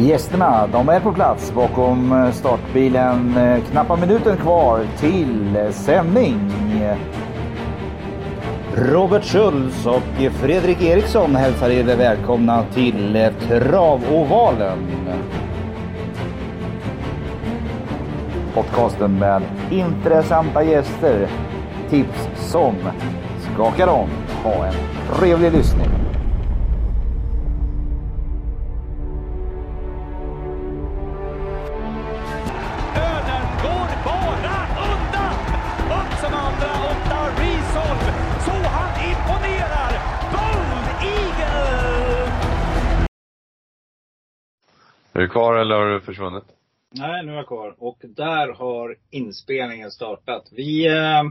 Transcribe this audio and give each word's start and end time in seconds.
Gästerna, 0.00 0.66
de 0.66 0.88
är 0.88 1.00
på 1.00 1.12
plats 1.12 1.52
bakom 1.54 2.12
eh, 2.12 2.32
startbilen. 2.32 3.36
Eh, 3.36 3.64
knappa 3.70 3.96
minuten 3.96 4.36
kvar 4.36 4.80
till 4.98 5.56
eh, 5.56 5.70
sändning. 5.70 6.40
Robert 8.74 9.24
Schultz 9.24 9.86
och 9.86 10.32
Fredrik 10.32 10.82
Eriksson 10.82 11.36
hälsar 11.36 11.70
er 11.70 11.96
välkomna 11.96 12.64
till 12.74 13.30
Travovalen. 13.48 14.78
Podcasten 18.54 19.18
med 19.18 19.42
intressanta 19.70 20.62
gäster, 20.62 21.28
tips 21.90 22.28
som 22.36 22.74
skakar 23.54 23.88
om. 23.88 24.08
Ha 24.44 24.66
en 24.66 24.74
trevlig 25.14 25.52
lyssning. 25.52 26.07
Är 45.18 45.22
du 45.22 45.28
kvar 45.28 45.54
eller 45.56 45.74
har 45.74 45.86
du 45.86 46.00
försvunnit? 46.00 46.44
Nej, 46.94 47.26
nu 47.26 47.32
är 47.32 47.36
jag 47.36 47.46
kvar. 47.46 47.74
Och 47.78 47.98
där 48.02 48.52
har 48.52 48.96
inspelningen 49.10 49.90
startat. 49.90 50.48
Vi 50.52 50.86
eh, 50.86 51.22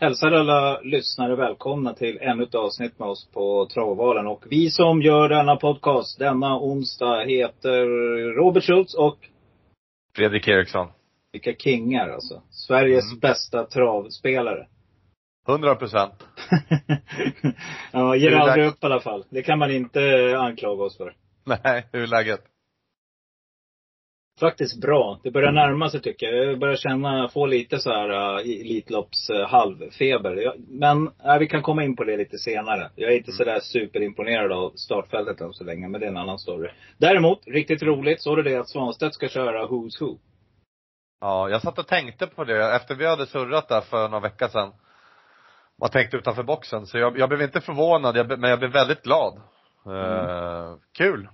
hälsar 0.00 0.32
alla 0.32 0.80
lyssnare 0.80 1.36
välkomna 1.36 1.94
till 1.94 2.18
ännu 2.20 2.42
ett 2.42 2.54
avsnitt 2.54 2.98
med 2.98 3.08
oss 3.08 3.28
på 3.32 3.66
Travovalen. 3.74 4.26
Och 4.26 4.44
vi 4.50 4.70
som 4.70 5.02
gör 5.02 5.28
denna 5.28 5.56
podcast 5.56 6.18
denna 6.18 6.58
onsdag 6.60 7.24
heter 7.24 7.86
Robert 8.36 8.64
Schultz 8.64 8.94
och 8.94 9.18
Fredrik 10.16 10.48
Eriksson. 10.48 10.88
vilka 11.32 11.52
kingar 11.52 12.08
alltså. 12.08 12.42
Sveriges 12.50 13.10
Mm. 13.10 13.20
bästa 13.20 13.64
travspelare. 13.64 14.66
100 15.48 15.74
procent. 15.74 16.26
ja, 17.92 18.16
ger 18.16 18.32
aldrig 18.32 18.66
upp 18.66 18.82
i 18.82 18.86
alla 18.86 19.00
fall. 19.00 19.24
Det 19.30 19.42
kan 19.42 19.58
man 19.58 19.70
inte 19.70 20.00
anklaga 20.38 20.84
oss 20.84 20.96
för. 20.96 21.14
Nej, 21.44 21.86
hur 21.92 22.02
är 22.02 22.06
läget? 22.06 22.51
Faktiskt 24.42 24.80
bra. 24.80 25.20
Det 25.22 25.30
börjar 25.30 25.52
närma 25.52 25.90
sig 25.90 26.00
tycker 26.00 26.26
jag. 26.26 26.46
Jag 26.46 26.58
börjar 26.58 26.76
känna, 26.76 27.28
få 27.28 27.46
lite 27.46 27.78
så 27.78 27.90
här 27.90 28.10
uh, 28.10 28.60
Elitlopps 28.60 29.30
uh, 29.30 29.46
halvfeber. 29.46 30.36
Jag, 30.36 30.54
men 30.68 31.06
uh, 31.06 31.38
vi 31.38 31.46
kan 31.46 31.62
komma 31.62 31.84
in 31.84 31.96
på 31.96 32.04
det 32.04 32.16
lite 32.16 32.38
senare. 32.38 32.90
Jag 32.96 33.12
är 33.12 33.16
inte 33.16 33.32
sådär 33.32 33.60
superimponerad 33.60 34.52
av 34.52 34.70
startfältet 34.70 35.40
än 35.40 35.52
så 35.52 35.64
länge, 35.64 35.88
men 35.88 36.00
det 36.00 36.06
är 36.06 36.10
en 36.10 36.16
annan 36.16 36.38
story. 36.38 36.70
Däremot, 36.98 37.46
riktigt 37.46 37.82
roligt, 37.82 38.22
så 38.22 38.36
är 38.36 38.42
det 38.42 38.56
att 38.56 38.68
Svanstedt 38.68 39.14
ska 39.14 39.28
köra 39.28 39.66
Who's 39.66 40.00
Who. 40.00 40.18
Ja, 41.20 41.48
jag 41.48 41.62
satt 41.62 41.78
och 41.78 41.86
tänkte 41.86 42.26
på 42.26 42.44
det 42.44 42.74
efter 42.74 42.94
vi 42.94 43.06
hade 43.06 43.26
surrat 43.26 43.68
där 43.68 43.80
för 43.80 44.08
några 44.08 44.28
veckor 44.28 44.48
sedan. 44.48 44.72
Man 45.80 45.90
tänkte 45.90 46.16
utanför 46.16 46.42
boxen. 46.42 46.86
Så 46.86 46.98
jag, 46.98 47.18
jag 47.18 47.28
blev 47.28 47.42
inte 47.42 47.60
förvånad, 47.60 48.16
jag, 48.16 48.38
men 48.38 48.50
jag 48.50 48.58
blev 48.58 48.72
väldigt 48.72 49.02
glad. 49.02 49.36
Eh, 49.86 50.74
kul. 50.98 51.28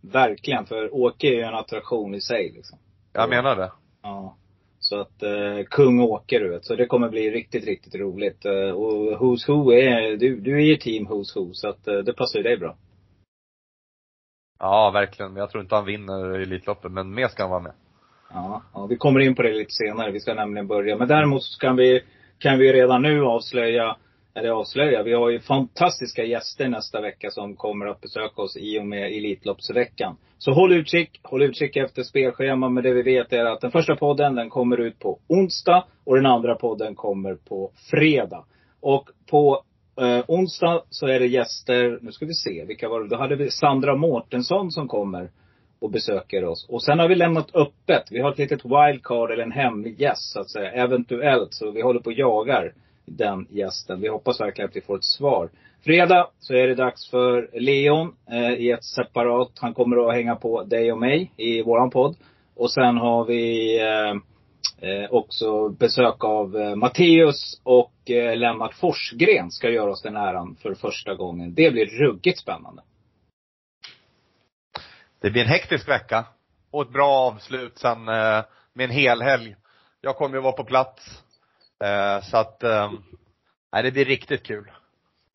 Verkligen, 0.00 0.66
för 0.66 0.94
Åke 0.94 1.26
är 1.26 1.32
ju 1.32 1.40
en 1.40 1.54
attraktion 1.54 2.14
i 2.14 2.20
sig 2.20 2.52
liksom. 2.54 2.78
Jag 3.12 3.22
Ja. 3.22 3.26
menar 3.26 3.56
det. 3.56 3.72
Ja. 4.02 4.36
Så 4.78 5.00
att, 5.00 5.22
eh, 5.22 5.64
kung 5.70 6.00
Åke 6.00 6.38
du 6.38 6.48
vet. 6.50 6.64
Så 6.64 6.74
det 6.74 6.86
kommer 6.86 7.08
bli 7.08 7.30
riktigt, 7.30 7.64
riktigt 7.64 7.94
roligt. 7.94 8.44
Eh, 8.44 8.70
och 8.70 9.18
Who's 9.20 9.48
Who 9.48 9.72
är, 9.72 10.16
du, 10.16 10.40
du 10.40 10.56
är 10.56 10.64
ju 10.64 10.76
team 10.76 11.06
Who's 11.08 11.34
Who. 11.38 11.52
Så 11.52 11.68
att 11.68 11.88
eh, 11.88 11.98
det 11.98 12.12
passar 12.12 12.38
ju 12.38 12.42
dig 12.42 12.56
bra. 12.56 12.76
Ja, 14.58 14.90
verkligen. 14.90 15.32
Men 15.32 15.40
jag 15.40 15.50
tror 15.50 15.62
inte 15.62 15.74
han 15.74 15.84
vinner 15.84 16.38
Elitloppet, 16.40 16.92
men 16.92 17.14
mer 17.14 17.28
ska 17.28 17.42
han 17.42 17.50
vara 17.50 17.60
med. 17.60 17.72
Ja, 18.32 18.62
ja, 18.74 18.86
vi 18.86 18.96
kommer 18.96 19.20
in 19.20 19.34
på 19.34 19.42
det 19.42 19.52
lite 19.52 19.72
senare. 19.72 20.10
Vi 20.10 20.20
ska 20.20 20.34
nämligen 20.34 20.66
börja. 20.66 20.96
Men 20.96 21.08
däremot 21.08 21.42
så 21.42 21.58
kan 21.60 21.76
vi, 21.76 22.02
kan 22.38 22.58
vi 22.58 22.72
redan 22.72 23.02
nu 23.02 23.22
avslöja, 23.24 23.96
eller 24.34 24.48
avslöja, 24.48 25.02
vi 25.02 25.12
har 25.12 25.30
ju 25.30 25.40
fantastiska 25.40 26.24
gäster 26.24 26.68
nästa 26.68 27.00
vecka 27.00 27.30
som 27.30 27.56
kommer 27.56 27.86
att 27.86 28.00
besöka 28.00 28.42
oss 28.42 28.56
i 28.56 28.78
och 28.78 28.86
med 28.86 29.06
Elitloppsveckan. 29.06 30.16
Så 30.38 30.52
håll 30.52 30.72
utkik, 30.72 31.20
håll 31.22 31.42
utkik 31.42 31.76
efter 31.76 32.02
spelschema. 32.02 32.68
Men 32.68 32.84
det 32.84 32.92
vi 32.92 33.02
vet 33.02 33.32
är 33.32 33.44
att 33.44 33.60
den 33.60 33.70
första 33.70 33.96
podden 33.96 34.34
den 34.34 34.50
kommer 34.50 34.80
ut 34.80 34.98
på 34.98 35.18
onsdag 35.28 35.84
och 36.04 36.16
den 36.16 36.26
andra 36.26 36.54
podden 36.54 36.94
kommer 36.94 37.34
på 37.34 37.72
fredag. 37.90 38.44
Och 38.80 39.08
på 39.30 39.62
eh, 40.00 40.24
onsdag 40.28 40.82
så 40.90 41.06
är 41.06 41.20
det 41.20 41.26
gäster, 41.26 41.98
nu 42.02 42.12
ska 42.12 42.26
vi 42.26 42.34
se, 42.34 42.64
vilka 42.64 42.88
var 42.88 43.00
det? 43.00 43.08
Då 43.08 43.16
hade 43.16 43.36
vi 43.36 43.50
Sandra 43.50 43.96
Mårtensson 43.96 44.70
som 44.70 44.88
kommer 44.88 45.30
och 45.80 45.90
besöker 45.90 46.44
oss. 46.44 46.66
Och 46.68 46.82
sen 46.82 46.98
har 46.98 47.08
vi 47.08 47.14
lämnat 47.14 47.54
öppet. 47.54 48.04
Vi 48.10 48.20
har 48.20 48.32
ett 48.32 48.38
litet 48.38 48.64
wildcard 48.64 49.30
eller 49.30 49.42
en 49.42 49.52
hemlig 49.52 50.00
gäst 50.00 50.32
så 50.32 50.40
att 50.40 50.50
säga. 50.50 50.70
Eventuellt. 50.72 51.54
Så 51.54 51.70
vi 51.70 51.82
håller 51.82 52.00
på 52.00 52.10
och 52.10 52.12
jagar 52.12 52.72
den 53.16 53.46
gästen. 53.50 54.00
Vi 54.00 54.08
hoppas 54.08 54.40
verkligen 54.40 54.68
att 54.68 54.76
vi 54.76 54.80
får 54.80 54.96
ett 54.96 55.04
svar. 55.04 55.50
Fredag 55.84 56.30
så 56.38 56.54
är 56.54 56.66
det 56.66 56.74
dags 56.74 57.10
för 57.10 57.50
Leon 57.52 58.16
eh, 58.30 58.52
i 58.52 58.70
ett 58.70 58.84
separat. 58.84 59.50
Han 59.60 59.74
kommer 59.74 60.08
att 60.08 60.14
hänga 60.14 60.36
på 60.36 60.62
dig 60.62 60.92
och 60.92 60.98
mig 60.98 61.32
i 61.36 61.62
våran 61.62 61.90
podd. 61.90 62.16
Och 62.56 62.72
sen 62.72 62.96
har 62.96 63.24
vi 63.24 63.76
eh, 63.80 64.10
eh, 64.90 65.10
också 65.10 65.68
besök 65.68 66.24
av 66.24 66.56
eh, 66.56 66.76
Matteus 66.76 67.60
och 67.64 68.10
eh, 68.10 68.36
Lennart 68.36 68.74
Forsgren 68.74 69.50
ska 69.50 69.70
göra 69.70 69.90
oss 69.90 70.02
den 70.02 70.16
äran 70.16 70.56
för 70.62 70.74
första 70.74 71.14
gången. 71.14 71.54
Det 71.54 71.70
blir 71.70 71.86
ruggigt 71.86 72.38
spännande. 72.38 72.82
Det 75.20 75.30
blir 75.30 75.42
en 75.42 75.48
hektisk 75.48 75.88
vecka. 75.88 76.24
Och 76.70 76.82
ett 76.82 76.92
bra 76.92 77.08
avslut 77.08 77.78
sen 77.78 78.08
eh, 78.08 78.44
med 78.72 78.84
en 78.84 78.90
hel 78.90 79.22
helg. 79.22 79.56
Jag 80.00 80.16
kommer 80.16 80.36
ju 80.36 80.42
vara 80.42 80.52
på 80.52 80.64
plats. 80.64 81.22
Eh, 81.84 82.22
så 82.22 82.36
att, 82.36 82.62
eh, 82.62 82.92
nej, 83.72 83.82
det 83.82 83.92
blir 83.92 84.04
riktigt 84.04 84.42
kul. 84.42 84.70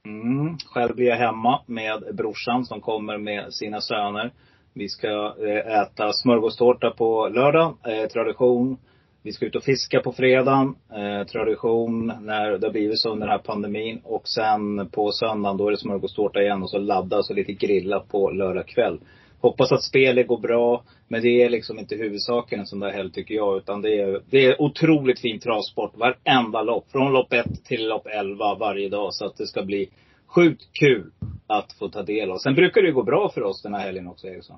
Mm. 0.06 0.58
Själv 0.66 0.96
blir 0.96 1.06
jag 1.06 1.18
hemma 1.18 1.62
med 1.66 2.16
brorsan 2.16 2.66
som 2.66 2.82
kommer 2.82 3.18
med 3.18 3.54
sina 3.54 3.82
söner. 3.82 4.32
Vi 4.74 4.90
ska 4.90 5.36
eh, 5.48 5.82
äta 5.82 6.14
smörgåstårta 6.14 6.92
på 6.92 7.28
lördag, 7.28 7.78
eh, 7.88 8.08
tradition. 8.08 8.78
Vi 9.24 9.32
ska 9.32 9.46
ut 9.46 9.56
och 9.56 9.64
fiska 9.64 10.00
på 10.00 10.12
fredagen, 10.12 10.76
eh, 10.96 11.28
tradition 11.28 12.14
när 12.22 12.58
det 12.58 12.68
har 12.68 12.72
blivit 12.72 13.00
så 13.00 13.10
under 13.12 13.28
den 13.28 13.32
här 13.38 13.44
pandemin. 13.44 14.02
Och 14.04 14.28
sen 14.28 14.90
på 14.90 15.12
söndagen 15.12 15.58
då 15.58 15.68
är 15.68 15.72
det 15.72 15.78
smörgåstårta 15.78 16.42
igen 16.42 16.64
och 16.64 16.70
så 16.70 16.78
laddas 16.78 17.30
och 17.30 17.36
lite 17.36 17.54
grilla 17.54 18.00
på 18.00 18.32
lördag 18.32 18.68
kväll. 18.68 19.00
Hoppas 19.46 19.72
att 19.72 19.84
spelet 19.84 20.28
går 20.28 20.38
bra. 20.38 20.84
Men 21.08 21.22
det 21.22 21.44
är 21.44 21.50
liksom 21.50 21.80
inte 21.80 21.96
huvudsaken 21.96 22.60
en 22.60 22.66
sån 22.66 22.80
där 22.80 22.92
helg 22.92 23.12
tycker 23.12 23.36
jag. 23.36 23.58
Utan 23.58 23.82
det 23.82 24.02
är, 24.02 24.22
det 24.30 24.46
är 24.46 24.62
otroligt 24.62 25.20
fin 25.20 25.40
travsport. 25.40 25.98
Varenda 25.98 26.62
lopp. 26.62 26.92
Från 26.92 27.14
lopp 27.14 27.34
1 27.34 27.66
till 27.66 27.88
lopp 27.88 28.08
11 28.08 28.56
varje 28.56 28.90
dag. 28.90 29.14
Så 29.14 29.26
att 29.26 29.38
det 29.38 29.48
ska 29.48 29.64
bli 29.64 29.90
sjukt 30.28 30.64
kul 30.80 31.12
att 31.48 31.74
få 31.80 31.90
ta 31.90 32.04
del 32.04 32.32
av. 32.32 32.38
Sen 32.38 32.56
brukar 32.56 32.82
det 32.82 32.88
ju 32.88 32.94
gå 32.94 33.04
bra 33.04 33.30
för 33.30 33.44
oss 33.44 33.62
den 33.64 33.74
här 33.74 33.82
helgen 33.82 34.08
också 34.08 34.28
Eriksson. 34.28 34.58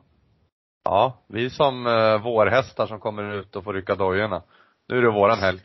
Ja, 0.83 1.23
vi 1.27 1.45
är 1.45 1.49
som 1.49 1.87
eh, 1.87 2.23
vårhästar 2.23 2.87
som 2.87 2.99
kommer 2.99 3.39
ut 3.39 3.55
och 3.55 3.63
får 3.63 3.73
rycka 3.73 3.95
dojorna. 3.95 4.43
Nu 4.89 4.97
är 4.97 5.01
det 5.01 5.11
våran 5.11 5.39
helg. 5.39 5.59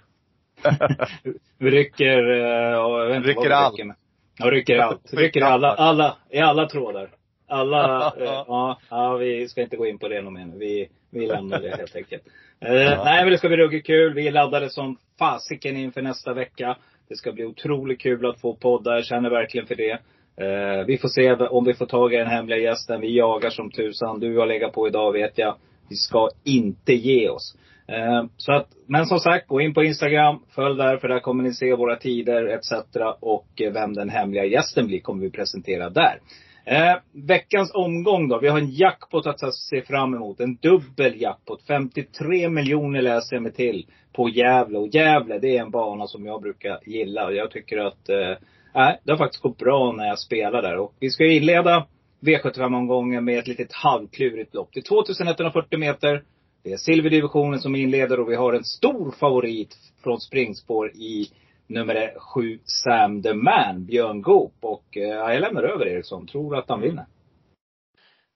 Vi 1.58 1.70
rycker, 1.70 2.30
eh, 2.30 2.84
och 2.84 3.00
jag 3.00 3.06
vet 3.06 3.16
inte 3.16 3.28
Rycker 3.28 3.50
allt. 3.50 3.78
rycker. 3.78 3.94
Ja, 4.38 4.50
rycker 4.50 4.78
allt. 4.78 5.14
Rycker 5.14 5.42
alla, 5.42 5.74
alla, 5.74 6.16
i 6.30 6.38
alla 6.38 6.68
trådar. 6.68 7.10
Alla, 7.52 8.06
eh, 8.18 8.44
ja, 8.48 8.78
ja, 8.90 9.16
vi 9.16 9.48
ska 9.48 9.62
inte 9.62 9.76
gå 9.76 9.86
in 9.86 9.98
på 9.98 10.08
det 10.08 10.22
något 10.22 10.32
mer 10.32 10.46
nu. 10.46 10.58
Vi, 10.58 10.88
vi 11.10 11.26
lämnar 11.26 11.60
det 11.60 11.76
helt 11.76 11.96
enkelt. 11.96 12.22
Eh, 12.64 13.04
Nej 13.04 13.22
men 13.24 13.30
det 13.30 13.38
ska 13.38 13.48
bli 13.48 13.56
ruggigt 13.56 13.86
kul. 13.86 14.14
Vi 14.14 14.28
är 14.28 14.32
laddade 14.32 14.70
som 14.70 14.96
fasiken 15.18 15.76
inför 15.76 16.02
nästa 16.02 16.32
vecka. 16.32 16.76
Det 17.08 17.16
ska 17.16 17.32
bli 17.32 17.44
otroligt 17.44 18.00
kul 18.00 18.26
att 18.26 18.40
få 18.40 18.54
podda. 18.56 18.94
Jag 18.94 19.04
känner 19.04 19.30
verkligen 19.30 19.66
för 19.66 19.74
det. 19.74 19.98
Eh, 20.36 20.86
vi 20.86 20.98
får 20.98 21.08
se 21.08 21.32
om 21.32 21.64
vi 21.64 21.74
får 21.74 21.86
tag 21.86 22.14
i 22.14 22.16
den 22.16 22.26
hemliga 22.26 22.58
gästen. 22.58 23.00
Vi 23.00 23.16
jagar 23.16 23.50
som 23.50 23.70
tusan. 23.70 24.20
Du 24.20 24.38
har 24.38 24.46
legat 24.46 24.72
på 24.72 24.88
idag 24.88 25.12
vet 25.12 25.38
jag. 25.38 25.56
Vi 25.88 25.96
ska 25.96 26.28
inte 26.44 26.92
ge 26.92 27.28
oss. 27.28 27.56
Eh, 27.88 28.24
så 28.36 28.52
att, 28.52 28.68
men 28.86 29.06
som 29.06 29.18
sagt, 29.18 29.48
gå 29.48 29.60
in 29.60 29.74
på 29.74 29.84
Instagram. 29.84 30.38
Följ 30.54 30.76
där, 30.76 30.96
för 30.96 31.08
där 31.08 31.20
kommer 31.20 31.42
ni 31.42 31.54
se 31.54 31.74
våra 31.74 31.96
tider 31.96 32.46
etc. 32.46 32.72
Och 33.20 33.62
eh, 33.62 33.72
vem 33.72 33.94
den 33.94 34.10
hemliga 34.10 34.44
gästen 34.44 34.86
blir 34.86 35.00
kommer 35.00 35.22
vi 35.22 35.30
presentera 35.30 35.90
där. 35.90 36.18
Eh, 36.64 36.96
veckans 37.12 37.74
omgång 37.74 38.28
då. 38.28 38.38
Vi 38.38 38.48
har 38.48 38.58
en 38.58 38.70
jackpot 38.70 39.26
att 39.26 39.54
se 39.54 39.82
fram 39.82 40.14
emot. 40.14 40.40
En 40.40 40.56
dubbel 40.56 41.20
jackpot. 41.20 41.62
53 41.66 42.48
miljoner 42.48 43.02
läser 43.02 43.36
jag 43.36 43.42
mig 43.42 43.52
till 43.52 43.86
på 44.12 44.28
Gävle. 44.28 44.78
Och 44.78 44.88
Gävle, 44.88 45.38
det 45.38 45.56
är 45.56 45.62
en 45.62 45.70
bana 45.70 46.06
som 46.06 46.26
jag 46.26 46.42
brukar 46.42 46.80
gilla. 46.86 47.26
Och 47.26 47.34
jag 47.34 47.50
tycker 47.50 47.78
att, 47.78 48.08
eh, 48.08 48.36
nej, 48.74 49.00
det 49.04 49.12
har 49.12 49.18
faktiskt 49.18 49.42
gått 49.42 49.58
bra 49.58 49.92
när 49.92 50.06
jag 50.06 50.18
spelar 50.18 50.62
där. 50.62 50.76
Och 50.76 50.94
vi 51.00 51.10
ska 51.10 51.24
inleda 51.24 51.86
V75-omgången 52.20 53.24
med 53.24 53.38
ett 53.38 53.48
litet 53.48 53.72
halvklurigt 53.72 54.54
lopp. 54.54 54.68
Det 54.72 54.80
är 54.80 54.82
2140 54.82 55.78
meter. 55.78 56.22
Det 56.64 56.72
är 56.72 56.76
silverdivisionen 56.76 57.60
som 57.60 57.76
inleder 57.76 58.20
och 58.20 58.30
vi 58.30 58.34
har 58.34 58.52
en 58.52 58.64
stor 58.64 59.10
favorit 59.10 59.76
från 60.02 60.20
springspår 60.20 60.90
i 60.90 61.28
nummer 61.72 62.14
sju, 62.18 62.58
Sam 62.64 63.22
the 63.22 63.34
Man, 63.34 63.84
Björn 63.86 64.22
Goop. 64.22 64.54
Och 64.60 64.96
eh, 64.96 65.02
jag 65.02 65.40
lämnar 65.40 65.62
över 65.62 65.86
Eriksson. 65.86 66.26
Tror 66.26 66.56
att 66.58 66.68
han 66.68 66.80
vinner. 66.80 67.06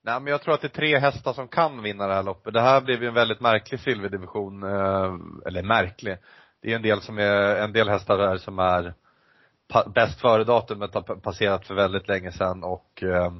Nej 0.04 0.20
men 0.20 0.30
jag 0.30 0.42
tror 0.42 0.54
att 0.54 0.60
det 0.60 0.66
är 0.66 0.80
tre 0.80 0.98
hästar 0.98 1.32
som 1.32 1.48
kan 1.48 1.82
vinna 1.82 2.06
det 2.06 2.14
här 2.14 2.22
loppet. 2.22 2.54
Det 2.54 2.60
här 2.60 2.80
blev 2.80 3.02
ju 3.02 3.08
en 3.08 3.14
väldigt 3.14 3.40
märklig 3.40 3.80
silverdivision, 3.80 4.62
eh, 4.62 5.14
eller 5.46 5.62
märklig. 5.62 6.16
Det 6.62 6.72
är 6.72 6.76
en 6.76 6.82
del 6.82 7.00
som 7.00 7.18
är, 7.18 7.56
en 7.56 7.72
del 7.72 7.88
hästar 7.88 8.18
där 8.18 8.36
som 8.36 8.58
är 8.58 8.94
pa, 9.68 9.88
bäst 9.94 10.20
före-datumet 10.20 10.94
har 10.94 11.02
passerat 11.02 11.66
för 11.66 11.74
väldigt 11.74 12.08
länge 12.08 12.32
sedan 12.32 12.64
och 12.64 13.02
eh, 13.02 13.32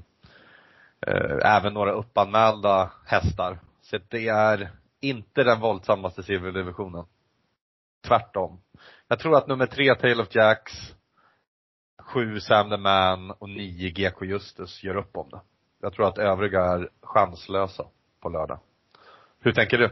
eh, 1.06 1.56
även 1.56 1.75
några 1.75 1.93
uppanmälda 1.93 2.93
hästar. 3.06 3.58
Så 3.82 3.98
det 4.08 4.28
är 4.28 4.70
inte 5.00 5.44
den 5.44 5.60
våldsammaste 5.60 6.22
silverdivisionen. 6.22 7.04
Tvärtom. 8.06 8.60
Jag 9.08 9.19
tror 9.19 9.37
att 9.37 9.46
nummer 9.46 9.67
tre, 9.67 9.94
Tale 9.94 10.23
of 10.23 10.34
Jacks, 10.34 10.73
sju 11.99 12.40
Sam 12.40 12.70
the 12.70 12.76
Man 12.76 13.31
och 13.31 13.49
nio 13.49 13.90
GK 13.90 14.25
Justus 14.25 14.84
gör 14.84 14.96
upp 14.96 15.17
om 15.17 15.28
det. 15.31 15.40
Jag 15.82 15.93
tror 15.93 16.08
att 16.08 16.19
övriga 16.19 16.61
är 16.61 16.88
chanslösa 17.02 17.84
på 18.20 18.28
lördag. 18.28 18.58
Hur 19.40 19.52
tänker 19.52 19.78
du? 19.78 19.90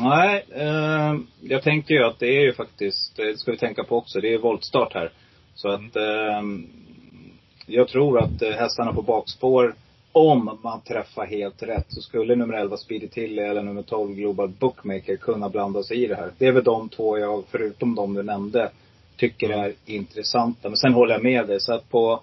Nej, 0.00 0.44
eh, 0.50 1.14
jag 1.40 1.62
tänker 1.62 1.94
ju 1.94 2.04
att 2.04 2.18
det 2.18 2.26
är 2.26 2.40
ju 2.40 2.52
faktiskt, 2.52 3.16
det 3.16 3.38
ska 3.38 3.50
vi 3.50 3.58
tänka 3.58 3.84
på 3.84 3.96
också, 3.96 4.20
det 4.20 4.34
är 4.34 4.38
voltstart 4.38 4.94
här. 4.94 5.12
Så 5.54 5.68
att 5.68 5.96
eh, 5.96 6.42
jag 7.66 7.88
tror 7.88 8.18
att 8.22 8.42
eh, 8.42 8.50
hästarna 8.50 8.92
på 8.92 9.02
bakspår, 9.02 9.74
om 10.12 10.58
man 10.62 10.80
träffar 10.80 11.26
helt 11.26 11.62
rätt, 11.62 11.86
så 11.88 12.02
skulle 12.02 12.36
nummer 12.36 12.54
11 12.54 12.76
Speedy 12.76 13.08
Tilly 13.08 13.42
eller 13.42 13.62
nummer 13.62 13.82
12 13.82 14.14
Global 14.14 14.48
Bookmaker 14.48 15.16
kunna 15.16 15.48
blanda 15.48 15.82
sig 15.82 16.04
i 16.04 16.06
det 16.06 16.14
här. 16.14 16.32
Det 16.38 16.46
är 16.46 16.52
väl 16.52 16.64
de 16.64 16.88
två 16.88 17.18
jag, 17.18 17.44
förutom 17.50 17.94
de 17.94 18.14
du 18.14 18.22
nämnde, 18.22 18.70
tycker 19.16 19.50
är 19.50 19.74
intressanta. 19.86 20.68
Men 20.68 20.76
sen 20.76 20.92
håller 20.92 21.14
jag 21.14 21.22
med 21.22 21.46
dig. 21.46 21.60
Så 21.60 21.74
att 21.74 21.88
på 21.90 22.20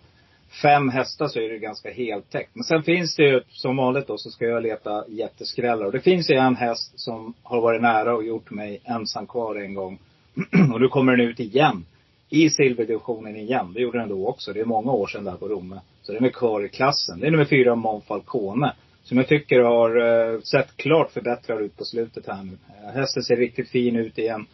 fem 0.61 0.89
hästar 0.89 1.27
så 1.27 1.39
är 1.39 1.49
det 1.49 1.57
ganska 1.57 1.91
heltäckt. 1.91 2.49
Men 2.53 2.63
sen 2.63 2.83
finns 2.83 3.15
det 3.15 3.23
ju, 3.23 3.41
som 3.49 3.77
vanligt 3.77 4.07
då, 4.07 4.17
så 4.17 4.29
ska 4.29 4.45
jag 4.45 4.63
leta 4.63 5.03
jätteskrällar. 5.07 5.85
Och 5.85 5.91
det 5.91 5.99
finns 5.99 6.29
ju 6.29 6.35
en 6.35 6.55
häst 6.55 6.99
som 6.99 7.33
har 7.43 7.61
varit 7.61 7.81
nära 7.81 8.15
och 8.15 8.23
gjort 8.23 8.51
mig 8.51 8.81
ensam 8.83 9.27
kvar 9.27 9.55
en 9.55 9.73
gång. 9.73 9.99
och 10.73 10.81
nu 10.81 10.87
kommer 10.87 11.15
den 11.15 11.27
ut 11.27 11.39
igen. 11.39 11.85
I 12.29 12.49
silverdivisionen 12.49 13.35
igen. 13.35 13.73
Det 13.73 13.81
gjorde 13.81 13.99
den 13.99 14.09
då 14.09 14.27
också. 14.27 14.53
Det 14.53 14.59
är 14.59 14.65
många 14.65 14.91
år 14.91 15.07
sedan 15.07 15.23
där 15.23 15.35
på 15.35 15.47
Romme. 15.47 15.79
Så 16.07 16.13
den 16.13 16.25
är 16.25 16.29
kvar 16.29 16.65
i 16.65 16.69
klassen. 16.69 17.19
Det 17.19 17.27
är 17.27 17.31
nummer 17.31 17.45
fyra, 17.45 17.75
Monfalcone. 17.75 18.73
Som 19.03 19.17
jag 19.17 19.27
tycker 19.27 19.59
har 19.59 19.97
eh, 19.97 20.39
sett 20.39 20.77
klart 20.77 21.11
förbättrad 21.11 21.61
ut 21.61 21.77
på 21.77 21.85
slutet 21.85 22.27
här 22.27 22.43
nu. 22.43 22.51
Eh, 22.51 22.93
hästen 22.93 23.23
ser 23.23 23.35
riktigt 23.35 23.69
fin 23.69 23.95
ut 23.95 24.17
igen. 24.17 24.45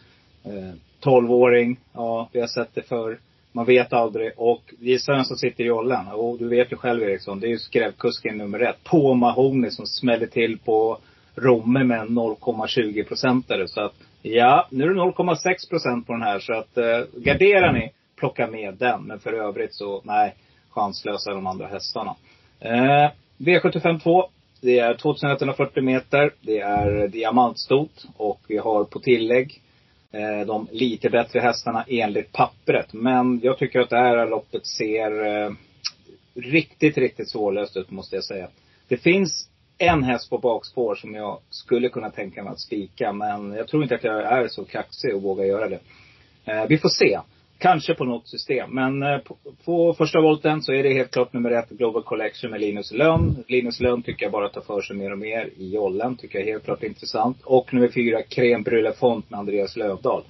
Eh, 0.44 0.50
tolvåring. 0.50 0.76
12-åring. 1.00 1.76
Ja, 1.92 2.28
vi 2.32 2.40
har 2.40 2.46
sett 2.46 2.74
det 2.74 2.82
förr. 2.82 3.18
Man 3.52 3.64
vet 3.64 3.92
aldrig. 3.92 4.32
Och 4.36 4.62
gissa 4.78 5.12
vem 5.12 5.24
som 5.24 5.36
sitter 5.36 5.64
i 5.64 5.66
jollen? 5.66 6.06
Och 6.08 6.38
du 6.38 6.48
vet 6.48 6.72
ju 6.72 6.76
själv 6.76 7.02
Eriksson. 7.02 7.40
Det 7.40 7.46
är 7.46 7.50
ju 7.50 7.58
skrävkusken 7.58 8.38
nummer 8.38 8.60
ett. 8.60 8.84
På 8.84 9.14
Mahoney 9.14 9.70
som 9.70 9.86
smäller 9.86 10.26
till 10.26 10.58
på 10.58 10.98
Romme 11.34 11.84
med 11.84 12.00
en 12.00 12.08
0,20 12.08 13.04
procentare. 13.04 13.68
Så 13.68 13.80
att, 13.80 13.94
ja, 14.22 14.68
nu 14.70 14.84
är 14.84 14.88
det 14.88 15.00
0,6 15.00 15.70
procent 15.70 16.06
på 16.06 16.12
den 16.12 16.22
här. 16.22 16.38
Så 16.38 16.52
att, 16.52 16.78
eh, 16.78 17.00
garderar 17.16 17.72
ni, 17.72 17.92
plocka 18.16 18.46
med 18.46 18.74
den. 18.74 19.02
Men 19.02 19.18
för 19.18 19.32
övrigt 19.32 19.74
så, 19.74 20.02
nej, 20.04 20.34
chanslösa 20.74 21.30
de 21.30 21.46
andra 21.46 21.66
hästarna. 21.66 22.16
Eh, 22.60 23.10
V75 23.38 24.00
2. 24.00 24.28
Det 24.60 24.78
är 24.78 24.94
2140 24.94 25.82
meter. 25.82 26.34
Det 26.40 26.60
är 26.60 27.08
diamantstot. 27.08 28.06
Och 28.16 28.40
vi 28.48 28.58
har 28.58 28.84
på 28.84 29.00
tillägg 29.00 29.60
Eh, 30.14 30.46
de 30.46 30.68
lite 30.70 31.10
bättre 31.10 31.40
hästarna 31.40 31.84
enligt 31.88 32.32
pappret. 32.32 32.92
Men 32.92 33.40
jag 33.42 33.58
tycker 33.58 33.80
att 33.80 33.90
det 33.90 33.96
här 33.96 34.26
loppet 34.26 34.66
ser 34.66 35.26
eh, 35.26 35.50
riktigt, 36.34 36.98
riktigt 36.98 37.30
svårlöst 37.30 37.76
ut 37.76 37.90
måste 37.90 38.16
jag 38.16 38.24
säga. 38.24 38.48
Det 38.88 38.96
finns 38.96 39.48
en 39.78 40.02
häst 40.02 40.30
på 40.30 40.38
bakspår 40.38 40.94
som 40.94 41.14
jag 41.14 41.38
skulle 41.50 41.88
kunna 41.88 42.10
tänka 42.10 42.42
mig 42.42 42.52
att 42.52 42.60
spika. 42.60 43.12
Men 43.12 43.52
jag 43.52 43.68
tror 43.68 43.82
inte 43.82 43.94
att 43.94 44.04
jag 44.04 44.22
är 44.22 44.48
så 44.48 44.64
kaxig 44.64 45.14
och 45.14 45.22
vågar 45.22 45.44
göra 45.44 45.68
det. 45.68 45.80
Eh, 46.44 46.66
vi 46.68 46.78
får 46.78 46.88
se. 46.88 47.20
Kanske 47.58 47.94
på 47.94 48.04
något 48.04 48.28
system. 48.28 48.70
Men 48.74 49.02
eh, 49.02 49.18
på, 49.18 49.36
på, 49.64 49.94
första 49.94 50.20
volten 50.20 50.62
så 50.62 50.72
är 50.72 50.82
det 50.82 50.92
helt 50.92 51.10
klart 51.10 51.32
nummer 51.32 51.50
ett 51.50 51.70
Global 51.70 52.02
Collection 52.02 52.50
med 52.50 52.60
Linus 52.60 52.92
Lönn. 52.92 53.44
Linus 53.48 53.80
Lönn 53.80 54.02
tycker 54.02 54.24
jag 54.24 54.32
bara 54.32 54.48
tar 54.48 54.60
för 54.60 54.80
sig 54.82 54.96
mer 54.96 55.12
och 55.12 55.18
mer 55.18 55.50
i 55.56 55.74
jollen. 55.74 56.16
Tycker 56.16 56.38
jag 56.38 56.48
är 56.48 56.52
helt 56.52 56.64
klart 56.64 56.82
intressant. 56.82 57.42
Och 57.42 57.74
nummer 57.74 57.88
fyra 57.88 58.22
Creme 58.22 58.64
Brûlée 58.64 58.92
Font 58.92 59.30
med 59.30 59.40
Andreas 59.40 59.76
Lövdahl. 59.76 60.22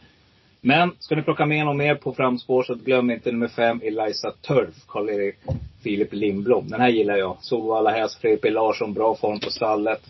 Men 0.67 0.93
ska 0.99 1.17
ni 1.17 1.23
plocka 1.23 1.47
med 1.47 1.65
någon 1.65 1.77
mer 1.77 1.95
på 1.95 2.13
framspår 2.13 2.63
så 2.63 2.75
glöm 2.75 3.11
inte 3.11 3.33
nummer 3.33 3.49
fem 3.49 3.81
Eliza 3.85 4.31
Turf, 4.31 4.75
Karl-Erik 4.89 5.37
Filip 5.83 6.13
Lindblom. 6.13 6.69
Den 6.69 6.81
här 6.81 6.89
gillar 6.89 7.17
jag. 7.17 7.37
Solvalla 7.41 7.91
häst, 7.91 8.21
Fredrik 8.21 8.43
B 8.43 8.51
Larsson, 8.51 8.95
bra 8.95 9.15
form 9.15 9.41
på 9.41 9.51
stallet. 9.51 10.01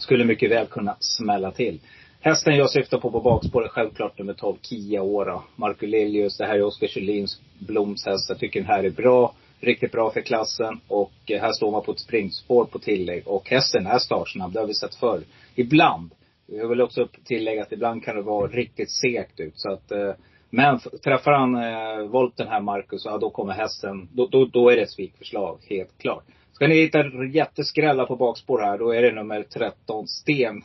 Skulle 0.00 0.24
mycket 0.24 0.50
väl 0.50 0.66
kunna 0.66 0.96
smälla 1.00 1.50
till. 1.50 1.80
Hästen 2.20 2.56
jag 2.56 2.70
syftar 2.70 2.98
på 2.98 3.10
på 3.10 3.20
bakspåret, 3.20 3.70
självklart 3.70 4.18
nummer 4.18 4.32
12, 4.32 4.56
Kia 4.62 5.02
Ora. 5.02 5.42
Marco 5.56 5.86
Liljus, 5.86 6.38
det 6.38 6.46
här 6.46 6.54
är 6.54 6.62
Oskar 6.62 6.86
Kjellins 6.86 7.40
Bloms 7.58 8.06
häst. 8.06 8.28
Jag 8.28 8.38
tycker 8.38 8.60
den 8.60 8.68
här 8.68 8.84
är 8.84 8.90
bra. 8.90 9.34
Riktigt 9.60 9.92
bra 9.92 10.10
för 10.10 10.20
klassen. 10.20 10.80
Och 10.88 11.12
eh, 11.26 11.40
här 11.40 11.52
står 11.52 11.70
man 11.70 11.82
på 11.82 11.92
ett 11.92 12.00
springspår 12.00 12.64
på 12.64 12.78
tillägg. 12.78 13.28
Och 13.28 13.50
hästen 13.50 13.86
är 13.86 13.98
startsnabb, 13.98 14.52
det 14.52 14.60
har 14.60 14.66
vi 14.66 14.74
sett 14.74 14.94
förr. 14.94 15.20
Ibland. 15.54 16.10
Jag 16.46 16.68
vill 16.68 16.80
också 16.80 17.08
tillägga 17.24 17.62
att 17.62 17.72
ibland 17.72 18.04
kan 18.04 18.16
det 18.16 18.22
vara 18.22 18.46
riktigt 18.46 18.90
segt 18.90 19.40
ut. 19.40 19.52
Så 19.56 19.72
att, 19.72 19.90
eh, 19.90 20.12
men 20.50 20.78
träffar 21.04 21.32
han 21.32 21.54
eh, 21.54 22.08
volten 22.08 22.48
här, 22.48 22.60
Marcus, 22.60 23.04
ja, 23.04 23.18
då 23.18 23.30
kommer 23.30 23.52
hästen, 23.52 24.08
då, 24.12 24.26
då, 24.26 24.44
då 24.44 24.70
är 24.70 24.76
det 24.76 24.82
ett 24.82 24.90
svikförslag, 24.90 25.58
helt 25.68 25.98
klart. 25.98 26.24
Ska 26.52 26.66
ni 26.66 26.74
hitta 26.74 27.04
jätteskrälla 27.32 28.06
på 28.06 28.16
bakspår 28.16 28.60
här, 28.60 28.78
då 28.78 28.90
är 28.90 29.02
det 29.02 29.12
nummer 29.12 29.42
13, 29.42 30.08
Sten 30.08 30.62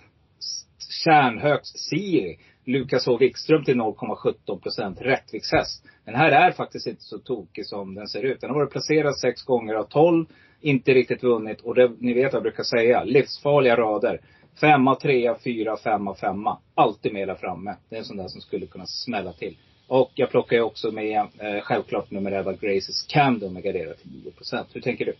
Kärnhöks 1.03 1.67
Siri. 1.67 2.37
Lukas 2.65 3.05
H 3.05 3.17
Wikström 3.17 3.63
till 3.63 3.75
0,17 3.75 4.59
procent. 4.59 5.01
Rättvikshäst. 5.01 5.85
Den 6.05 6.15
här 6.15 6.31
är 6.31 6.51
faktiskt 6.51 6.87
inte 6.87 7.01
så 7.01 7.17
tokig 7.17 7.65
som 7.65 7.95
den 7.95 8.07
ser 8.07 8.23
ut. 8.23 8.41
Den 8.41 8.49
har 8.49 8.57
varit 8.57 8.71
placerad 8.71 9.19
sex 9.19 9.43
gånger 9.43 9.73
av 9.73 9.83
12. 9.83 10.25
Inte 10.61 10.93
riktigt 10.93 11.23
vunnit. 11.23 11.61
Och 11.61 11.75
det, 11.75 11.91
ni 11.99 12.13
vet 12.13 12.23
vad 12.23 12.33
jag 12.33 12.43
brukar 12.43 12.63
säga. 12.63 13.03
Livsfarliga 13.03 13.75
rader. 13.75 14.21
Femma, 14.61 14.95
trea, 14.95 15.35
fyra, 15.43 15.77
femma, 15.77 16.15
femma. 16.15 16.59
Alltid 16.75 17.13
med 17.13 17.27
där 17.27 17.35
framme. 17.35 17.75
Det 17.89 17.95
är 17.95 17.99
en 17.99 18.05
sån 18.05 18.17
där 18.17 18.27
som 18.27 18.41
skulle 18.41 18.65
kunna 18.65 18.85
smälla 18.85 19.33
till. 19.33 19.57
Och 19.87 20.11
jag 20.15 20.29
plockar 20.29 20.55
ju 20.55 20.61
också 20.61 20.91
med 20.91 21.19
eh, 21.39 21.61
självklart 21.61 22.11
nummer 22.11 22.31
11 22.31 22.53
Graces 22.53 23.05
Candle 23.07 23.49
med 23.49 23.63
garderat 23.63 23.97
till 23.97 24.11
9 24.11 24.31
procent. 24.31 24.67
Hur 24.73 24.81
tänker 24.81 25.05
du? 25.05 25.13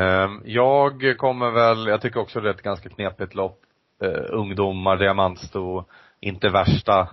Ehm, 0.00 0.42
jag 0.44 1.18
kommer 1.18 1.50
väl, 1.50 1.86
jag 1.86 2.00
tycker 2.00 2.20
också 2.20 2.40
det 2.40 2.48
är 2.48 2.54
ett 2.54 2.62
ganska 2.62 2.88
knepigt 2.88 3.34
lopp 3.34 3.65
eh, 4.02 4.24
ungdomar, 4.28 4.96
diamantsto, 4.96 5.84
inte 6.20 6.48
värsta 6.48 7.08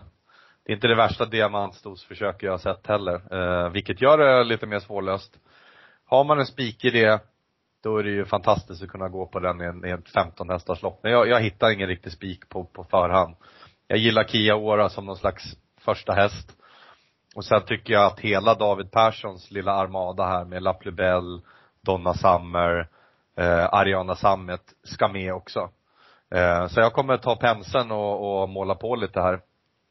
det 0.66 0.72
är 0.72 0.76
inte 0.76 0.88
det 0.88 0.96
värsta 0.96 1.26
diamantstosförsök 1.26 2.44
jag 2.44 2.52
har 2.52 2.58
sett 2.58 2.88
heller, 2.88 3.22
eh, 3.32 3.70
vilket 3.70 4.02
gör 4.02 4.18
det 4.18 4.44
lite 4.44 4.66
mer 4.66 4.80
svårlöst. 4.80 5.40
Har 6.06 6.24
man 6.24 6.40
en 6.40 6.46
spik 6.46 6.86
i 6.86 6.90
det, 6.90 7.24
då 7.84 7.98
är 7.98 8.04
det 8.04 8.10
ju 8.10 8.26
fantastiskt 8.26 8.84
att 8.84 8.90
kunna 8.90 9.10
gå 9.10 9.26
på 9.26 9.40
den 9.40 9.62
i, 9.62 9.66
en, 9.66 9.86
i 9.86 9.90
ett 9.90 10.10
15 10.10 10.50
hästars 10.50 10.82
lopp. 10.82 11.00
Men 11.04 11.12
jag, 11.12 11.28
jag 11.28 11.42
hittar 11.42 11.72
ingen 11.72 11.88
riktig 11.88 12.12
spik 12.12 12.50
på, 12.50 12.64
på 12.64 12.84
förhand. 12.84 13.36
Jag 13.88 13.98
gillar 13.98 14.24
Kia 14.24 14.56
Ora 14.56 14.90
som 14.90 15.06
någon 15.06 15.18
slags 15.18 15.44
första 15.82 16.14
häst. 16.14 16.58
Och 17.36 17.46
sen 17.46 17.62
tycker 17.66 17.94
jag 17.94 18.06
att 18.06 18.20
hela 18.20 18.56
David 18.56 18.92
Perssons 18.92 19.52
lilla 19.52 19.72
armada 19.72 20.26
här 20.26 20.46
med 20.46 20.64
La 20.64 20.74
Plubel, 20.74 21.42
Donna 21.82 22.14
Summer, 22.14 22.88
eh, 23.38 23.74
Ariana 23.74 24.16
Sammet 24.16 24.64
ska 24.84 25.08
med 25.08 25.34
också. 25.34 25.70
Eh, 26.34 26.68
så 26.68 26.80
jag 26.80 26.94
kommer 26.94 27.18
ta 27.18 27.36
penseln 27.36 27.92
och, 27.92 28.42
och 28.42 28.50
måla 28.50 28.76
på 28.76 28.96
lite 28.96 29.22
här. 29.22 29.42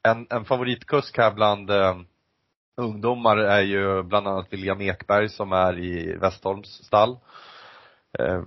En, 0.03 0.27
en 0.31 0.45
favoritkusk 0.45 1.19
här 1.19 1.35
bland 1.35 1.71
eh, 1.71 1.97
ungdomar 2.77 3.37
är 3.37 3.61
ju 3.61 4.03
bland 4.03 4.29
annat 4.29 4.53
William 4.53 4.81
Ekberg 4.81 5.29
som 5.29 5.53
är 5.53 5.79
i 5.79 6.17
Westholms 6.17 6.69
stall. 6.69 7.19
Eh, 8.19 8.43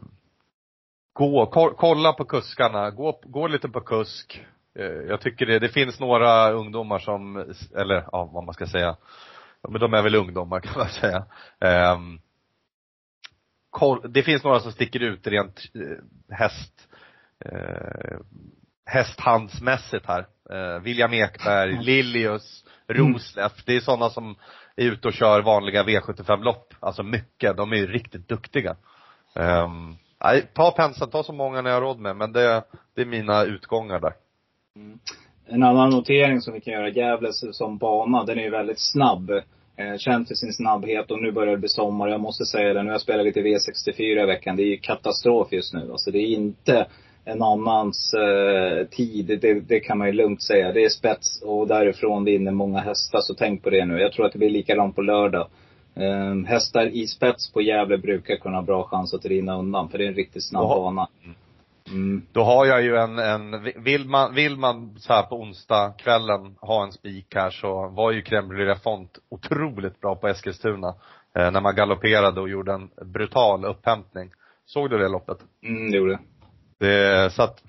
gå, 1.14 1.46
ko, 1.46 1.70
kolla 1.78 2.14
på 2.14 2.26
kuskarna, 2.26 2.92
gå, 2.92 3.20
gå 3.24 3.48
lite 3.48 3.70
på 3.70 3.82
kusk. 3.82 4.46
Eh, 4.80 4.86
jag 4.86 5.22
tycker 5.22 5.46
det, 5.46 5.60
det 5.60 5.70
finns 5.70 6.00
några 6.00 6.52
ungdomar 6.52 7.00
som, 7.00 7.54
eller 7.76 8.08
ja, 8.12 8.30
vad 8.34 8.44
man 8.44 8.54
ska 8.54 8.68
säga, 8.68 8.98
men 9.70 9.82
de 9.82 9.94
är 9.94 10.04
väl 10.04 10.16
ungdomar 10.16 10.60
kan 10.62 10.74
man 10.78 10.90
säga. 10.90 11.26
Eh, 11.60 12.00
det 14.10 14.24
finns 14.24 14.44
några 14.44 14.60
som 14.60 14.72
sticker 14.72 15.00
ut 15.00 15.28
rent 15.28 15.60
eh, 15.76 16.36
häst 16.36 16.88
eh, 17.46 18.18
hästhandsmässigt 18.86 20.06
här. 20.06 20.26
Eh, 20.50 20.82
William 20.82 21.14
Ekberg, 21.14 21.84
Lilius, 21.84 22.64
Rosleff. 22.88 23.52
Mm. 23.52 23.64
Det 23.66 23.76
är 23.76 23.80
sådana 23.80 24.10
som 24.10 24.36
är 24.76 24.86
ute 24.86 25.08
och 25.08 25.14
kör 25.14 25.42
vanliga 25.42 25.84
V75-lopp. 25.84 26.74
Alltså 26.80 27.04
mycket. 27.04 27.58
De 27.58 27.72
är 27.72 27.78
ju 27.78 27.88
riktigt 27.88 28.28
duktiga. 28.28 28.76
Nej, 30.24 30.48
ta 30.54 30.72
penseln, 30.72 31.12
ta 31.12 31.24
så 31.24 31.34
många 31.34 31.62
ni 31.62 31.70
har 31.70 31.82
råd 31.82 32.00
med. 32.00 32.16
Men 32.16 32.32
det, 32.32 32.64
det 32.96 33.02
är 33.02 33.06
mina 33.06 33.44
utgångar 33.44 34.00
där. 34.00 34.14
Mm. 34.76 35.00
En 35.48 35.64
annan 35.64 35.90
notering 35.90 36.42
som 36.42 36.54
vi 36.54 36.62
kan 36.62 36.74
göra, 36.74 36.90
Gävle 36.90 37.30
som 37.32 37.78
bana, 37.78 38.24
den 38.24 38.40
är 38.40 38.44
ju 38.44 38.50
väldigt 38.50 38.80
snabb. 38.80 39.30
Eh, 39.78 39.98
känd 39.98 40.28
för 40.28 40.36
sin 40.36 40.54
snabbhet 40.54 41.12
och 41.12 41.22
nu 41.22 41.32
börjar 41.32 41.52
det 41.52 41.58
bli 41.58 41.70
sommar. 41.70 42.08
Jag 42.08 42.22
måste 42.22 42.46
säga 42.46 42.74
det, 42.74 42.84
nu 42.84 42.90
har 42.90 42.94
jag 42.94 43.02
spelat 43.02 43.26
lite 43.26 43.42
V64 43.42 44.24
i 44.24 44.26
veckan. 44.26 44.56
Det 44.56 44.64
är 44.64 44.68
ju 44.68 44.78
katastrof 44.78 45.52
just 45.52 45.74
nu. 45.74 45.92
Alltså 45.92 46.12
det 46.12 46.18
är 46.18 46.28
inte 46.28 46.88
en 47.26 47.42
annans 47.42 48.14
eh, 48.14 48.88
tid. 48.88 49.40
Det, 49.42 49.54
det, 49.54 49.80
kan 49.80 49.98
man 49.98 50.08
ju 50.08 50.14
lugnt 50.14 50.44
säga. 50.44 50.72
Det 50.72 50.84
är 50.84 50.90
spets 50.90 51.42
och 51.42 51.68
därifrån 51.68 52.26
vinner 52.26 52.52
många 52.52 52.80
hästar. 52.80 53.20
Så 53.22 53.34
tänk 53.34 53.64
på 53.64 53.70
det 53.70 53.86
nu. 53.86 54.00
Jag 54.00 54.12
tror 54.12 54.26
att 54.26 54.32
det 54.32 54.40
blir 54.40 54.50
likadant 54.50 54.96
på 54.96 55.02
lördag. 55.02 55.48
Eh, 55.96 56.48
hästar 56.48 56.86
i 56.86 57.08
spets 57.08 57.54
på 57.54 57.62
Gävle 57.62 57.98
brukar 57.98 58.36
kunna 58.36 58.58
ha 58.58 58.62
bra 58.62 58.84
chans 58.84 59.14
att 59.14 59.26
rinna 59.26 59.60
undan. 59.60 59.90
För 59.90 59.98
det 59.98 60.04
är 60.04 60.08
en 60.08 60.16
riktigt 60.16 60.50
snabb 60.50 60.64
Jaha. 60.64 60.76
bana. 60.76 61.08
Mm. 61.88 62.22
Då 62.32 62.44
har 62.44 62.66
jag 62.66 62.84
ju 62.84 62.96
en, 62.96 63.20
en 63.20 63.64
vill 63.84 64.06
man, 64.06 64.34
vill 64.34 64.58
man 64.58 64.96
så 65.00 65.14
här 65.14 65.24
på 65.24 65.36
onsdag 65.36 65.94
kvällen 65.98 66.56
ha 66.62 66.84
en 66.84 66.92
spik 66.92 67.36
här 67.36 67.50
så 67.50 67.88
var 67.88 68.12
ju 68.12 68.22
Crème 68.22 68.76
Font 68.76 69.20
otroligt 69.30 70.02
bra 70.02 70.16
på 70.16 70.28
Eskilstuna. 70.28 70.96
Eh, 71.36 71.52
när 71.52 71.62
man 71.62 71.76
galopperade 71.76 72.42
och 72.42 72.50
gjorde 72.50 72.74
en 72.74 72.90
brutal 73.06 73.66
upphämtning. 73.66 74.32
Såg 74.66 74.90
du 74.90 74.98
det 74.98 75.10
loppet? 75.10 75.38
Mm, 75.64 75.92
det 75.92 75.98
gjorde 75.98 76.12
det. 76.12 76.20
Det, 76.80 77.34
så 77.34 77.44
att 77.44 77.64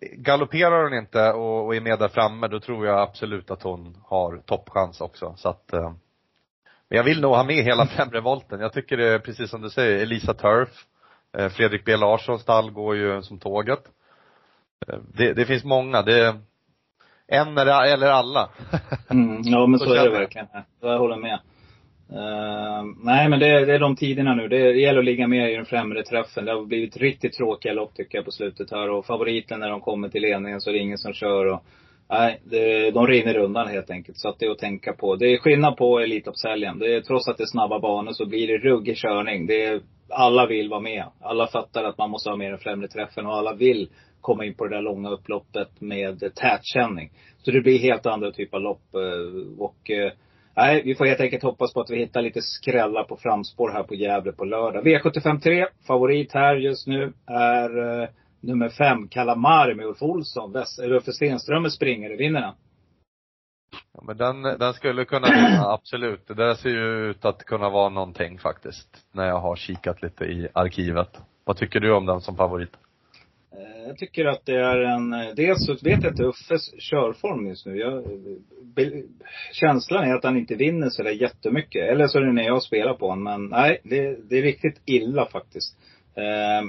galopperar 0.00 0.82
hon 0.82 0.94
inte 0.94 1.32
och, 1.32 1.66
och 1.66 1.76
är 1.76 1.80
med 1.80 1.98
där 1.98 2.08
framme, 2.08 2.48
då 2.48 2.60
tror 2.60 2.86
jag 2.86 3.00
absolut 3.00 3.50
att 3.50 3.62
hon 3.62 3.96
har 4.04 4.36
toppchans 4.36 5.00
också. 5.00 5.34
Så 5.36 5.48
att, 5.48 5.72
eh, 5.72 5.92
men 6.88 6.96
jag 6.96 7.04
vill 7.04 7.20
nog 7.20 7.34
ha 7.34 7.44
med 7.44 7.64
hela 7.64 7.86
främre 7.96 8.20
volten. 8.20 8.60
Jag 8.60 8.72
tycker 8.72 8.96
det 8.96 9.08
är 9.08 9.18
precis 9.18 9.50
som 9.50 9.62
du 9.62 9.70
säger, 9.70 10.02
Elisa 10.02 10.34
Turf, 10.34 10.86
eh, 11.38 11.48
Fredrik 11.48 11.84
B 11.84 11.96
Larssons 11.96 12.42
stall 12.42 12.70
går 12.70 12.96
ju 12.96 13.22
som 13.22 13.38
tåget. 13.38 13.82
Eh, 14.88 14.98
det, 15.14 15.32
det 15.32 15.44
finns 15.46 15.64
många, 15.64 16.02
det 16.02 16.36
en 17.26 17.58
eller, 17.58 18.06
alla. 18.06 18.48
Mm, 19.10 19.42
ja 19.42 19.66
men 19.66 19.78
Så 19.78 19.84
så, 19.84 19.94
är 19.94 20.04
det 20.04 20.10
verkligen. 20.10 20.46
Jag 20.80 20.98
håller 20.98 21.16
med. 21.16 21.40
Eh, 22.12 22.84
nej 23.02 23.28
men 23.28 23.38
det, 23.38 23.64
det 23.64 23.74
är 23.74 23.78
de 23.78 23.96
tiderna 23.96 24.34
nu. 24.34 24.48
Det, 24.48 24.72
det 24.72 24.80
gäller 24.80 24.98
att 24.98 25.04
ligga 25.04 25.26
med 25.26 25.52
i 25.52 25.56
den 25.56 25.64
främre 25.64 26.02
träffen. 26.02 26.44
Det 26.44 26.52
har 26.52 26.64
blivit 26.64 26.96
riktigt 26.96 27.32
tråkiga 27.32 27.72
lopp 27.72 27.94
tycker 27.94 28.18
jag 28.18 28.24
på 28.24 28.30
slutet 28.30 28.70
här. 28.70 28.90
Och 28.90 29.06
favoriten 29.06 29.60
när 29.60 29.70
de 29.70 29.80
kommer 29.80 30.08
till 30.08 30.22
ledningen 30.22 30.60
så 30.60 30.70
är 30.70 30.74
det 30.74 30.80
ingen 30.80 30.98
som 30.98 31.12
kör. 31.12 31.46
Och, 31.46 31.64
nej, 32.10 32.40
det, 32.44 32.90
de 32.90 33.06
rinner 33.06 33.36
undan 33.36 33.68
helt 33.68 33.90
enkelt. 33.90 34.18
Så 34.18 34.28
att 34.28 34.38
det 34.38 34.46
är 34.46 34.50
att 34.50 34.58
tänka 34.58 34.92
på. 34.92 35.16
Det 35.16 35.26
är 35.26 35.38
skillnad 35.38 35.76
på 35.76 36.00
Elitloppshelgen. 36.00 36.78
Det 36.78 36.94
är, 36.94 37.00
trots 37.00 37.28
att 37.28 37.36
det 37.36 37.44
är 37.44 37.52
snabba 37.52 37.80
banor 37.80 38.12
så 38.12 38.26
blir 38.26 38.46
det 38.46 38.58
ruggig 38.58 38.96
körning. 38.96 39.46
Det 39.46 39.64
är, 39.64 39.80
alla 40.08 40.46
vill 40.46 40.68
vara 40.68 40.80
med. 40.80 41.04
Alla 41.20 41.46
fattar 41.46 41.84
att 41.84 41.98
man 41.98 42.10
måste 42.10 42.30
ha 42.30 42.36
med 42.36 42.46
i 42.46 42.50
den 42.50 42.58
främre 42.58 42.88
träffen. 42.88 43.26
Och 43.26 43.34
alla 43.34 43.54
vill 43.54 43.88
komma 44.20 44.44
in 44.44 44.54
på 44.54 44.66
det 44.66 44.76
där 44.76 44.82
långa 44.82 45.10
upploppet 45.10 45.80
med 45.80 46.34
tätkänning. 46.34 47.10
Så 47.42 47.50
det 47.50 47.60
blir 47.60 47.78
helt 47.78 48.06
andra 48.06 48.30
typer 48.32 48.56
av 48.56 48.62
lopp. 48.62 48.94
Eh, 48.94 49.58
och 49.58 49.90
eh, 49.90 50.12
Nej, 50.56 50.82
vi 50.84 50.94
får 50.94 51.04
helt 51.04 51.20
enkelt 51.20 51.42
hoppas 51.42 51.74
på 51.74 51.80
att 51.80 51.90
vi 51.90 51.96
hittar 51.96 52.22
lite 52.22 52.42
skrällar 52.42 53.04
på 53.04 53.16
framspår 53.16 53.70
här 53.70 53.82
på 53.82 53.94
Gävle 53.94 54.32
på 54.32 54.44
lördag. 54.44 54.86
V753, 54.86 55.66
favorit 55.86 56.32
här 56.32 56.56
just 56.56 56.86
nu, 56.86 57.12
är 57.26 58.02
eh, 58.02 58.08
nummer 58.40 58.68
fem, 58.68 59.08
Kalamari 59.08 59.74
med 59.74 59.86
Ulf 59.86 60.02
Olsson. 60.02 60.56
Uffe 60.56 60.82
Ruffe 60.82 61.12
Stenström 61.12 61.70
springer, 61.70 62.16
vinner 62.16 62.40
den. 62.40 62.54
Ja, 63.92 64.02
men 64.02 64.16
den, 64.16 64.42
den 64.42 64.74
skulle 64.74 65.04
kunna 65.04 65.26
vinna, 65.26 65.66
absolut. 65.72 66.28
Det 66.28 66.34
där 66.34 66.54
ser 66.54 66.70
ju 66.70 67.10
ut 67.10 67.24
att 67.24 67.44
kunna 67.44 67.70
vara 67.70 67.88
någonting 67.88 68.38
faktiskt. 68.38 68.88
När 69.12 69.26
jag 69.26 69.40
har 69.40 69.56
kikat 69.56 70.02
lite 70.02 70.24
i 70.24 70.48
arkivet. 70.52 71.20
Vad 71.44 71.56
tycker 71.56 71.80
du 71.80 71.92
om 71.92 72.06
den 72.06 72.20
som 72.20 72.36
favorit? 72.36 72.76
Eh, 73.52 73.86
jag 73.88 73.98
tycker 73.98 74.24
att 74.24 74.46
det 74.46 74.54
är 74.56 74.78
en, 74.80 75.12
eh, 75.12 75.34
dels 75.36 75.66
så 75.66 75.72
vet 75.72 76.02
jag 76.02 76.12
inte 76.12 76.24
Uffes 76.24 76.70
körform 76.78 77.46
just 77.46 77.66
nu. 77.66 77.76
Jag, 77.78 77.96
eh, 77.96 78.02
be- 78.74 79.02
känslan 79.52 80.04
är 80.10 80.14
att 80.14 80.24
han 80.24 80.36
inte 80.38 80.54
vinner 80.54 80.88
så 80.90 81.02
där 81.02 81.10
jättemycket. 81.10 81.90
Eller 81.90 82.06
så 82.06 82.18
är 82.18 82.22
det 82.22 82.32
när 82.32 82.42
jag 82.46 82.62
spelar 82.62 82.94
på 82.94 83.08
honom. 83.08 83.24
Men 83.24 83.44
nej, 83.60 83.80
det, 83.84 84.28
det 84.30 84.38
är 84.38 84.42
riktigt 84.42 84.80
illa 84.86 85.26
faktiskt. 85.26 85.76
Eh, 86.14 86.68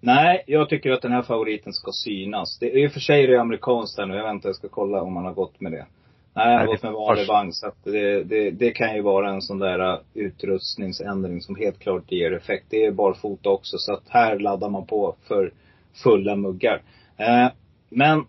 nej, 0.00 0.44
jag 0.46 0.68
tycker 0.68 0.90
att 0.90 1.02
den 1.02 1.12
här 1.12 1.22
favoriten 1.22 1.72
ska 1.72 1.90
synas. 1.92 2.58
Det, 2.58 2.70
I 2.70 2.86
och 2.88 2.92
för 2.92 3.00
sig 3.00 3.24
är 3.24 3.28
det 3.28 3.40
amerikanskt 3.40 3.98
här 3.98 4.06
nu. 4.06 4.14
Jag 4.14 4.24
väntar, 4.24 4.48
jag 4.48 4.56
ska 4.56 4.68
kolla 4.68 5.02
om 5.02 5.16
han 5.16 5.24
har 5.24 5.34
gått 5.34 5.60
med 5.60 5.72
det. 5.72 5.86
Nej, 6.34 6.46
han 6.46 6.58
har 6.58 6.66
gått 6.66 6.80
det- 6.82 6.86
med 6.86 6.94
vanlig 6.94 7.26
vagn. 7.26 7.52
Så 7.52 7.66
att 7.66 7.84
det, 7.84 8.24
det, 8.24 8.50
det 8.50 8.70
kan 8.70 8.94
ju 8.94 9.02
vara 9.02 9.30
en 9.30 9.42
sån 9.42 9.58
där 9.58 9.92
uh, 9.92 10.00
utrustningsändring 10.14 11.40
som 11.40 11.56
helt 11.56 11.78
klart 11.78 12.12
ger 12.12 12.32
effekt. 12.32 12.66
Det 12.70 12.84
är 12.84 12.90
barfota 12.92 13.50
också. 13.50 13.76
Så 13.78 13.92
att 13.92 14.02
här 14.08 14.38
laddar 14.38 14.68
man 14.68 14.86
på 14.86 15.14
för 15.28 15.52
fulla 16.02 16.36
muggar. 16.36 16.82
Eh, 17.16 17.48
men 17.88 18.24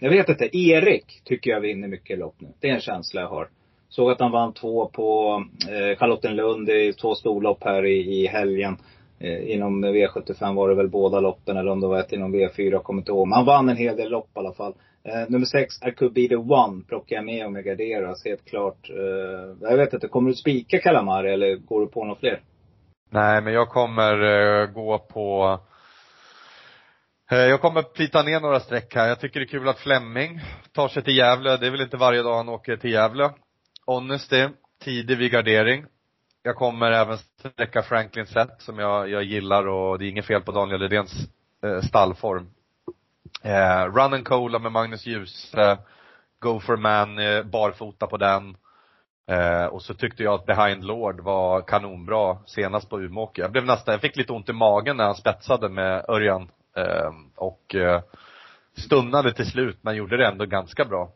jag 0.00 0.10
vet 0.10 0.28
inte. 0.28 0.56
Erik 0.56 1.20
tycker 1.24 1.50
jag 1.50 1.60
vinner 1.60 1.88
mycket 1.88 2.18
lopp 2.18 2.34
nu. 2.38 2.48
Det 2.60 2.68
är 2.70 2.74
en 2.74 2.80
känsla 2.80 3.20
jag 3.20 3.28
har. 3.28 3.48
Såg 3.88 4.10
att 4.10 4.20
han 4.20 4.30
vann 4.32 4.52
två 4.52 4.86
på 4.88 5.42
eh, 5.68 5.98
Charlottenlund 5.98 6.68
i 6.70 6.92
två 6.92 7.14
storlopp 7.14 7.64
här 7.64 7.86
i, 7.86 8.22
i 8.22 8.26
helgen. 8.26 8.76
Eh, 9.20 9.50
inom 9.50 9.84
V75 9.84 10.54
var 10.54 10.68
det 10.68 10.74
väl 10.74 10.88
båda 10.88 11.20
loppen 11.20 11.56
eller 11.56 11.70
om 11.70 11.80
det 11.80 11.86
var 11.86 12.00
ett 12.00 12.12
inom 12.12 12.34
V4, 12.34 12.70
jag 12.70 12.84
kommer 12.84 13.00
inte 13.00 13.10
ihåg. 13.12 13.28
Men 13.28 13.36
han 13.36 13.46
vann 13.46 13.68
en 13.68 13.76
hel 13.76 13.96
del 13.96 14.10
lopp 14.10 14.28
i 14.36 14.38
alla 14.38 14.52
fall. 14.52 14.74
Eh, 15.08 15.28
nummer 15.28 15.46
sex, 15.46 15.82
I 15.82 15.90
could 15.90 16.12
be 16.12 16.28
the 16.28 16.36
one, 16.36 16.84
plockar 16.88 17.16
jag 17.16 17.24
med 17.24 17.46
om 17.46 17.54
jag 17.54 17.64
garderas 17.64 18.24
helt 18.24 18.44
klart. 18.44 18.90
Eh, 18.90 19.68
jag 19.70 19.76
vet 19.76 19.92
inte, 19.92 20.08
kommer 20.08 20.30
du 20.30 20.36
spika 20.36 20.78
Kalamari 20.78 21.32
eller 21.32 21.56
går 21.56 21.80
du 21.80 21.86
på 21.86 22.04
några 22.04 22.20
fler? 22.20 22.40
Nej, 23.10 23.42
men 23.42 23.52
jag 23.52 23.68
kommer 23.68 24.22
eh, 24.22 24.66
gå 24.66 24.98
på 24.98 25.58
eh, 27.30 27.38
jag 27.38 27.60
kommer 27.60 27.82
plita 27.82 28.22
ner 28.22 28.40
några 28.40 28.60
streck 28.60 28.94
här. 28.94 29.08
Jag 29.08 29.20
tycker 29.20 29.40
det 29.40 29.46
är 29.46 29.48
kul 29.48 29.68
att 29.68 29.78
Flemming 29.78 30.40
tar 30.72 30.88
sig 30.88 31.02
till 31.02 31.16
Gävle. 31.16 31.56
Det 31.56 31.66
är 31.66 31.70
väl 31.70 31.80
inte 31.80 31.96
varje 31.96 32.22
dag 32.22 32.36
han 32.36 32.48
åker 32.48 32.76
till 32.76 32.92
Gävle. 32.92 33.30
Honesty, 33.86 34.48
tidig 34.84 35.18
vid 35.18 35.32
gardering. 35.32 35.84
Jag 36.42 36.56
kommer 36.56 36.90
även 36.90 37.18
sträcka 37.18 37.82
Franklin 37.82 38.26
Set 38.26 38.50
som 38.58 38.78
jag, 38.78 39.08
jag 39.08 39.22
gillar 39.22 39.68
och 39.68 39.98
det 39.98 40.04
är 40.04 40.08
inget 40.08 40.26
fel 40.26 40.42
på 40.42 40.52
Daniel 40.52 40.80
Redéns 40.80 41.12
eh, 41.64 41.80
stallform. 41.80 42.50
Eh, 43.42 43.84
Run 43.84 44.14
and 44.14 44.24
Cola 44.24 44.58
med 44.58 44.72
Magnus 44.72 45.06
Djuse, 45.06 45.78
Go 46.40 46.60
for 46.60 46.76
Man, 46.76 47.18
eh, 47.18 47.42
barfota 47.42 48.06
på 48.06 48.16
den. 48.16 48.56
Eh, 49.30 49.64
och 49.64 49.82
så 49.82 49.94
tyckte 49.94 50.22
jag 50.22 50.34
att 50.34 50.46
Behind 50.46 50.84
Lord 50.84 51.20
var 51.20 51.60
kanonbra 51.60 52.38
senast 52.46 52.90
på 52.90 53.00
Umeåker. 53.00 53.42
Jag 53.42 53.52
blev 53.52 53.64
nästan, 53.64 53.92
jag 53.92 54.00
fick 54.00 54.16
lite 54.16 54.32
ont 54.32 54.48
i 54.48 54.52
magen 54.52 54.96
när 54.96 55.04
han 55.04 55.14
spetsade 55.14 55.68
med 55.68 56.04
Örjan. 56.08 56.50
Eh, 56.76 57.10
och 57.36 57.74
eh, 57.74 58.02
stunnade 58.76 59.32
till 59.32 59.50
slut 59.50 59.78
men 59.80 59.96
gjorde 59.96 60.16
det 60.16 60.26
ändå 60.26 60.46
ganska 60.46 60.84
bra. 60.84 61.10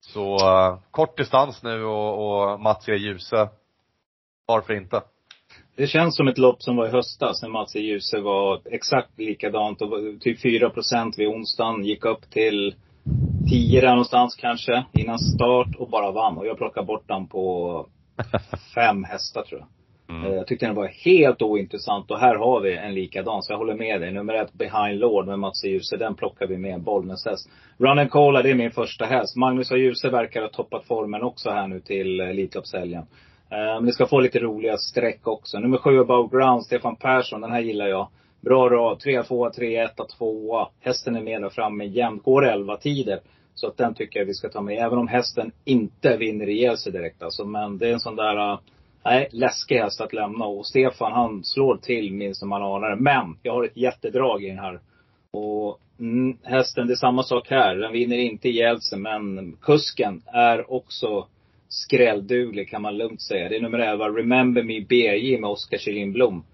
Så 0.00 0.34
eh, 0.34 0.78
kort 0.90 1.16
distans 1.16 1.62
nu 1.62 1.84
och, 1.84 2.52
och 2.52 2.60
Mats 2.60 2.88
E. 2.88 2.94
Djuse. 2.94 3.48
Varför 4.46 4.74
inte? 4.74 5.02
Det 5.76 5.86
känns 5.86 6.16
som 6.16 6.28
ett 6.28 6.38
lopp 6.38 6.62
som 6.62 6.76
var 6.76 6.86
i 6.86 6.90
höstas 6.90 7.42
när 7.42 7.48
Mats 7.48 7.76
E. 7.76 7.80
Djuse 7.80 8.20
var 8.20 8.60
exakt 8.64 9.18
likadant. 9.18 9.82
Och 9.82 9.90
typ 10.20 10.42
4 10.42 10.70
procent 10.70 11.18
vid 11.18 11.28
onsdagen. 11.28 11.84
Gick 11.84 12.04
upp 12.04 12.30
till 12.30 12.74
10 13.50 13.80
där 13.80 13.90
någonstans 13.90 14.34
kanske 14.34 14.84
innan 14.92 15.18
start 15.18 15.76
och 15.78 15.90
bara 15.90 16.10
vann. 16.10 16.38
Och 16.38 16.46
jag 16.46 16.56
plockade 16.58 16.86
bort 16.86 17.08
den 17.08 17.26
på 17.26 17.86
fem 18.74 19.04
hästar 19.04 19.42
tror 19.42 19.60
jag. 19.60 19.68
Eh, 20.10 20.16
Mm. 20.16 20.32
Jag 20.34 20.46
tyckte 20.46 20.66
den 20.66 20.74
var 20.74 20.86
helt 21.04 21.42
ointressant 21.42 22.10
och 22.10 22.18
här 22.18 22.34
har 22.34 22.60
vi 22.60 22.76
en 22.76 22.94
likadan. 22.94 23.42
Så 23.42 23.52
jag 23.52 23.58
håller 23.58 23.74
med 23.74 24.00
dig. 24.00 24.12
Nummer 24.12 24.34
ett, 24.34 24.52
Behind 24.52 25.00
Lord 25.00 25.26
med 25.26 25.38
Mats 25.38 25.64
E. 25.64 25.68
Djuse. 25.68 25.96
Den 25.96 26.14
plockar 26.14 26.46
vi 26.46 26.58
med. 26.58 26.82
Bollnäs 26.82 27.26
häst. 27.26 27.50
Run 27.78 27.98
and 27.98 28.10
Cola, 28.10 28.42
det 28.42 28.50
är 28.50 28.54
min 28.54 28.70
första 28.70 29.04
häst. 29.04 29.36
Magnus 29.36 29.72
A. 29.72 29.76
Djuse 29.76 30.10
verkar 30.10 30.42
ha 30.42 30.48
toppat 30.48 30.84
formen 30.84 31.22
också 31.22 31.50
här 31.50 31.68
nu 31.68 31.80
till 31.80 32.20
Elitloppshelgen. 32.20 33.02
Eh, 33.02 33.06
Eh, 33.50 33.74
men 33.74 33.86
det 33.86 33.92
ska 33.92 34.06
få 34.06 34.20
lite 34.20 34.38
roliga 34.38 34.76
streck 34.76 35.26
också. 35.26 35.58
Nummer 35.58 35.78
sju, 35.78 36.00
Above 36.00 36.38
Ground, 36.38 36.64
Stefan 36.64 36.96
Persson. 36.96 37.40
Den 37.40 37.52
här 37.52 37.60
gillar 37.60 37.86
jag. 37.86 38.08
Bra 38.40 38.68
rad. 38.68 39.00
3, 39.00 39.22
2, 39.22 39.50
3, 39.50 39.76
1, 39.76 39.90
2. 40.18 40.68
Hästen 40.80 41.16
är 41.16 41.22
med 41.22 41.42
där 41.42 41.48
framme 41.48 41.84
jämt. 41.84 42.22
Går 42.22 42.46
11 42.46 42.76
tider. 42.76 43.20
Så 43.54 43.66
att 43.66 43.76
den 43.76 43.94
tycker 43.94 44.20
jag 44.20 44.26
vi 44.26 44.34
ska 44.34 44.48
ta 44.48 44.60
med. 44.60 44.78
Även 44.78 44.98
om 44.98 45.08
hästen 45.08 45.52
inte 45.64 46.16
vinner 46.16 46.48
ihjäl 46.48 46.78
sig 46.78 46.92
direkt 46.92 47.22
alltså. 47.22 47.44
Men 47.44 47.78
det 47.78 47.88
är 47.88 47.92
en 47.92 48.00
sån 48.00 48.16
där, 48.16 48.52
eh, 48.52 48.58
nej, 49.04 49.28
läskig 49.32 49.76
häst 49.76 50.00
att 50.00 50.12
lämna. 50.12 50.44
Och 50.44 50.66
Stefan 50.66 51.12
han 51.12 51.44
slår 51.44 51.76
till 51.76 52.12
minst 52.12 52.42
när 52.42 52.48
man 52.48 52.62
anar. 52.62 52.90
det. 52.90 52.96
Men 52.96 53.38
jag 53.42 53.52
har 53.52 53.64
ett 53.64 53.76
jättedrag 53.76 54.44
i 54.44 54.48
den 54.48 54.58
här. 54.58 54.80
Och 55.30 55.80
mm, 55.98 56.36
hästen, 56.42 56.86
det 56.86 56.92
är 56.92 56.96
samma 56.96 57.22
sak 57.22 57.50
här. 57.50 57.76
Den 57.76 57.92
vinner 57.92 58.16
inte 58.16 58.48
ihjäl 58.48 58.80
sig. 58.80 58.98
Men 58.98 59.56
kusken 59.62 60.22
är 60.26 60.72
också 60.72 61.26
skrällduglig 61.70 62.68
kan 62.68 62.82
man 62.82 62.96
lugnt 62.96 63.22
säga. 63.22 63.48
Det 63.48 63.56
är 63.56 63.60
nummer 63.60 63.78
11, 63.78 64.08
Remember 64.08 64.62
Me 64.62 64.80
BJ 64.80 65.38
med 65.38 65.50
Oskar 65.50 65.78
Kjellin 65.78 66.12
Blom. 66.12 66.44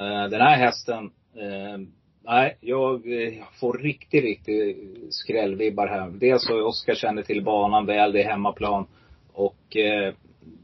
Eh, 0.00 0.30
den 0.30 0.40
här 0.40 0.56
hästen, 0.56 1.04
eh, 1.36 1.78
nej, 2.24 2.56
jag 2.60 3.22
eh, 3.22 3.32
får 3.60 3.78
riktigt, 3.78 4.24
riktigt 4.24 4.76
skrällvibbar 5.10 5.86
här. 5.86 6.10
Dels 6.10 6.46
så 6.46 6.66
Oskar 6.66 6.94
känner 6.94 7.22
till 7.22 7.44
banan 7.44 7.86
väl, 7.86 8.12
det 8.12 8.22
är 8.22 8.30
hemmaplan. 8.30 8.86
Och 9.32 9.76
eh, 9.76 10.14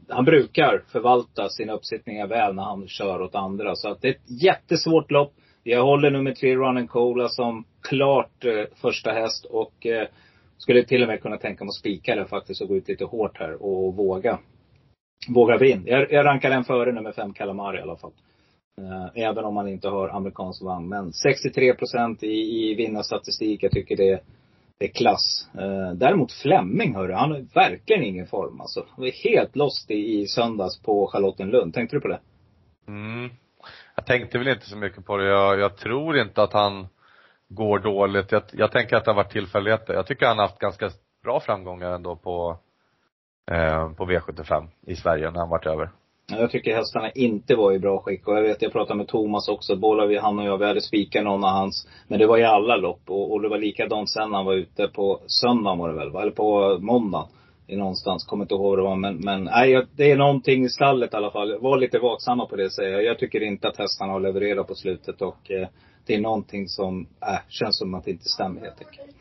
han 0.09 0.25
brukar 0.25 0.83
förvalta 0.91 1.49
sina 1.49 1.73
uppsittningar 1.73 2.27
väl 2.27 2.55
när 2.55 2.63
han 2.63 2.87
kör 2.87 3.21
åt 3.21 3.35
andra. 3.35 3.75
Så 3.75 3.89
att 3.89 4.01
det 4.01 4.07
är 4.07 4.11
ett 4.11 4.41
jättesvårt 4.43 5.11
lopp. 5.11 5.33
Jag 5.63 5.83
håller 5.83 6.11
nummer 6.11 6.31
tre, 6.31 6.55
Run 6.55 6.77
and 6.77 6.89
Cola, 6.89 7.29
som 7.29 7.65
klart 7.81 8.45
eh, 8.45 8.63
första 8.81 9.11
häst. 9.11 9.45
Och 9.45 9.85
eh, 9.85 10.07
skulle 10.57 10.83
till 10.83 11.01
och 11.01 11.07
med 11.07 11.21
kunna 11.21 11.37
tänka 11.37 11.63
mig 11.63 11.69
att 11.69 11.75
spika 11.75 12.15
det 12.15 12.25
faktiskt 12.25 12.61
och 12.61 12.67
gå 12.67 12.75
ut 12.75 12.87
lite 12.87 13.05
hårt 13.05 13.37
här 13.39 13.63
och 13.63 13.95
våga. 13.95 14.39
Våga 15.29 15.57
vinn. 15.57 15.83
Jag, 15.85 16.11
jag 16.11 16.25
rankar 16.25 16.49
den 16.49 16.63
före 16.63 16.91
nummer 16.91 17.11
fem 17.11 17.33
Calamari 17.33 17.77
i 17.77 17.81
alla 17.81 17.97
fall. 17.97 18.11
Eh, 18.81 19.23
även 19.23 19.45
om 19.45 19.53
man 19.53 19.67
inte 19.67 19.89
har 19.89 20.09
amerikansk 20.09 20.61
vann. 20.63 20.87
Men 20.87 21.13
63 21.13 21.73
procent 21.73 22.23
i, 22.23 22.71
i 22.71 22.75
vinnarstatistik. 22.75 23.63
Jag 23.63 23.71
tycker 23.71 23.97
det, 23.97 24.23
det 24.79 24.85
är 24.85 24.89
klass. 24.89 25.49
Eh, 25.53 25.91
däremot 25.93 26.31
Flemming 26.31 26.95
hörru, 26.95 27.13
han 27.13 27.31
har 27.31 27.45
verkligen 27.53 28.03
ingen 28.03 28.27
form 28.27 28.61
alltså. 28.61 28.85
Han 28.89 29.05
var 29.05 29.29
helt 29.29 29.55
lost 29.55 29.91
i, 29.91 30.21
i 30.21 30.27
söndags 30.27 30.81
på 30.81 31.07
Charlottenlund. 31.07 31.73
Tänkte 31.73 31.95
du 31.95 32.01
på 32.01 32.07
det? 32.07 32.19
Mm. 32.87 33.29
Jag 33.95 34.05
tänkte 34.05 34.37
väl 34.37 34.47
inte 34.47 34.65
så 34.65 34.77
mycket 34.77 35.05
på 35.05 35.17
det. 35.17 35.25
Jag, 35.25 35.59
jag 35.59 35.77
tror 35.77 36.17
inte 36.17 36.43
att 36.43 36.53
han 36.53 36.87
går 37.49 37.79
dåligt. 37.79 38.31
Jag, 38.31 38.43
jag 38.51 38.71
tänker 38.71 38.95
att 38.95 39.05
det 39.05 39.11
har 39.11 39.15
varit 39.15 39.31
tillfälligheter. 39.31 39.93
Jag 39.93 40.07
tycker 40.07 40.25
han 40.25 40.37
har 40.37 40.47
haft 40.47 40.59
ganska 40.59 40.89
bra 41.23 41.39
framgångar 41.39 41.91
ändå 41.91 42.15
på, 42.15 42.57
eh, 43.51 43.91
på 43.93 44.05
V75 44.05 44.67
i 44.87 44.95
Sverige 44.95 45.31
när 45.31 45.39
han 45.39 45.49
varit 45.49 45.65
över. 45.65 45.89
Jag 46.27 46.51
tycker 46.51 46.75
hästarna 46.75 47.11
inte 47.11 47.55
var 47.55 47.71
i 47.73 47.79
bra 47.79 47.99
skick. 47.99 48.27
Och 48.27 48.37
jag 48.37 48.41
vet, 48.41 48.61
jag 48.61 48.71
pratade 48.71 48.97
med 48.97 49.07
Thomas 49.07 49.47
också. 49.49 49.75
Båda 49.75 50.05
vi, 50.05 50.17
han 50.17 50.39
och 50.39 50.45
jag, 50.45 50.57
vi 50.57 50.65
hade 50.65 50.81
spikat 50.81 51.23
någon 51.23 51.43
av 51.43 51.49
hans. 51.49 51.87
Men 52.07 52.19
det 52.19 52.27
var 52.27 52.37
i 52.37 52.43
alla 52.43 52.75
lopp. 52.75 53.01
Och, 53.07 53.31
och 53.31 53.41
det 53.41 53.49
var 53.49 53.57
likadant 53.57 54.09
sen 54.09 54.29
när 54.29 54.37
han 54.37 54.45
var 54.45 54.53
ute 54.53 54.87
på 54.87 55.19
söndagen 55.27 55.79
var 55.79 55.89
det 55.89 55.95
väl, 55.95 56.15
eller 56.15 56.31
på 56.31 56.77
måndagen. 56.81 57.27
I 57.67 57.75
någonstans, 57.75 58.25
kommer 58.25 58.43
inte 58.43 58.53
ihåg 58.53 58.69
vad 58.69 58.77
det 58.77 58.83
var. 58.83 58.95
Men, 58.95 59.17
men 59.17 59.43
nej, 59.43 59.85
det 59.95 60.11
är 60.11 60.17
någonting 60.17 60.65
i 60.65 60.69
stallet 60.69 61.13
i 61.13 61.17
alla 61.17 61.31
fall. 61.31 61.59
Var 61.59 61.77
lite 61.77 61.99
vaksamma 61.99 62.45
på 62.45 62.55
det 62.55 62.69
säger 62.69 62.91
jag. 62.91 63.03
Jag 63.03 63.19
tycker 63.19 63.43
inte 63.43 63.67
att 63.67 63.77
hästarna 63.77 64.13
har 64.13 64.19
levererat 64.19 64.67
på 64.67 64.75
slutet. 64.75 65.21
Och 65.21 65.51
eh, 65.51 65.67
det 66.05 66.15
är 66.15 66.21
någonting 66.21 66.67
som, 66.67 67.07
äh, 67.21 67.39
känns 67.49 67.77
som 67.77 67.93
att 67.93 68.05
det 68.05 68.11
inte 68.11 68.29
stämmer 68.29 68.61
helt 68.61 68.81
enkelt. 68.81 69.15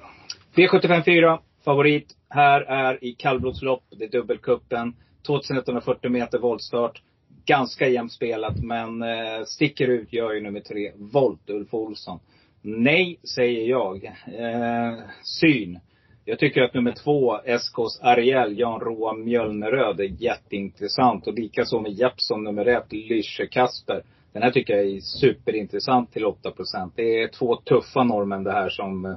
V75 0.54 1.02
4, 1.04 1.40
favorit. 1.64 2.16
Här 2.28 2.60
är 2.60 3.04
i 3.04 3.12
kallblodslopp. 3.12 3.84
Det 3.90 4.04
är 4.04 4.10
dubbelkuppen. 4.10 4.94
2140 5.26 6.10
meter 6.10 6.38
voltstart. 6.38 7.02
Ganska 7.46 7.88
jämnt 7.88 8.12
spelat, 8.12 8.56
men 8.62 9.02
eh, 9.02 9.44
sticker 9.46 9.88
ut 9.88 10.12
gör 10.12 10.32
ju 10.32 10.40
nummer 10.40 10.60
tre, 10.60 10.92
Volt, 10.96 11.50
Ulf 11.50 11.74
Olsson. 11.74 12.20
Nej, 12.62 13.18
säger 13.34 13.68
jag. 13.68 14.04
Eh, 14.26 14.98
syn. 15.22 15.78
Jag 16.24 16.38
tycker 16.38 16.62
att 16.62 16.74
nummer 16.74 16.94
två, 17.04 17.40
SKs 17.44 18.00
Ariel, 18.00 18.58
Jan 18.58 18.80
Roa 18.80 19.12
Mjölneröd, 19.12 20.00
är 20.00 20.22
jätteintressant. 20.22 21.26
Och 21.26 21.34
likaså 21.34 21.80
med 21.80 21.92
Jeppson 21.92 22.44
nummer 22.44 22.66
ett, 22.66 22.92
Lysche 22.92 23.46
Kasper. 23.46 24.02
Den 24.34 24.42
här 24.42 24.50
tycker 24.50 24.76
jag 24.76 24.86
är 24.86 25.00
superintressant 25.00 26.12
till 26.12 26.24
8% 26.24 26.90
Det 26.96 27.22
är 27.22 27.28
två 27.28 27.56
tuffa 27.56 28.04
norrmän 28.04 28.44
det 28.44 28.52
här 28.52 28.68
som 28.68 29.04
eh, 29.04 29.16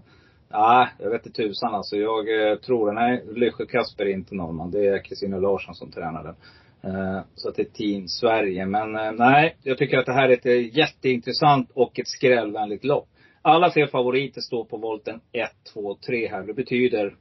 Nej, 0.51 0.87
jag 0.99 1.09
vet 1.09 1.25
inte 1.25 1.43
tusan 1.43 1.75
alltså. 1.75 1.95
Jag 1.95 2.51
eh, 2.51 2.57
tror, 2.57 2.91
nej, 2.91 3.23
Lysjö 3.35 3.65
Kasper 3.65 4.05
är 4.05 4.13
inte 4.13 4.35
norrman. 4.35 4.71
Det 4.71 4.87
är 4.87 5.03
Kristina 5.03 5.37
Larsson 5.37 5.75
som 5.75 5.91
tränar 5.91 6.23
den. 6.23 6.35
Eh, 6.93 7.21
så 7.35 7.49
att 7.49 7.55
det 7.55 7.61
är 7.61 7.71
Team 7.71 8.07
Sverige. 8.07 8.65
Men 8.65 8.95
eh, 8.95 9.11
nej, 9.11 9.55
jag 9.63 9.77
tycker 9.77 9.97
att 9.97 10.05
det 10.05 10.13
här 10.13 10.29
är 10.29 10.33
ett 10.33 10.45
eh, 10.45 10.77
jätteintressant 10.77 11.71
och 11.73 11.99
ett 11.99 12.07
skrällvänligt 12.07 12.83
lopp. 12.83 13.07
Alla 13.41 13.69
tre 13.69 13.87
favoriter 13.87 14.41
står 14.41 14.65
på 14.65 14.77
volten 14.77 15.21
1, 15.31 15.49
2, 15.73 15.97
3 16.07 16.27
här. 16.27 16.43
Det 16.43 16.53
betyder 16.53 17.15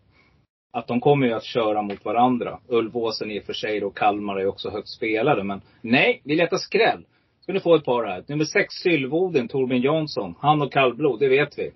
att 0.73 0.87
de 0.87 1.01
kommer 1.01 1.27
ju 1.27 1.33
att 1.33 1.45
köra 1.45 1.83
mot 1.83 2.05
varandra. 2.05 2.61
Ulvåsen 2.69 3.31
i 3.31 3.41
och 3.41 3.45
för 3.45 3.53
sig 3.53 3.85
och 3.85 3.97
Kalmar 3.97 4.37
är 4.37 4.47
också 4.47 4.71
högt 4.71 4.89
spelade. 4.89 5.45
Men 5.45 5.61
nej, 5.81 6.21
vi 6.25 6.37
letar 6.37 6.57
skräll. 6.57 7.05
Ska 7.47 7.53
ni 7.53 7.61
få 7.61 7.75
ett 7.75 7.85
par 7.85 8.05
här. 8.05 8.25
Nummer 8.29 8.45
sex, 8.45 8.75
Sylvoden, 8.75 9.49
Torbjörn 9.49 9.83
Jansson. 9.83 10.35
Han 10.41 10.63
och 10.63 10.73
kallblod, 10.73 11.21
det 11.21 11.29
vet 11.29 11.59
vi. 11.59 11.71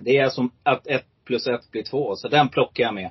Det 0.00 0.18
är 0.18 0.28
som 0.28 0.50
att 0.62 0.86
ett 0.86 1.06
plus 1.24 1.46
ett 1.46 1.70
blir 1.70 1.82
två. 1.82 2.16
Så 2.16 2.28
den 2.28 2.48
plockar 2.48 2.84
jag 2.84 2.94
med. 2.94 3.10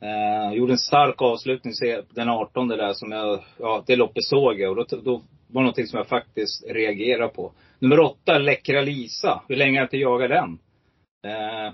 Eh, 0.00 0.56
gjorde 0.56 0.72
en 0.72 0.78
stark 0.78 1.22
avslutning 1.22 1.72
den 2.14 2.28
18 2.28 2.68
där 2.68 2.92
som 2.92 3.12
jag, 3.12 3.44
ja 3.58 3.84
det 3.86 3.96
loppet 3.96 4.24
såg 4.24 4.60
jag. 4.60 4.70
Och 4.70 4.76
då, 4.76 4.96
då 4.96 5.12
var 5.12 5.22
det 5.48 5.60
någonting 5.60 5.86
som 5.86 5.96
jag 5.96 6.08
faktiskt 6.08 6.64
reagerade 6.68 7.28
på. 7.28 7.52
Nummer 7.78 8.00
åtta, 8.00 8.38
Läckra 8.38 8.80
Lisa. 8.80 9.42
Hur 9.48 9.56
länge 9.56 9.72
har 9.72 9.80
jag 9.80 9.86
inte 9.86 9.96
jagat 9.96 10.30
den? 10.30 10.58
Eh, 11.32 11.72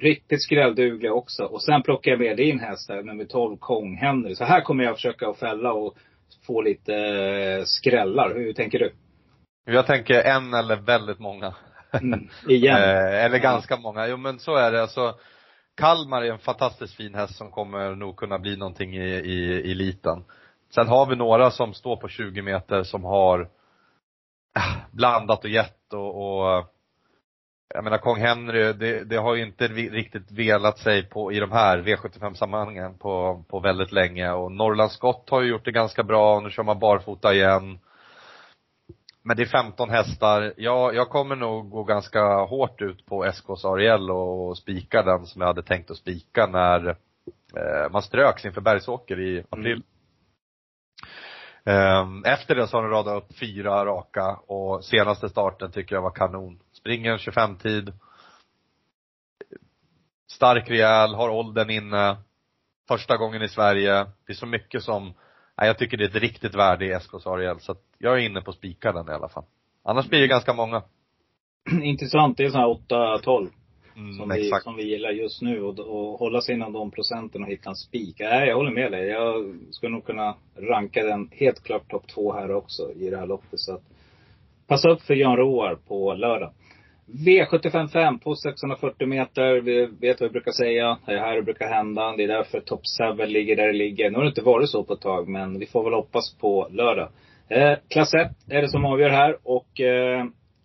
riktigt 0.00 0.42
skrällduglig 0.42 1.12
också. 1.12 1.44
Och 1.44 1.62
sen 1.62 1.82
plockar 1.82 2.10
jag 2.10 2.20
med 2.20 2.36
din 2.36 2.60
häst 2.60 2.88
här, 2.88 3.02
nummer 3.02 3.24
12, 3.24 3.56
Kong 3.56 3.96
Henry. 3.96 4.34
Så 4.34 4.44
här 4.44 4.60
kommer 4.60 4.84
jag 4.84 4.94
försöka 4.94 5.28
att 5.28 5.38
fälla 5.38 5.72
och 5.72 5.96
få 6.46 6.62
lite 6.62 6.94
eh, 6.94 7.64
skrällar. 7.64 8.34
Hur 8.34 8.52
tänker 8.52 8.78
du? 8.78 8.92
Jag 9.64 9.86
tänker 9.86 10.22
en 10.22 10.54
eller 10.54 10.76
väldigt 10.76 11.18
många. 11.18 11.54
Mm, 11.92 12.28
igen. 12.48 12.76
eh, 12.76 13.24
eller 13.24 13.38
ganska 13.38 13.76
många. 13.76 14.06
Jo 14.06 14.16
men 14.16 14.38
så 14.38 14.56
är 14.56 14.72
det. 14.72 14.82
Alltså, 14.82 15.14
Kalmar 15.76 16.22
är 16.22 16.32
en 16.32 16.38
fantastiskt 16.38 16.94
fin 16.94 17.14
häst 17.14 17.36
som 17.36 17.50
kommer 17.50 17.94
nog 17.94 18.16
kunna 18.16 18.38
bli 18.38 18.56
någonting 18.56 18.96
i, 18.96 19.14
i, 19.14 19.60
i 19.60 19.70
eliten. 19.70 20.24
Sen 20.74 20.88
har 20.88 21.06
vi 21.06 21.16
några 21.16 21.50
som 21.50 21.74
står 21.74 21.96
på 21.96 22.08
20 22.08 22.42
meter 22.42 22.82
som 22.82 23.04
har 23.04 23.40
äh, 24.56 24.76
blandat 24.92 25.44
och 25.44 25.50
gett 25.50 25.92
och, 25.92 26.14
och 26.14 26.74
jag 27.74 27.84
menar 27.84 27.98
Kong 27.98 28.16
Henry, 28.16 28.72
det, 28.72 29.04
det, 29.04 29.16
har 29.16 29.34
ju 29.34 29.42
inte 29.42 29.68
riktigt 29.68 30.30
velat 30.30 30.78
sig 30.78 31.08
på, 31.08 31.32
i 31.32 31.40
de 31.40 31.52
här 31.52 31.78
V75 31.78 32.34
sammanhangen 32.34 32.98
på, 32.98 33.44
på 33.48 33.60
väldigt 33.60 33.92
länge 33.92 34.30
och 34.32 34.52
Norrland 34.52 34.90
Scott 34.90 35.30
har 35.30 35.42
ju 35.42 35.48
gjort 35.48 35.64
det 35.64 35.72
ganska 35.72 36.02
bra, 36.02 36.40
nu 36.40 36.50
kör 36.50 36.62
man 36.62 36.78
barfota 36.78 37.34
igen. 37.34 37.78
Men 39.22 39.36
det 39.36 39.42
är 39.42 39.46
15 39.46 39.90
hästar. 39.90 40.54
Jag, 40.56 40.94
jag 40.94 41.08
kommer 41.08 41.36
nog 41.36 41.70
gå 41.70 41.84
ganska 41.84 42.20
hårt 42.44 42.82
ut 42.82 43.06
på 43.06 43.24
SKs 43.24 43.64
Ariel 43.64 44.10
och 44.10 44.58
spika 44.58 45.02
den 45.02 45.26
som 45.26 45.40
jag 45.40 45.48
hade 45.48 45.62
tänkt 45.62 45.90
att 45.90 45.96
spika 45.96 46.46
när 46.46 46.88
eh, 46.88 47.90
man 47.90 48.02
ströks 48.02 48.44
inför 48.44 48.60
Bergsåker 48.60 49.20
i 49.20 49.44
april. 49.50 49.82
Mm. 51.64 52.24
Efter 52.24 52.54
det 52.54 52.66
så 52.66 52.76
har 52.76 52.82
de 52.82 52.90
radat 52.90 53.22
upp 53.22 53.38
fyra 53.38 53.84
raka 53.84 54.38
och 54.46 54.84
senaste 54.84 55.28
starten 55.28 55.70
tycker 55.72 55.94
jag 55.94 56.02
var 56.02 56.10
kanon. 56.10 56.58
Springer 56.88 57.12
en 57.12 57.18
25-tid. 57.18 57.92
Stark, 60.30 60.70
rejäl, 60.70 61.14
har 61.14 61.28
åldern 61.28 61.70
inne. 61.70 62.16
Första 62.88 63.16
gången 63.16 63.42
i 63.42 63.48
Sverige. 63.48 64.04
Det 64.26 64.32
är 64.32 64.34
så 64.34 64.46
mycket 64.46 64.82
som 64.82 65.14
Nej, 65.58 65.66
jag 65.66 65.78
tycker 65.78 65.96
det 65.96 66.04
är 66.04 66.08
ett 66.08 66.14
riktigt 66.14 66.54
värde 66.54 66.86
i 66.86 66.92
SKs 66.92 67.26
Ariel, 67.26 67.60
så 67.60 67.72
att 67.72 67.82
jag 67.98 68.14
är 68.14 68.26
inne 68.26 68.40
på 68.40 68.52
spika 68.52 68.92
den 68.92 69.08
i 69.08 69.12
alla 69.12 69.28
fall. 69.28 69.44
Annars 69.82 70.08
blir 70.08 70.20
det 70.20 70.26
ganska 70.26 70.52
många. 70.52 70.82
Intressant, 71.82 72.36
det 72.36 72.44
är 72.44 72.50
sån 72.50 72.60
här 72.60 73.20
8-12. 73.20 73.48
Mm, 73.96 74.12
som, 74.12 74.28
vi, 74.28 74.50
som 74.62 74.76
vi 74.76 74.90
gillar 74.90 75.10
just 75.10 75.42
nu 75.42 75.62
och, 75.62 75.78
och 75.78 76.18
hålla 76.18 76.40
sig 76.40 76.54
inom 76.54 76.72
de 76.72 76.90
procenten 76.90 77.42
och 77.42 77.48
hitta 77.48 77.70
en 77.70 77.76
spik. 77.76 78.16
Nej, 78.20 78.48
jag 78.48 78.56
håller 78.56 78.70
med 78.70 78.92
dig. 78.92 79.08
Jag 79.08 79.56
skulle 79.70 79.92
nog 79.92 80.06
kunna 80.06 80.36
ranka 80.56 81.04
den 81.04 81.30
helt 81.32 81.64
klart 81.64 81.90
topp 81.90 82.08
två 82.08 82.32
här 82.32 82.50
också 82.50 82.92
i 82.92 83.10
det 83.10 83.16
här 83.16 83.26
loppet. 83.26 83.60
Så 83.60 83.74
att, 83.74 83.82
passa 84.68 84.90
upp 84.90 85.02
för 85.02 85.14
Jan 85.14 85.36
Roar 85.36 85.78
på 85.88 86.14
lördag. 86.14 86.52
V755 87.12 88.18
på 88.18 88.34
640 88.34 89.08
meter. 89.08 89.60
Vi 89.60 89.86
vet 90.00 90.20
vad 90.20 90.30
vi 90.30 90.32
brukar 90.32 90.52
säga. 90.52 90.98
Det 91.06 91.12
är 91.12 91.18
här 91.18 91.36
det 91.36 91.42
brukar 91.42 91.68
hända. 91.68 92.16
Det 92.16 92.24
är 92.24 92.28
därför 92.28 92.60
Top 92.60 92.80
7 93.18 93.26
ligger 93.26 93.56
där 93.56 93.66
det 93.66 93.72
ligger. 93.72 94.10
Nu 94.10 94.16
har 94.16 94.22
det 94.22 94.28
inte 94.28 94.42
varit 94.42 94.70
så 94.70 94.84
på 94.84 94.92
ett 94.92 95.00
tag, 95.00 95.28
men 95.28 95.58
vi 95.58 95.66
får 95.66 95.84
väl 95.84 95.92
hoppas 95.92 96.34
på 96.40 96.68
lördag. 96.70 97.08
Eh, 97.48 97.78
klass 97.88 98.14
1 98.14 98.30
är 98.50 98.62
det 98.62 98.68
som 98.68 98.84
avgör 98.84 99.10
här 99.10 99.36
och 99.42 99.80
eh, 99.80 100.24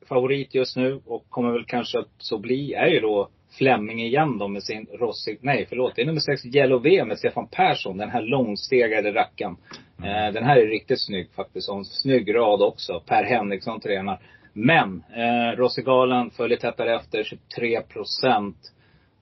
favorit 0.09 0.55
just 0.55 0.77
nu 0.77 1.01
och 1.05 1.25
kommer 1.29 1.51
väl 1.51 1.65
kanske 1.65 1.99
att 1.99 2.09
så 2.17 2.37
bli, 2.37 2.73
är 2.73 2.87
ju 2.87 2.99
då 2.99 3.29
Flemming 3.57 4.01
igen 4.01 4.37
då 4.37 4.47
med 4.47 4.63
sin 4.63 4.87
Rossi, 4.99 5.37
nej 5.41 5.65
förlåt, 5.69 5.95
det 5.95 6.01
är 6.01 6.05
nummer 6.05 6.19
6 6.19 6.45
Yellow 6.45 6.81
V 6.81 7.05
med 7.05 7.19
Stefan 7.19 7.47
Persson. 7.47 7.97
Den 7.97 8.09
här 8.09 8.21
långstegade 8.21 9.13
rackaren. 9.13 9.57
Eh, 9.97 10.33
den 10.33 10.43
här 10.43 10.57
är 10.57 10.67
riktigt 10.67 11.01
snygg 11.01 11.27
faktiskt. 11.35 11.69
Och 11.69 11.77
en 11.77 11.85
snygg 11.85 12.35
rad 12.35 12.61
också. 12.61 13.03
Per 13.05 13.23
Henriksson 13.23 13.79
tränar. 13.79 14.19
Men 14.53 15.03
eh, 15.15 15.57
Rossigalan 15.57 16.31
följer 16.31 16.57
tättare 16.57 16.95
efter, 16.95 17.23
23 17.23 17.81
procent. 17.81 18.57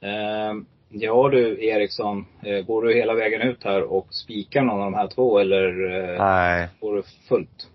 Eh, 0.02 0.54
ja 0.89 1.30
du 1.30 1.65
Eriksson, 1.65 2.26
eh, 2.44 2.65
går 2.65 2.82
du 2.82 2.94
hela 2.94 3.13
vägen 3.13 3.41
ut 3.41 3.63
här 3.63 3.82
och 3.82 4.08
spikar 4.13 4.62
någon 4.62 4.82
av 4.82 4.91
de 4.91 4.94
här 4.94 5.08
två 5.08 5.39
eller 5.39 5.91
eh, 5.91 6.26
Nej. 6.26 6.70
går 6.80 6.96
du 6.96 7.04
fullt? 7.30 7.67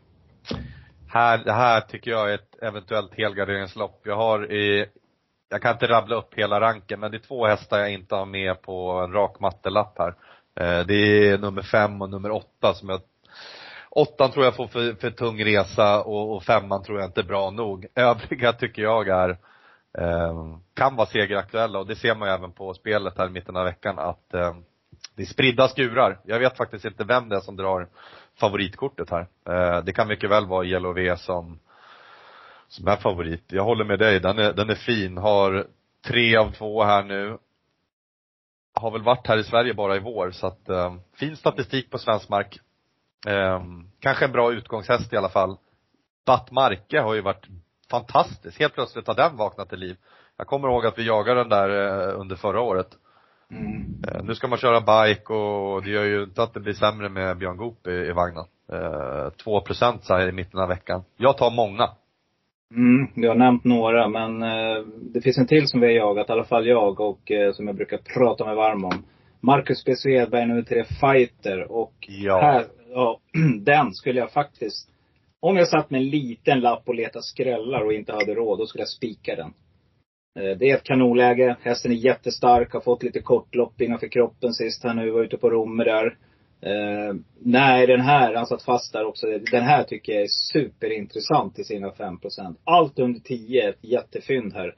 Här, 1.09 1.45
det 1.45 1.53
här 1.53 1.81
tycker 1.81 2.11
jag 2.11 2.31
är 2.31 2.35
ett 2.35 2.63
eventuellt 2.63 3.15
helgarderingslopp. 3.15 4.01
Jag 4.05 4.17
har 4.17 4.53
i, 4.53 4.87
jag 5.49 5.63
kan 5.63 5.73
inte 5.73 5.87
rabbla 5.87 6.17
upp 6.17 6.35
hela 6.35 6.61
ranken, 6.61 7.01
men 7.01 7.11
det 7.11 7.17
är 7.17 7.29
två 7.29 7.47
hästar 7.47 7.79
jag 7.79 7.93
inte 7.93 8.15
har 8.15 8.27
med 8.27 8.63
på 8.63 8.91
en 8.91 9.13
rak 9.13 9.41
mattelapp 9.41 9.99
här. 9.99 10.15
Eh, 10.61 10.87
det 10.87 10.95
är 10.95 11.39
nummer 11.39 11.63
fem 11.63 12.03
och 12.03 12.11
nummer 12.11 12.31
åtta 12.31 12.75
som 12.75 12.89
jag 12.89 13.01
Åttan 13.97 14.31
tror 14.31 14.45
jag 14.45 14.57
får 14.57 14.67
för, 14.67 14.95
för 14.95 15.11
tung 15.11 15.45
resa 15.45 16.03
och, 16.03 16.37
och 16.37 16.43
femman 16.43 16.83
tror 16.83 17.01
jag 17.01 17.09
inte 17.09 17.21
är 17.21 17.25
bra 17.25 17.51
nog. 17.51 17.87
Övriga 17.95 18.53
tycker 18.53 18.83
jag 18.83 19.09
är, 19.09 19.29
eh, 19.99 20.59
kan 20.75 20.97
vara 20.97 21.07
segeraktuella 21.07 21.79
och 21.79 21.87
det 21.87 21.97
ser 21.97 22.15
man 22.15 22.29
ju 22.29 22.35
även 22.35 22.53
på 22.53 22.75
spelet 22.75 23.19
här 23.19 23.27
i 23.27 23.31
mitten 23.31 23.57
av 23.57 23.65
veckan 23.65 23.99
att 23.99 24.35
eh, 24.35 24.55
det 25.15 25.23
är 25.23 25.27
spridda 25.27 25.69
skurar. 25.69 26.21
Jag 26.25 26.39
vet 26.39 26.57
faktiskt 26.57 26.85
inte 26.85 27.05
vem 27.05 27.29
det 27.29 27.37
är 27.37 27.41
som 27.41 27.57
drar 27.57 27.89
favoritkortet 28.41 29.11
här. 29.11 29.27
Eh, 29.49 29.85
det 29.85 29.93
kan 29.93 30.09
mycket 30.09 30.31
väl 30.31 30.47
vara 30.47 30.65
ILOV 30.65 31.17
som, 31.17 31.59
som 32.69 32.89
är 32.89 32.97
favorit. 32.97 33.45
Jag 33.49 33.65
håller 33.65 33.85
med 33.85 33.99
dig, 33.99 34.21
den 34.21 34.39
är, 34.39 34.53
den 34.53 34.71
är 34.71 34.75
fin. 34.75 35.19
Har 35.19 35.67
tre 36.07 36.37
av 36.37 36.51
två 36.51 36.85
här 36.85 37.03
nu. 37.05 37.39
har 38.75 38.91
väl 38.91 39.03
varit 39.03 39.27
här 39.27 39.39
i 39.39 39.45
Sverige 39.45 39.75
bara 39.75 39.97
i 39.97 40.01
vår 40.01 40.31
så 40.31 40.47
att 40.47 40.69
eh, 40.69 40.95
fin 41.15 41.37
statistik 41.37 41.91
på 41.91 41.99
svensk 41.99 42.29
mark. 42.29 42.61
Eh, 43.27 43.63
kanske 44.01 44.25
en 44.25 44.33
bra 44.33 44.53
utgångshäst 44.53 45.13
i 45.13 45.17
alla 45.17 45.29
fall. 45.29 45.57
Batt 46.27 46.51
Marke 46.51 47.01
har 47.01 47.15
ju 47.15 47.21
varit 47.21 47.47
fantastisk. 47.91 48.61
Helt 48.61 48.75
plötsligt 48.75 49.07
har 49.07 49.15
den 49.15 49.37
vaknat 49.37 49.69
till 49.69 49.79
liv. 49.79 49.97
Jag 50.37 50.47
kommer 50.47 50.69
ihåg 50.69 50.87
att 50.87 50.99
vi 50.99 51.07
jagade 51.07 51.41
den 51.41 51.49
där 51.49 51.69
eh, 52.09 52.21
under 52.21 52.37
förra 52.37 52.61
året. 52.61 52.89
Mm. 53.51 54.03
Eh, 54.09 54.25
nu 54.25 54.35
ska 54.35 54.49
man 54.49 54.59
köra 54.59 54.81
bike 54.81 55.33
och 55.33 55.83
det 55.83 55.91
gör 55.91 56.05
ju 56.05 56.23
inte 56.23 56.43
att 56.43 56.55
det 56.55 56.61
blir 56.61 56.73
sämre 56.73 57.09
med 57.09 57.39
Björn 57.39 57.57
Goop 57.57 57.87
i, 57.87 57.91
i 57.91 58.13
vagnen. 58.13 58.45
Eh, 58.73 59.31
2 59.31 59.61
procent 59.61 60.05
så 60.05 60.15
här 60.15 60.29
i 60.29 60.33
mitten 60.33 60.61
av 60.61 60.69
veckan. 60.69 61.05
Jag 61.17 61.39
tar 61.39 61.51
många. 61.51 61.89
Mm, 62.71 63.09
du 63.15 63.29
har 63.29 63.35
nämnt 63.35 63.65
några, 63.65 64.09
men 64.09 64.43
eh, 64.43 64.85
det 65.15 65.21
finns 65.21 65.39
en 65.39 65.47
till 65.47 65.69
som 65.69 65.81
vi 65.81 65.87
har 65.87 65.95
jagat, 65.95 66.29
i 66.29 66.33
alla 66.33 66.45
fall 66.45 66.67
jag, 66.67 67.01
och 67.01 67.31
eh, 67.31 67.53
som 67.53 67.67
jag 67.67 67.77
brukar 67.77 67.99
prata 67.99 68.45
mig 68.45 68.55
varm 68.55 68.85
om. 68.85 69.05
Marcus 69.41 69.85
B. 69.85 69.97
Svedberg, 69.97 70.47
nummer 70.47 70.63
tre, 70.63 70.85
Fighter. 70.85 71.73
Och 71.73 71.95
Ja. 72.01 72.41
här, 72.41 72.65
ja, 72.97 73.21
den 73.61 73.95
skulle 73.95 74.21
jag 74.21 74.33
faktiskt, 74.33 74.91
om 75.41 75.57
jag 75.57 75.69
satt 75.69 75.91
med 75.91 76.01
en 76.01 76.09
liten 76.09 76.61
lapp 76.61 76.89
och 76.89 76.95
letade 76.95 77.23
skrällar 77.23 77.85
och 77.85 77.93
inte 77.93 78.13
hade 78.13 78.35
råd, 78.35 78.59
då 78.59 78.67
skulle 78.67 78.83
jag 78.83 78.89
spika 78.89 79.37
den. 79.37 79.53
Eh, 80.39 80.59
det 80.59 80.71
är 80.71 80.77
ett 80.77 80.83
kanonläge. 80.83 81.57
Hästen 81.63 81.93
är 81.93 81.97
jättestark, 81.97 82.73
har 82.73 82.81
fått 82.81 83.03
lite 83.03 83.21
kortlopp 83.21 83.81
innanför 83.81 84.09
kroppen 84.09 84.53
sist 84.53 84.85
här 84.85 84.95
nu. 84.95 85.11
Var 85.11 85.23
ute 85.23 85.37
på 85.37 85.51
Romme 85.51 85.85
där. 85.85 86.07
Eh, 86.61 87.15
nej, 87.41 87.87
den 87.87 88.01
här, 88.01 88.35
han 88.35 88.47
satt 88.47 88.63
fast 88.63 88.93
där 88.93 89.05
också. 89.05 89.27
Den 89.53 89.63
här 89.63 89.83
tycker 89.83 90.13
jag 90.13 90.23
är 90.23 90.29
superintressant 90.53 91.59
i 91.59 91.65
sina 91.65 91.91
5% 91.91 92.57
Allt 92.65 92.99
under 92.99 93.21
10 93.21 93.65
är 93.65 93.69
ett 93.69 93.85
jättefynd 93.85 94.55
här. 94.55 94.75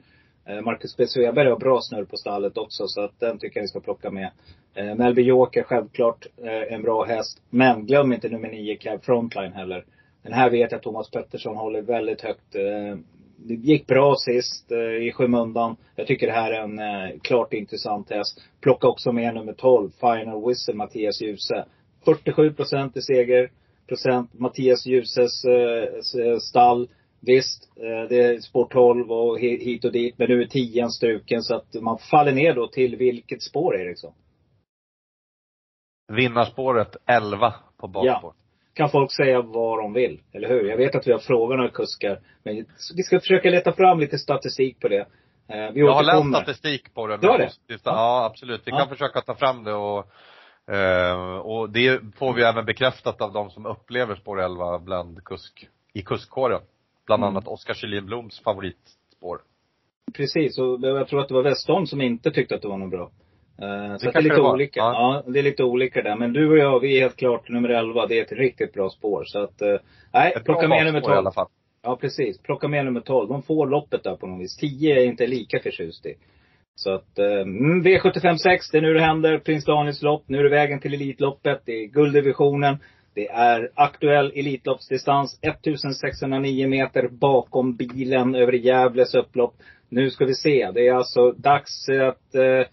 Eh, 0.49 0.61
Marcus 0.61 0.97
B. 0.97 1.07
Sveberg 1.07 1.49
har 1.49 1.59
bra 1.59 1.79
snurr 1.81 2.05
på 2.05 2.17
stallet 2.17 2.57
också, 2.57 2.87
så 2.87 3.01
att 3.01 3.19
den 3.19 3.39
tycker 3.39 3.57
jag 3.59 3.63
vi 3.63 3.67
ska 3.67 3.79
plocka 3.79 4.11
med. 4.11 4.31
Eh, 4.73 4.95
Melby 4.95 5.21
Joker, 5.21 5.63
självklart 5.63 6.27
eh, 6.37 6.73
en 6.73 6.81
bra 6.81 7.03
häst. 7.03 7.41
Men 7.49 7.85
glöm 7.85 8.13
inte 8.13 8.29
nummer 8.29 8.49
9, 8.49 8.75
Cab 8.75 9.03
Frontline 9.03 9.53
heller. 9.53 9.85
Den 10.23 10.33
här 10.33 10.49
vet 10.49 10.71
jag 10.71 10.81
Thomas 10.81 11.11
Pettersson 11.11 11.57
håller 11.57 11.81
väldigt 11.81 12.21
högt. 12.21 12.55
Eh, 12.55 12.97
det 13.37 13.53
gick 13.53 13.87
bra 13.87 14.15
sist 14.17 14.71
eh, 14.71 15.07
i 15.07 15.11
skymundan. 15.11 15.75
Jag 15.95 16.07
tycker 16.07 16.27
det 16.27 16.33
här 16.33 16.51
är 16.51 16.63
en 16.63 16.79
eh, 16.79 17.19
klart 17.21 17.53
intressant 17.53 18.09
häst. 18.09 18.41
Plocka 18.61 18.87
också 18.87 19.11
med 19.11 19.33
nummer 19.33 19.53
12, 19.53 19.89
Final 19.99 20.47
Whistle, 20.47 20.75
Mattias 20.75 21.21
Djuse. 21.21 21.65
47 22.05 22.53
procent 22.53 22.97
i 22.97 23.01
seger. 23.01 23.51
Procent 23.87 24.33
Mattias 24.33 24.85
Djuses 24.85 25.45
eh, 25.45 26.23
eh 26.23 26.37
stall. 26.37 26.89
Visst, 27.21 27.69
eh, 27.77 28.09
det 28.09 28.19
är 28.23 28.39
spår 28.39 28.65
12 28.71 29.11
och 29.11 29.39
hi- 29.39 29.59
hit 29.63 29.85
och 29.85 29.91
dit. 29.91 30.17
Men 30.17 30.27
nu 30.29 30.41
är 30.41 30.45
10 30.47 30.89
struken 30.89 31.41
så 31.41 31.55
att 31.55 31.73
man 31.81 31.97
faller 31.97 32.31
ner 32.31 32.53
då 32.53 32.67
till 32.67 32.95
vilket 32.95 33.41
spår 33.43 33.75
Eriksson? 33.75 34.13
Vinnarspåret 36.13 36.95
11 37.05 37.53
på 37.77 37.87
bakspår. 37.87 38.33
kan 38.73 38.89
folk 38.89 39.11
säga 39.11 39.41
vad 39.41 39.79
de 39.79 39.93
vill. 39.93 40.21
Eller 40.33 40.47
hur? 40.47 40.69
Jag 40.69 40.77
vet 40.77 40.95
att 40.95 41.07
vi 41.07 41.11
har 41.11 41.19
frågat 41.19 41.57
några 41.57 41.71
kuskar. 41.71 42.21
Men 42.43 42.65
vi 42.95 43.03
ska 43.03 43.19
försöka 43.19 43.49
leta 43.49 43.71
fram 43.73 43.99
lite 43.99 44.17
statistik 44.17 44.79
på 44.79 44.87
det. 44.87 45.07
Eh, 45.47 45.71
Vi 45.73 45.79
Jag 45.79 45.91
har 45.93 46.03
läst 46.03 46.27
statistik 46.43 46.93
på 46.93 47.07
det. 47.07 47.17
Du 47.17 47.27
har 47.27 47.37
det? 47.37 47.45
positivt- 47.45 47.81
Ja, 47.85 48.25
absolut. 48.25 48.61
Vi 48.65 48.71
Ja. 48.71 48.77
kan 48.77 48.89
försöka 48.89 49.21
ta 49.21 49.35
fram 49.35 49.63
det 49.63 49.73
och 49.73 50.05
eh, 50.75 51.37
och 51.37 51.69
det 51.69 52.01
får 52.15 52.33
vi 52.33 52.43
även 52.43 52.65
bekräftat 52.65 53.21
av 53.21 53.33
de 53.33 53.49
som 53.49 53.65
upplever 53.65 54.15
spår 54.15 54.41
11 54.41 54.79
bland 54.79 55.23
kusk, 55.23 55.67
i 55.93 56.01
kuskkåren. 56.01 56.61
Bland 57.09 57.23
Mm. 57.23 57.35
annat 57.35 57.47
Oskar 57.47 57.73
Kjellin 57.73 58.05
Bloms 58.05 58.39
favoritspår. 58.39 59.39
Precis, 60.13 60.57
och 60.59 60.79
jag 60.81 61.07
tror 61.07 61.19
att 61.21 61.27
det 61.27 61.33
var 61.33 61.43
Westholm 61.43 61.85
som 61.85 62.01
inte 62.01 62.31
tyckte 62.31 62.55
att 62.55 62.61
det 62.61 62.67
var 62.67 62.77
något 62.77 62.89
bra. 62.91 63.11
Eh, 63.61 63.97
Så 63.97 64.07
att 64.07 64.13
det 64.13 64.19
är 64.19 64.23
lite 64.23 64.35
det 64.35 64.41
olika. 64.41 64.79
Ja. 64.79 65.23
Ja. 65.25 65.31
det 65.31 65.39
är 65.39 65.43
lite 65.43 65.63
olika 65.63 66.01
där. 66.01 66.15
Men 66.15 66.33
du 66.33 66.49
och 66.51 66.57
jag, 66.57 66.79
vi 66.79 66.97
är 66.97 67.01
helt 67.01 67.15
klart 67.15 67.49
nummer 67.49 67.69
11. 67.69 68.05
Det 68.07 68.19
är 68.19 68.23
ett 68.23 68.31
riktigt 68.31 68.73
bra 68.73 68.89
spår. 68.89 69.23
Så 69.25 69.39
att, 69.43 69.61
eh, 69.61 69.75
nej, 70.13 70.33
Ett 70.35 70.45
plocka 70.45 70.67
med 70.67 70.85
nummer 70.85 70.91
bakspår 70.99 71.11
i 71.13 71.15
12. 71.15 71.17
alla 71.17 71.31
fall. 71.31 71.47
Ja, 71.83 71.95
precis. 71.95 72.41
Plocka 72.41 72.67
med 72.67 72.85
nummer 72.85 73.01
12. 73.01 73.29
De 73.29 73.43
får 73.43 73.67
loppet 73.67 74.03
där 74.03 74.15
på 74.15 74.27
något 74.27 74.41
vis. 74.41 74.57
10 74.57 74.93
är 74.93 74.97
jag 74.97 75.05
inte 75.05 75.27
lika 75.27 75.59
förtjust 75.59 76.05
i. 76.05 76.13
Så 76.75 76.93
att, 76.93 77.19
eh, 77.19 77.25
mm, 77.41 77.83
V75 77.83 78.35
6, 78.37 78.71
det 78.71 78.77
är 78.77 78.81
nu 78.81 78.93
det 78.93 79.01
händer. 79.01 79.37
Prins 79.37 79.65
Daniels 79.65 80.01
lopp. 80.01 80.23
Nu 80.27 80.37
är 80.39 80.43
det 80.43 80.49
vägen 80.49 80.79
till 80.79 80.93
Elitloppet. 80.93 81.61
Det 81.65 81.71
är 81.83 81.87
gulddivisionen. 81.87 82.77
Det 83.19 83.27
är 83.29 83.71
aktuell 83.75 84.31
Elitloppsdistans. 84.35 85.39
1609 85.41 86.67
meter 86.67 87.07
bakom 87.07 87.75
bilen 87.75 88.35
över 88.35 88.53
Gävles 88.53 89.15
upplopp. 89.15 89.55
Nu 89.89 90.09
ska 90.09 90.25
vi 90.25 90.35
se. 90.35 90.71
Det 90.73 90.87
är 90.87 90.93
alltså 90.93 91.31
dags 91.31 91.89
att 91.89 92.35
eh, 92.35 92.67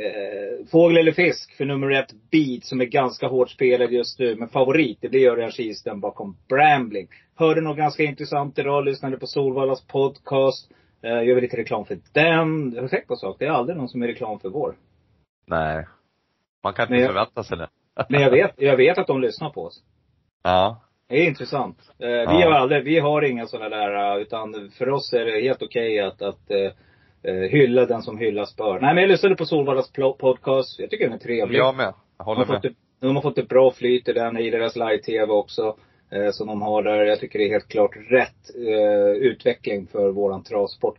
Eh, 0.00 0.66
fågel 0.70 0.96
eller 0.96 1.12
fisk 1.12 1.56
för 1.56 1.64
nummer 1.64 1.90
ett, 1.90 2.12
Beat, 2.30 2.64
som 2.64 2.80
är 2.80 2.84
ganska 2.84 3.26
hårt 3.26 3.50
spelad 3.50 3.92
just 3.92 4.18
nu. 4.18 4.36
Men 4.36 4.48
favorit, 4.48 4.98
det 5.00 5.08
blir 5.08 5.28
Örjan 5.30 5.50
Kihlström 5.50 6.00
bakom 6.00 6.36
Brambling. 6.48 7.08
Hörde 7.34 7.60
något 7.60 7.76
ganska 7.76 8.02
intressant 8.02 8.58
idag, 8.58 8.84
lyssnade 8.84 9.16
på 9.18 9.26
Solvallas 9.26 9.86
podcast. 9.86 10.70
Eh, 11.02 11.10
gör 11.10 11.34
vi 11.34 11.40
lite 11.40 11.56
reklam 11.56 11.84
för 11.84 11.98
den. 12.12 12.78
Har 12.78 12.88
tänkt 12.88 13.06
på 13.06 13.14
en 13.14 13.18
sak, 13.18 13.36
det 13.38 13.46
är 13.46 13.50
aldrig 13.50 13.76
någon 13.78 13.88
som 13.88 14.02
är 14.02 14.06
reklam 14.06 14.40
för 14.40 14.48
vår. 14.48 14.74
Nej. 15.46 15.86
Man 16.64 16.72
kan 16.72 16.82
inte 16.84 16.96
jag- 16.96 17.08
förvänta 17.08 17.44
sig 17.44 17.58
det. 17.58 17.68
Men 18.08 18.20
jag 18.20 18.30
vet, 18.30 18.52
jag 18.56 18.76
vet 18.76 18.98
att 18.98 19.06
de 19.06 19.20
lyssnar 19.20 19.50
på 19.50 19.62
oss. 19.64 19.82
Ja. 20.42 20.80
Det 21.08 21.14
är 21.16 21.26
intressant. 21.26 21.78
Eh, 21.98 22.08
vi, 22.08 22.14
Ja. 22.40 22.44
har 22.44 22.52
aldrig, 22.52 22.84
vi 22.84 22.98
har 22.98 23.22
inga 23.22 23.46
sådana 23.46 23.76
där, 23.76 24.14
eh, 24.16 24.22
utan 24.22 24.70
för 24.78 24.88
oss 24.88 25.12
är 25.12 25.24
det 25.24 25.40
helt 25.40 25.62
okej 25.62 26.00
att, 26.00 26.22
att 26.22 26.50
eh, 26.50 27.32
eh, 27.32 27.40
hylla 27.50 27.84
den 27.86 28.02
som 28.02 28.18
hyllas 28.18 28.56
bör. 28.56 28.80
Nej 28.80 28.94
men 28.94 29.02
jag 29.02 29.08
lyssnade 29.10 29.36
på 29.36 29.44
Solvallas 29.46 29.92
podcast. 30.18 30.78
Jag 30.78 30.90
tycker 30.90 31.04
den 31.04 31.14
är 31.14 31.18
trevlig. 31.18 31.58
Jag 31.58 31.76
med. 31.76 31.84
Jag 31.86 31.94
De 32.18 32.24
håller 32.24 32.44
fått 32.44 32.62
med. 32.62 32.70
ett, 32.70 32.76
de 33.00 33.16
har 33.16 33.22
fått 33.22 33.38
ett 33.38 33.48
bra 33.48 33.70
flyt 33.70 34.08
i 34.08 34.12
den, 34.12 34.38
i 34.38 34.50
deras 34.50 34.76
live-tv 34.76 35.32
också. 35.32 35.76
Eh, 36.10 36.30
som 36.30 36.46
de 36.46 36.62
har 36.62 36.82
där. 36.82 37.04
Jag 37.04 37.20
tycker 37.20 37.38
det 37.38 37.44
är 37.44 37.50
helt 37.52 37.68
klart 37.68 37.96
rätt 38.10 38.50
utveckling 39.20 39.86
för 39.86 40.10
våran 40.10 40.42
travsport. 40.42 40.98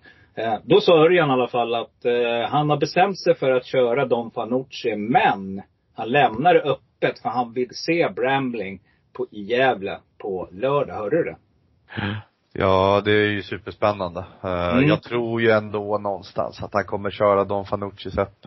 Då 0.64 0.82
sa 0.82 0.98
Örjan 1.06 1.30
i 1.30 1.34
alla 1.34 1.48
fall 1.48 1.76
att 1.76 2.06
han 2.50 2.70
har 2.70 2.78
bestämt 2.78 3.20
sig 3.20 3.36
för 3.36 3.52
att 3.52 3.66
köra 3.66 4.06
Don 4.06 4.32
Fanucci, 4.32 4.96
men 4.96 5.62
han 5.96 6.10
lämnar 6.10 6.54
det 6.54 6.62
öppet 6.62 6.84
för 7.02 7.30
han 7.30 7.54
vill 7.54 7.70
se 7.72 8.10
Brambling 8.10 8.80
på, 9.14 9.28
i 9.32 9.42
Gävle 9.42 9.98
på 10.18 10.48
lördag. 10.52 10.94
Hörde 10.96 11.18
du 11.18 11.24
det? 11.24 11.36
Ja, 12.54 13.02
det 13.06 13.12
är 13.12 13.28
ju 13.30 13.42
superspännande. 13.44 14.20
Eh, 14.44 14.70
Mm. 14.74 14.88
Jag 14.88 15.04
tror 15.04 15.42
ju 15.42 15.50
ändå 15.52 15.98
någonstans 15.98 16.64
att 16.64 16.74
han 16.74 16.86
kommer 16.86 17.12
köra 17.12 17.44
Don 17.44 17.66
Fanuccis 17.66 18.18
upp. 18.18 18.46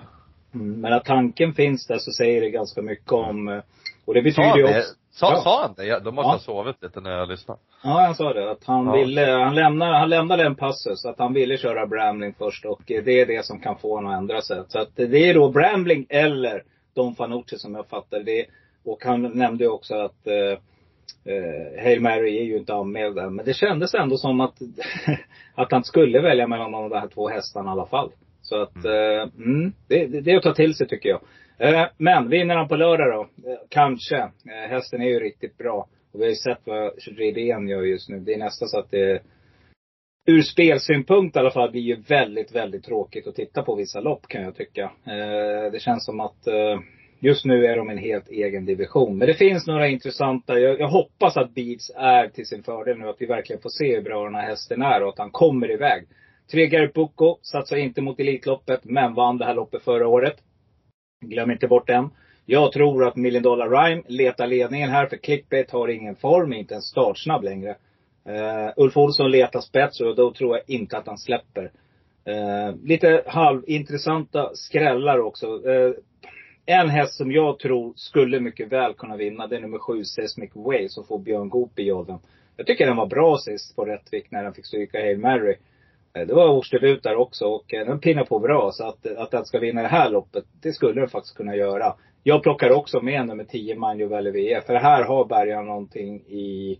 Mm, 0.55 0.81
men 0.81 0.93
att 0.93 1.05
tanken 1.05 1.53
finns 1.55 1.87
där 1.87 1.99
så 1.99 2.13
säger 2.13 2.41
det 2.41 2.51
ganska 2.51 2.83
mycket 2.83 3.13
om, 3.13 3.49
eh, 3.49 3.61
och 4.05 4.15
det 4.15 4.23
betyder 4.23 4.57
ju 4.57 4.65
också 4.65 4.95
Sa, 5.15 5.33
Ja. 5.33 5.41
sa 5.41 5.63
han 5.63 5.75
det? 5.77 5.85
Ja, 5.85 6.01
Då 6.01 6.13
måste 6.13 6.27
Ja. 6.29 6.33
ha 6.33 6.39
sovit 6.39 6.83
lite 6.83 7.01
när 7.01 7.11
jag 7.11 7.29
lyssnade. 7.29 7.61
Ja, 7.85 8.01
han 8.01 8.15
sa 8.15 8.33
det. 8.33 8.51
Att 8.51 8.65
han 8.65 8.87
Ja. 8.87 8.93
ville, 8.93 9.31
han 9.31 9.55
lämnade, 9.55 9.99
han 9.99 10.09
lämnade 10.09 10.45
en 10.45 10.55
passus. 10.55 11.05
Att 11.05 11.19
han 11.19 11.33
ville 11.33 11.57
köra 11.59 11.87
Brambling 11.87 12.35
först 12.39 12.65
och 12.65 12.91
eh, 12.91 13.05
det 13.05 13.21
är 13.21 13.27
det 13.27 13.45
som 13.45 13.61
kan 13.61 13.79
få 13.79 13.95
honom 13.95 14.13
att 14.13 14.19
ändra 14.19 14.41
sig. 14.43 14.63
Så 14.69 14.79
att 14.79 14.97
det 14.97 15.31
är 15.31 15.35
då 15.35 15.51
Brambling 15.51 16.07
eller 16.09 16.63
Don 16.95 17.15
Fanucci 17.15 17.59
som 17.59 17.75
jag 17.75 17.87
fattar 17.87 18.21
det. 18.21 18.47
Och 18.85 19.05
han 19.05 19.23
nämnde 19.23 19.65
ju 19.65 19.71
också 19.71 19.95
att 19.95 20.27
eh, 20.27 20.59
eh, 21.35 21.83
Hail 21.83 22.01
Mary 22.01 22.39
är 22.39 22.45
ju 22.45 22.57
inte 22.57 22.75
anmäld 22.75 23.19
än. 23.19 23.35
Men 23.35 23.45
det 23.45 23.55
kändes 23.55 23.95
ändå 23.95 24.17
som 24.17 24.41
att, 24.41 24.55
att 25.55 25.73
han 25.73 25.85
skulle 25.85 26.21
välja 26.21 26.47
mellan 26.47 26.73
de 26.73 26.93
här 26.93 27.09
två 27.09 27.29
hästarna 27.29 27.71
i 27.71 27.73
alla 27.73 27.87
fall. 27.87 28.11
Så 28.43 28.63
att, 28.63 28.85
eh, 28.85 29.45
mm, 29.45 29.73
det, 29.89 30.07
det, 30.07 30.21
det 30.21 30.31
är 30.31 30.37
att 30.37 30.43
ta 30.43 30.55
till 30.55 30.75
sig 30.75 30.89
tycker 30.89 31.09
jag. 31.09 31.21
Eh, 31.59 31.87
men 31.97 32.29
vinner 32.29 32.57
han 32.57 32.69
på 32.69 32.77
lördag 32.77 33.13
då? 33.13 33.51
Eh, 33.51 33.59
kanske. 33.69 34.17
Eh, 34.17 34.71
hästen 34.71 35.03
är 35.03 35.09
ju 35.09 35.21
riktigt 35.21 35.59
bra. 35.59 35.89
Och 36.13 36.21
vi 36.21 36.25
har 36.25 36.31
ju 36.31 36.37
sett 36.37 36.61
vad 36.65 36.93
Redén 37.19 37.69
gör 37.69 37.83
just 37.83 38.09
nu. 38.09 38.19
Det 38.19 38.35
är 38.35 38.39
nästan 38.39 38.69
så 38.69 38.79
att 38.79 38.91
det 38.91 39.23
Ur 40.27 40.43
spelsynpunkt 40.43 41.37
i 41.37 41.39
alla 41.39 41.51
fall 41.51 41.71
blir 41.71 41.83
ju 41.83 41.97
väldigt, 41.97 42.55
väldigt 42.55 42.85
tråkigt 42.85 43.27
att 43.27 43.35
titta 43.35 43.63
på 43.63 43.75
vissa 43.75 44.01
lopp 44.01 44.29
kan 44.29 44.43
jag 44.43 44.57
tycka. 44.57 44.83
Eh, 44.83 45.73
det 45.73 45.81
känns 45.81 46.05
som 46.05 46.21
att 46.21 46.47
eh, 46.47 46.81
just 47.21 47.45
nu 47.45 47.67
är 47.67 47.77
de 47.77 47.91
en 47.91 47.99
helt 47.99 48.29
egen 48.29 48.65
division. 48.65 49.19
Men 49.19 49.27
det 49.27 49.35
finns 49.35 49.67
några 49.67 49.89
intressanta. 49.89 50.59
Jag, 50.59 50.81
jag 50.81 50.89
hoppas 50.89 51.37
att 51.37 51.55
Beats 51.55 51.91
är 51.97 52.29
till 52.29 52.47
sin 52.47 52.63
fördel 52.63 52.99
nu. 52.99 53.09
Att 53.09 53.23
vi 53.23 53.27
verkligen 53.27 53.63
får 53.63 53.71
se 53.71 53.95
hur 53.95 54.03
bra 54.03 54.25
den 54.25 54.35
här 54.35 54.49
hästen 54.49 54.83
är 54.83 55.03
och 55.03 55.09
att 55.09 55.19
han 55.19 55.31
kommer 55.31 55.71
iväg. 55.71 56.07
Tre 56.51 56.67
Garrett 56.67 56.95
Bucco 56.95 57.39
satsar 57.43 57.77
inte 57.77 58.01
mot 58.01 58.21
Elitloppet, 58.21 58.81
men 58.85 59.15
vann 59.15 59.39
det 59.39 59.45
här 59.45 59.55
loppet 59.55 59.83
förra 59.83 60.09
året. 60.09 60.37
Glöm 61.25 61.51
inte 61.51 61.67
bort 61.67 61.87
den. 61.87 62.11
Jag 62.47 62.73
tror 62.73 63.05
att 63.05 63.17
Million 63.17 63.43
Dollar 63.43 63.69
Rhyme 63.69 64.03
letar 64.09 64.47
ledningen 64.47 64.91
här, 64.91 65.07
för 65.07 65.17
Clickbait 65.17 65.71
har 65.71 65.89
ingen 65.89 66.17
form, 66.17 66.53
inte 66.53 66.75
en 66.75 66.83
startsnabb 66.83 67.45
längre. 67.45 67.77
Uh, 68.29 68.73
Ulf 68.77 68.97
Olsson 68.97 69.31
letar 69.31 69.61
spets 69.61 70.01
och 70.01 70.17
då 70.17 70.33
tror 70.33 70.57
jag 70.57 70.77
inte 70.77 70.99
att 70.99 71.07
han 71.07 71.19
släpper. 71.19 71.65
Uh, 72.29 72.77
lite 72.85 73.23
halvintressanta 73.27 74.51
skrällar 74.55 75.19
också. 75.19 75.47
Uh, 75.47 75.95
en 76.67 76.89
häst 76.89 77.15
som 77.15 77.33
jag 77.33 77.59
tror 77.59 77.93
skulle 77.97 78.41
mycket 78.41 78.73
väl 78.73 78.95
kunna 78.95 79.17
vinna, 79.17 79.47
det 79.47 79.57
är 79.57 79.61
nummer 79.61 79.79
sju, 79.79 80.05
Seismic 80.05 80.51
Way, 80.55 80.89
som 80.89 81.05
får 81.05 81.19
Björn 81.19 81.49
Goop 81.49 81.79
i 81.79 81.83
jollen. 81.83 82.19
Jag 82.57 82.67
tycker 82.67 82.87
den 82.87 82.97
var 82.97 83.07
bra 83.07 83.39
sist 83.39 83.77
på 83.77 83.85
Rättvik 83.85 84.31
när 84.31 84.45
den 84.45 84.55
fick 84.55 84.67
stryka 84.67 84.99
Hail 84.99 85.19
Mary. 85.19 85.57
Det 86.13 86.35
var 86.35 86.49
årsdebut 86.49 87.03
där 87.03 87.17
också 87.17 87.45
och 87.45 87.65
den 87.69 88.01
pinnar 88.01 88.25
på 88.25 88.39
bra. 88.39 88.71
Så 88.73 88.85
att, 88.85 89.07
att 89.07 89.31
den 89.31 89.45
ska 89.45 89.59
vinna 89.59 89.83
det 89.83 89.89
här 89.89 90.11
loppet, 90.11 90.45
det 90.63 90.73
skulle 90.73 91.01
den 91.01 91.11
faktiskt 91.11 91.37
kunna 91.37 91.57
göra. 91.57 91.95
Jag 92.23 92.43
plockar 92.43 92.71
också 92.71 93.01
med 93.01 93.27
nummer 93.27 93.45
10 93.45 93.77
Manjo 93.77 94.09
Valley 94.09 94.61
För 94.61 94.75
här 94.75 95.05
har 95.05 95.25
Bergan 95.25 95.67
någonting 95.67 96.21
i 96.21 96.79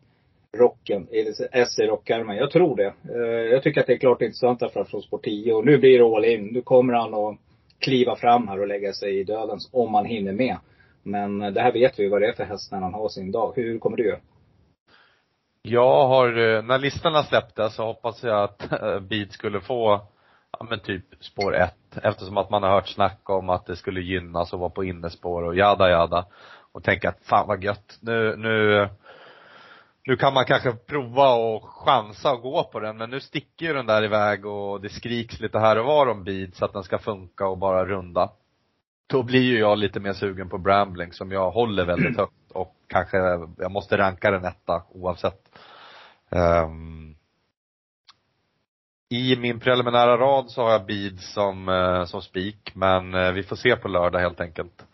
rocken, 0.57 1.09
S 1.53 1.79
i 1.79 1.83
rockärmen. 1.83 2.37
Jag 2.37 2.51
tror 2.51 2.77
det. 2.77 2.95
Eh, 3.15 3.53
jag 3.53 3.63
tycker 3.63 3.81
att 3.81 3.87
det 3.87 3.93
är 3.93 3.99
klart 3.99 4.23
intressant 4.23 4.61
där 4.61 4.85
från 4.85 5.03
spår 5.03 5.19
10. 5.19 5.55
Och 5.55 5.65
nu 5.65 5.79
blir 5.79 5.99
det 5.99 6.05
all 6.05 6.25
in. 6.25 6.47
Nu 6.47 6.63
kommer 6.63 6.95
han 6.95 7.15
att 7.15 7.39
kliva 7.79 8.17
fram 8.17 8.49
här 8.49 8.61
och 8.61 8.67
lägga 8.67 8.93
sig 8.93 9.21
i 9.21 9.25
dödens 9.25 9.71
om 9.73 9.95
han 9.95 10.07
hinner 10.07 10.33
med. 10.33 10.57
Men 11.03 11.43
eh, 11.43 11.51
det 11.51 11.61
här 11.61 11.73
vet 11.73 11.99
vi 11.99 12.09
vad 12.09 12.23
det 12.23 12.29
är 12.29 12.33
för 12.33 12.45
häst 12.45 12.73
när 12.73 12.81
han 12.81 12.95
har 12.95 13.09
sin 13.09 13.33
dag. 13.33 13.53
Hur 13.57 13.79
kommer 13.79 13.97
du 13.97 14.07
göra? 14.07 14.21
Jag 15.63 16.09
har, 16.09 16.29
eh, 16.29 16.63
när 16.63 16.79
listorna 16.79 17.23
släpptes 17.23 17.75
så 17.75 17.85
hoppas 17.85 18.23
jag 18.23 18.43
att 18.45 18.71
Beat 19.09 19.33
skulle 19.33 19.61
få, 19.61 20.01
ja 20.59 20.67
men 20.71 20.81
typ 20.81 21.05
spår 21.21 21.57
1. 21.57 21.75
Eftersom 22.03 22.37
att 22.37 22.51
man 22.51 22.63
har 22.63 22.71
hört 22.71 22.89
snack 22.89 23.31
om 23.31 23.51
att 23.51 23.67
det 23.67 23.77
skulle 23.77 24.01
gynnas 24.01 24.53
och 24.53 24.61
vara 24.61 24.71
på 24.71 24.85
innespår 24.85 25.43
och 25.43 25.57
jada 25.57 25.91
jada. 25.91 26.27
Och 26.73 26.85
tänka 26.85 27.09
att 27.09 27.19
fan 27.23 27.49
vad 27.49 27.65
gött. 27.65 27.99
Nu, 28.01 28.37
nu, 28.37 28.89
nu 30.07 30.17
kan 30.17 30.35
man 30.35 30.45
kanske 30.45 30.73
prova 30.73 31.35
och 31.35 31.65
chansa 31.65 32.33
och 32.33 32.43
gå 32.43 32.65
på 32.65 32.81
den 32.81 32.97
men 32.97 33.11
nu 33.11 33.21
sticker 33.21 33.67
ju 33.67 33.73
den 33.73 33.87
där 33.87 34.05
iväg 34.05 34.47
och 34.47 34.81
det 34.81 34.89
skriks 34.89 35.41
lite 35.41 35.59
här 35.59 35.79
och 35.79 35.87
var 35.87 36.07
om 36.07 36.25
bid 36.25 36.55
så 36.55 36.65
att 36.65 36.73
den 36.73 36.83
ska 36.83 36.99
funka 36.99 37.47
och 37.47 37.59
bara 37.59 37.85
runda. 37.85 38.31
Då 39.07 39.23
blir 39.23 39.43
ju 39.43 39.59
jag 39.59 39.79
lite 39.79 40.01
mer 40.01 40.13
sugen 40.13 40.49
på 40.49 40.59
Brambling 40.59 41.13
som 41.13 41.33
jag 41.33 41.51
håller 41.51 41.85
väldigt 41.85 42.17
högt 42.17 42.51
och 42.53 42.77
kanske, 42.87 43.17
jag 43.59 43.71
måste 43.71 43.99
ranka 43.99 44.31
den 44.31 44.45
etta 44.45 44.83
oavsett. 44.89 45.59
Um, 46.31 47.17
I 49.09 49.37
min 49.37 49.61
preliminära 49.61 50.17
rad 50.17 50.51
så 50.51 50.63
har 50.63 50.71
jag 50.71 50.87
Bid 50.87 51.21
som, 51.21 51.69
eh, 51.69 52.05
som 52.05 52.23
spik, 52.23 52.73
men 52.75 53.15
eh, 53.15 53.33
vi 53.33 53.43
får 53.43 53.57
se 53.57 53.77
på 53.77 53.89
lördag 53.89 54.21
helt 54.21 54.41
enkelt. 54.41 54.87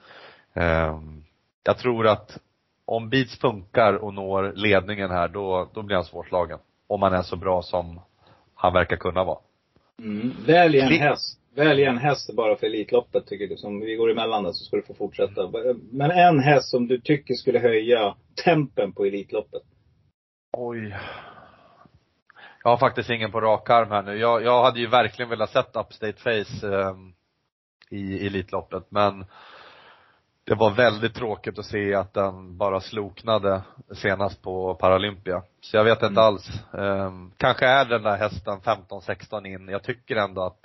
Um, 0.54 1.24
jag 1.62 1.78
tror 1.78 2.06
att 2.06 2.38
om 2.88 3.08
Beats 3.08 3.38
funkar 3.38 3.94
och 3.94 4.14
når 4.14 4.52
ledningen 4.56 5.10
här, 5.10 5.28
då, 5.28 5.68
då 5.74 5.82
blir 5.82 5.96
han 5.96 6.04
svårslagen. 6.04 6.58
Om 6.86 7.02
han 7.02 7.12
är 7.12 7.22
så 7.22 7.36
bra 7.36 7.62
som 7.62 8.00
han 8.54 8.72
verkar 8.72 8.96
kunna 8.96 9.24
vara. 9.24 9.38
Mm. 10.02 10.32
Välj 10.46 10.80
en 10.80 10.92
häst. 10.92 11.40
Välj 11.54 11.84
en 11.84 11.98
häst 11.98 12.34
bara 12.34 12.56
för 12.56 12.66
Elitloppet 12.66 13.26
tycker 13.26 13.46
du. 13.46 13.56
Som 13.56 13.80
vi 13.80 13.94
går 13.94 14.10
emellan 14.10 14.44
där 14.44 14.52
så 14.52 14.64
ska 14.64 14.76
du 14.76 14.82
få 14.82 14.94
fortsätta. 14.94 15.50
Men 15.90 16.10
en 16.10 16.40
häst 16.40 16.70
som 16.70 16.86
du 16.86 17.00
tycker 17.00 17.34
skulle 17.34 17.58
höja 17.58 18.14
tempen 18.44 18.92
på 18.92 19.04
Elitloppet. 19.04 19.62
Oj. 20.52 20.96
Jag 22.62 22.70
har 22.70 22.76
faktiskt 22.76 23.10
ingen 23.10 23.32
på 23.32 23.40
rak 23.40 23.70
arm 23.70 23.90
här 23.90 24.02
nu. 24.02 24.16
Jag, 24.16 24.42
jag 24.42 24.62
hade 24.62 24.80
ju 24.80 24.86
verkligen 24.86 25.28
velat 25.28 25.50
sett 25.50 25.76
Upstate 25.76 26.12
Face 26.12 26.80
eh, 26.80 26.96
i 27.90 28.26
Elitloppet 28.26 28.84
men 28.90 29.24
det 30.48 30.54
var 30.54 30.70
väldigt 30.70 31.14
tråkigt 31.14 31.58
att 31.58 31.64
se 31.66 31.94
att 31.94 32.14
den 32.14 32.56
bara 32.56 32.80
sloknade 32.80 33.62
senast 33.92 34.42
på 34.42 34.74
Paralympia. 34.74 35.42
Så 35.60 35.76
jag 35.76 35.84
vet 35.84 36.02
inte 36.02 36.06
Mm. 36.06 36.24
alls. 36.24 36.48
Eh, 36.74 37.12
kanske 37.36 37.66
är 37.66 37.84
den 37.84 38.02
där 38.02 38.16
hästen 38.16 38.60
15-16 38.60 39.46
in. 39.46 39.68
Jag 39.68 39.82
tycker 39.82 40.16
ändå 40.16 40.42
att 40.42 40.58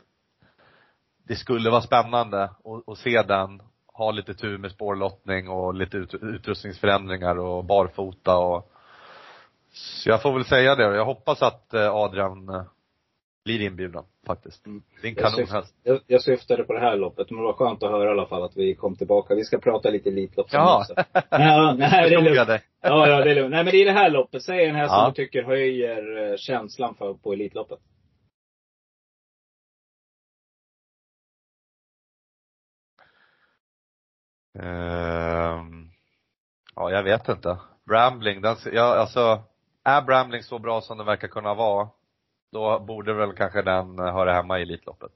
det 1.27 1.35
skulle 1.35 1.69
vara 1.69 1.81
spännande 1.81 2.43
att, 2.43 2.53
att 2.87 2.97
se 2.97 3.21
den 3.21 3.61
ha 3.93 4.11
lite 4.11 4.33
tur 4.33 4.57
med 4.57 4.71
spårlottning 4.71 5.49
och 5.49 5.73
lite 5.73 5.97
ut, 5.97 6.13
utrustningsförändringar 6.13 7.39
och 7.39 7.65
barfota 7.65 8.37
och 8.37 8.71
så 9.73 10.09
jag 10.09 10.21
får 10.21 10.33
väl 10.33 10.45
säga 10.45 10.75
det. 10.75 10.83
Jag 10.95 11.05
hoppas 11.05 11.41
att 11.41 11.73
eh, 11.73 11.93
Adrian 11.93 12.49
eh, 12.49 12.63
blir 13.45 13.61
inbjuden 13.61 14.03
faktiskt. 14.27 14.65
Mm. 14.65 14.83
Det 15.01 15.07
är 15.07 15.09
en 15.09 15.15
kanonhäst. 15.15 15.75
jag, 15.83 15.99
jag 16.07 16.21
syftade 16.21 16.63
på 16.63 16.73
det 16.73 16.79
här 16.79 16.95
loppet. 16.97 17.29
Men 17.29 17.39
det 17.39 17.45
var 17.45 17.53
skönt 17.53 17.83
att 17.83 17.91
höra 17.91 18.09
i 18.09 18.11
alla 18.11 18.25
fall 18.25 18.43
att 18.43 18.57
vi 18.57 18.75
kom 18.75 18.95
tillbaka. 18.95 19.35
Vi 19.35 19.43
ska 19.43 19.57
prata 19.57 19.89
lite 19.89 20.09
Elitlopp 20.09 20.49
sen 20.49 20.59
Jaha. 20.59 20.79
också. 20.79 20.93
Ja, 21.29 21.75
nej, 21.77 21.89
det 22.09 22.15
är 22.15 22.21
lugnt. 22.21 22.61
Ja, 22.81 23.07
ja, 23.07 23.23
det 23.23 23.31
är 23.31 23.35
lugnt. 23.35 23.51
Nej, 23.51 23.63
men 23.63 23.71
det 23.71 23.77
är 23.81 23.85
det 23.85 23.91
här 23.91 24.09
loppet. 24.09 24.43
Säg 24.43 24.65
en 24.65 24.75
häst 24.75 24.91
Ja. 24.91 25.03
som 25.03 25.13
du 25.13 25.15
tycker 25.25 25.43
höjer 25.43 26.31
eh, 26.31 26.37
känslan 26.37 26.95
för 26.95 27.13
på 27.13 27.33
Elitloppet. 27.33 27.79
Ehm, 34.59 35.89
ja, 36.75 36.91
jag 36.91 37.03
vet 37.03 37.29
inte. 37.29 37.57
Brambling, 37.87 38.41
den, 38.41 38.55
ja, 38.71 38.95
alltså, 38.95 39.43
är 39.83 40.01
Brambling 40.01 40.43
så 40.43 40.59
bra 40.59 40.81
som 40.81 40.97
den 40.97 41.05
verkar 41.05 41.27
kunna 41.27 41.53
vara, 41.53 41.89
då 42.53 42.79
borde 42.87 43.13
väl 43.13 43.33
kanske 43.33 43.61
den 43.61 43.99
eh, 43.99 44.13
höra 44.13 44.33
hemma 44.33 44.59
i 44.59 44.61
Elitloppet. 44.61 45.11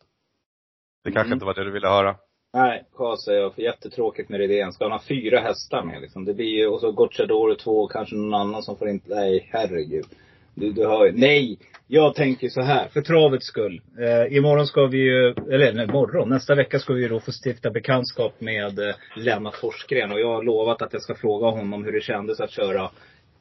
Det 1.04 1.12
kanske 1.12 1.28
Mm. 1.28 1.34
inte 1.36 1.46
var 1.46 1.54
det 1.54 1.64
du 1.64 1.72
ville 1.72 1.88
höra. 1.88 2.16
Nej, 2.54 2.84
Karl 2.96 3.18
säger 3.18 3.42
jag. 3.42 3.54
För 3.56 3.62
jättetråkigt 3.62 4.30
med 4.30 4.42
idén. 4.42 4.72
Ska 4.74 4.86
han 4.86 4.92
ha 4.92 5.02
fyra 5.08 5.40
hästar 5.40 5.84
med 5.84 6.02
liksom? 6.02 6.26
Det 6.26 6.34
blir 6.34 6.58
ju, 6.58 6.68
och 6.68 6.80
så 6.80 6.92
Gocciadoro 6.92 7.56
två 7.56 7.72
och 7.84 7.92
kanske 7.92 8.16
någon 8.16 8.34
annan 8.34 8.64
som 8.64 8.78
får 8.78 8.90
inte, 8.90 9.16
nej 9.16 9.50
herregud. 9.54 10.06
Du, 10.56 10.72
du 10.72 10.88
hör 10.88 11.06
ju. 11.06 11.12
Nej! 11.12 11.60
Jag 11.88 12.16
tänker 12.16 12.50
så 12.50 12.62
här, 12.62 12.88
för 12.88 13.02
travets 13.02 13.46
skull. 13.46 13.82
Eh, 14.00 14.38
imorgon 14.38 14.68
ska 14.68 14.86
vi 14.86 14.98
ju, 14.98 15.30
eller 15.30 15.74
nej, 15.74 15.86
imorgon, 15.86 16.30
nästa 16.30 16.56
vecka 16.56 16.80
ska 16.80 16.94
vi 16.94 17.02
ju 17.02 17.08
då 17.10 17.20
få 17.20 17.32
stifta 17.46 17.70
bekantskap 17.72 18.42
med 18.42 18.80
eh, 18.80 18.96
Lennart 19.16 19.56
Forsgren. 19.56 20.12
Och 20.12 20.20
jag 20.20 20.36
har 20.36 20.44
lovat 20.44 20.82
att 20.82 20.94
jag 20.94 21.02
ska 21.02 21.16
fråga 21.16 21.48
honom 21.48 21.84
hur 21.86 21.92
det 21.92 22.02
kändes 22.02 22.40
att 22.40 22.52
köra 22.52 22.90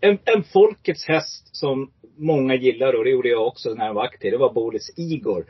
en, 0.00 0.18
en 0.24 0.42
folkets 0.42 1.06
häst 1.06 1.56
som 1.56 1.90
många 2.16 2.54
gillar 2.54 2.92
och 2.92 3.04
det 3.04 3.10
gjorde 3.10 3.28
jag 3.28 3.46
också 3.46 3.74
när 3.74 3.86
jag 3.86 3.94
var 3.94 4.04
aktiv. 4.04 4.32
Det 4.32 4.38
var 4.38 4.52
Bolis 4.52 4.90
Igor. 4.96 5.46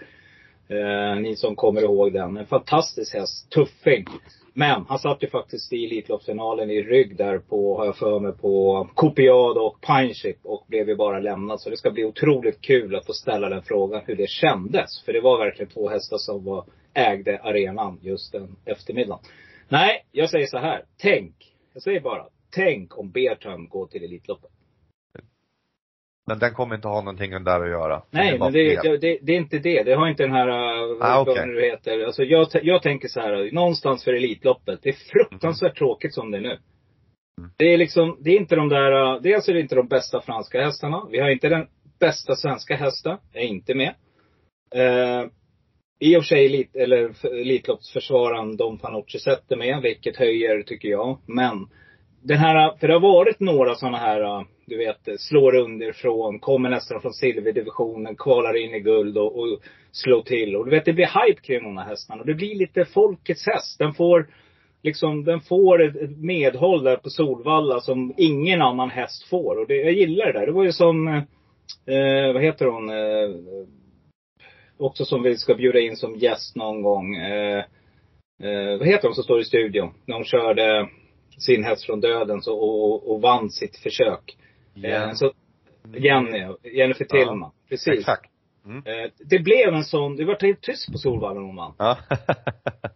Eh, 0.69 1.21
ni 1.21 1.37
som 1.37 1.57
kommer 1.57 1.83
ihåg 1.83 2.13
den. 2.13 2.37
En 2.37 2.47
fantastisk 2.47 3.15
häst. 3.15 3.51
Tuffing. 3.51 4.05
Men 4.53 4.85
han 4.89 4.99
satt 4.99 5.23
ju 5.23 5.29
faktiskt 5.29 5.73
i 5.73 5.85
Elitloppsfinalen 5.85 6.71
i 6.71 6.83
rygg 6.83 7.17
där 7.17 7.39
på, 7.39 7.79
har 7.79 7.85
jag 7.85 7.97
för 7.97 8.21
mig, 8.21 8.33
på 8.33 8.89
Copiad 8.95 9.57
och 9.59 9.81
Pineship 9.81 10.39
och 10.43 10.65
blev 10.69 10.89
ju 10.89 10.97
bara 10.97 11.21
lämnad. 11.21 11.61
Så 11.61 11.71
det 11.71 11.77
ska 11.77 11.91
bli 11.91 12.05
otroligt 12.05 12.61
kul 12.61 12.97
att 12.97 13.07
få 13.07 13.13
ställa 13.13 13.49
den 13.49 13.63
frågan 13.63 14.03
hur 14.07 14.17
det 14.17 14.29
kändes. 14.31 15.03
För 15.05 15.13
det 15.13 15.21
var 15.21 15.39
verkligen 15.39 15.71
två 15.71 15.89
hästar 15.89 16.19
som 16.19 16.45
var, 16.45 16.65
ägde 16.95 17.41
arenan 17.43 17.99
just 18.03 18.33
den 18.33 18.57
eftermiddagen. 18.65 19.25
Nej, 19.69 20.05
jag 20.13 20.31
säger 20.31 20.47
så 20.47 20.59
här. 20.59 20.85
Tänk. 20.99 21.35
Jag 21.73 21.83
säger 21.83 22.01
bara. 22.01 22.27
Tänk 22.51 22.99
om 22.99 23.11
Bertram 23.11 23.69
går 23.69 23.87
till 23.87 24.05
Elitloppet. 24.05 24.51
Men 26.29 26.39
den 26.39 26.55
kommer 26.55 26.75
inte 26.75 26.89
ha 26.89 27.01
någonting 27.01 27.31
där 27.31 27.61
att 27.61 27.71
göra. 27.71 28.03
Nej, 28.11 28.39
men 28.39 28.53
det, 28.53 28.83
det, 28.83 28.97
det, 28.97 29.19
det 29.23 29.33
är 29.33 29.37
inte 29.37 29.59
det. 29.59 29.83
Det 29.83 29.95
har 29.95 30.09
inte 30.09 30.23
den 30.23 30.33
här, 30.33 30.49
Ah, 30.49 31.25
vad 31.25 31.29
okej. 31.29 31.47
nu 31.47 31.61
heter. 31.63 32.05
Alltså 32.05 32.23
jag, 32.23 32.49
jag 32.63 32.83
tänker 32.83 33.09
så 33.09 33.21
här, 33.21 33.53
någonstans 33.53 34.05
för 34.05 34.13
Elitloppet. 34.13 34.81
Det 34.83 34.89
är 34.89 34.97
fruktansvärt 35.13 35.79
tråkigt 35.79 36.15
som 36.15 36.31
det 36.31 36.39
är 36.39 36.43
nu. 36.43 36.59
Mm. 37.39 37.51
Det 37.57 37.65
är 37.65 37.79
liksom, 37.79 38.17
det 38.21 38.31
är 38.31 38.37
inte 38.41 38.57
de 38.57 38.69
där, 38.69 39.21
dels 39.21 39.49
är 39.49 39.55
det 39.55 39.61
inte 39.61 39.75
de 39.75 39.89
bästa 39.89 40.21
franska 40.21 40.65
hästarna. 40.65 41.07
Vi 41.11 41.21
har 41.21 41.31
inte 41.31 41.49
den 41.49 41.67
bästa 42.01 42.37
svenska 42.37 42.77
hästen, 42.77 43.19
är 43.33 43.41
inte 43.45 43.75
med. 43.75 43.95
Uh, 44.77 45.31
I 45.99 46.17
och 46.17 46.23
för 46.23 46.27
sig 46.27 46.47
elit, 46.47 46.77
eller 46.77 47.27
Elitloppsförsvararen 47.41 48.57
Dom 48.57 48.79
Fanucci 48.79 49.19
sätter 49.19 49.57
med, 49.57 49.83
vilket 49.83 50.17
höjer 50.17 50.63
tycker 50.63 50.89
jag. 50.89 51.19
Men 51.27 51.69
den 52.23 52.39
här, 52.39 52.77
för 52.81 52.89
det 52.89 52.95
har 52.95 53.01
varit 53.01 53.41
några 53.41 53.75
sådana 53.75 53.99
här, 53.99 54.21
äh, 54.21 54.43
du 54.67 54.77
vet, 54.77 55.21
slår 55.21 55.55
underifrån, 55.55 56.39
kommer 56.39 56.71
nästan 56.71 57.01
från 57.01 57.13
silverdivisionen, 57.13 58.17
kvalar 58.17 58.57
in 58.57 58.75
i 58.75 58.81
guld 58.81 59.19
och, 59.19 59.39
och 59.39 59.59
slår 59.93 60.23
till. 60.23 60.57
Och 60.57 60.65
du 60.65 60.71
vet, 60.71 60.85
det 60.85 60.93
blir 60.93 61.27
hype 61.27 61.41
kring 61.41 61.63
de 61.63 61.77
här 61.77 61.85
hästarna. 61.85 62.21
Och 62.21 62.27
det 62.27 62.35
blir 62.35 62.55
lite 62.55 62.85
folkets 62.85 63.47
häst. 63.47 63.79
Den 63.79 63.95
får, 63.95 64.29
liksom, 64.83 65.25
den 65.25 65.41
får 65.41 65.83
ett, 65.83 65.97
ett 65.97 66.19
medhåll 66.19 66.85
där 66.85 66.97
på 66.97 67.11
Solvalla 67.11 67.81
som 67.81 68.15
ingen 68.17 68.63
annan 68.63 68.91
häst 68.91 69.29
får. 69.29 69.59
Och 69.59 69.67
det, 69.67 69.77
jag 69.77 69.93
gillar 69.93 70.27
det 70.27 70.33
där. 70.33 70.47
Det 70.47 70.53
var 70.53 70.65
ju 70.65 70.73
som, 70.73 71.09
eh, 71.87 72.33
vad 72.33 72.43
heter 72.43 72.67
hon, 72.67 72.91
eh, 72.91 73.37
också 74.79 75.05
som 75.05 75.23
vi 75.23 75.37
ska 75.37 75.55
bjuda 75.55 75.79
in 75.79 75.97
som 75.97 76.17
gäst 76.17 76.57
någon 76.57 76.83
gång. 76.83 77.17
Eh, 77.17 77.65
eh, 78.43 78.79
vad 78.79 78.87
heter 78.87 79.09
hon 79.09 79.15
som 79.15 79.25
står 79.25 79.41
i 79.41 79.45
studion? 79.45 79.95
När 80.07 80.15
hon 80.15 80.25
körde 80.25 80.89
sin 81.39 81.65
häst 81.65 81.87
från 81.87 82.01
döden 82.01 82.43
så, 82.43 82.55
och, 82.59 82.85
och, 82.93 83.11
och 83.15 83.21
vann 83.23 83.51
sitt 83.51 83.77
försök. 83.77 84.37
Eh, 84.85 85.13
så, 85.13 85.33
Jenny, 85.97 86.47
Jennifer 86.63 87.05
Tillman. 87.05 87.51
Precis. 87.69 87.99
Exakt. 87.99 88.31
Eh, 88.67 89.11
det 89.31 89.39
blev 89.39 89.75
en 89.75 89.85
sån, 89.85 90.17
det 90.17 90.25
var 90.25 90.39
helt 90.41 90.61
tyst 90.63 90.93
på 90.93 90.99
Solvalla 90.99 91.35
när 91.35 91.47
hon 91.47 91.57
vann. 91.57 91.75
Ja. 91.79 91.99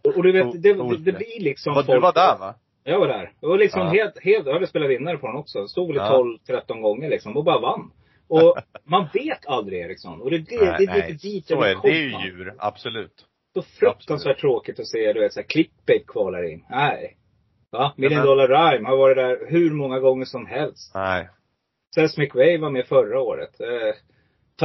Och, 0.15 0.23
du 0.23 0.31
vet, 0.31 0.51
det, 0.63 0.73
det, 0.73 0.97
det 0.97 1.11
blir 1.11 1.39
liksom 1.43 1.73
Var- 1.73 1.83
Du 1.83 1.99
var 1.99 2.13
där 2.13 2.37
va? 2.39 2.55
Jag 2.83 2.99
var 2.99 3.07
där. 3.07 3.31
Det 3.41 3.47
var 3.47 3.57
liksom 3.57 3.81
Ja. 3.81 3.87
helt, 3.87 4.19
helt, 4.23 4.45
jag 4.45 4.53
hade 4.53 4.67
spelat 4.67 4.89
vinnare 4.89 5.17
på 5.17 5.27
den 5.27 5.35
också. 5.35 5.67
Stod 5.67 5.87
väl 5.87 5.95
Ja. 5.95 6.25
12-13 6.47 6.81
gånger 6.81 7.09
liksom 7.09 7.37
och 7.37 7.43
bara 7.43 7.59
vann. 7.59 7.91
Och 8.27 8.57
man 8.83 9.07
vet 9.13 9.45
aldrig 9.47 9.79
Eriksson. 9.79 10.21
Och 10.21 10.31
det, 10.31 10.37
det, 10.37 10.57
det, 10.57 10.75
det 10.77 10.83
är 10.91 10.95
lite 11.07 11.27
dit 11.27 11.49
jag 11.49 11.57
vill 11.57 11.65
är 11.65 11.75
det. 11.75 11.81
Det 11.83 11.89
är 11.97 12.01
ju 12.03 12.11
komma. 12.11 12.25
djur, 12.25 12.53
absolut. 12.57 13.25
Så 13.53 13.61
fruktansvärt 13.61 14.39
tråkigt 14.39 14.79
att 14.79 14.87
se, 14.87 15.13
du 15.13 15.19
vet, 15.19 15.33
såhär 15.33 15.47
clickbait 15.47 16.07
kvalar 16.07 16.51
in. 16.51 16.65
Nej. 16.69 17.17
Va? 17.71 17.93
Million 17.97 18.17
men- 18.17 18.27
Dollar 18.27 18.47
Rhyme 18.47 18.87
har 18.89 18.97
varit 18.97 19.17
där 19.17 19.37
hur 19.47 19.71
många 19.71 19.99
gånger 19.99 20.25
som 20.25 20.45
helst. 20.45 20.91
Nej. 20.95 21.29
Seth 21.95 22.19
McVay 22.19 22.57
var 22.57 22.69
med 22.69 22.85
förra 22.85 23.19
året. 23.21 23.61
Eh, 23.61 23.95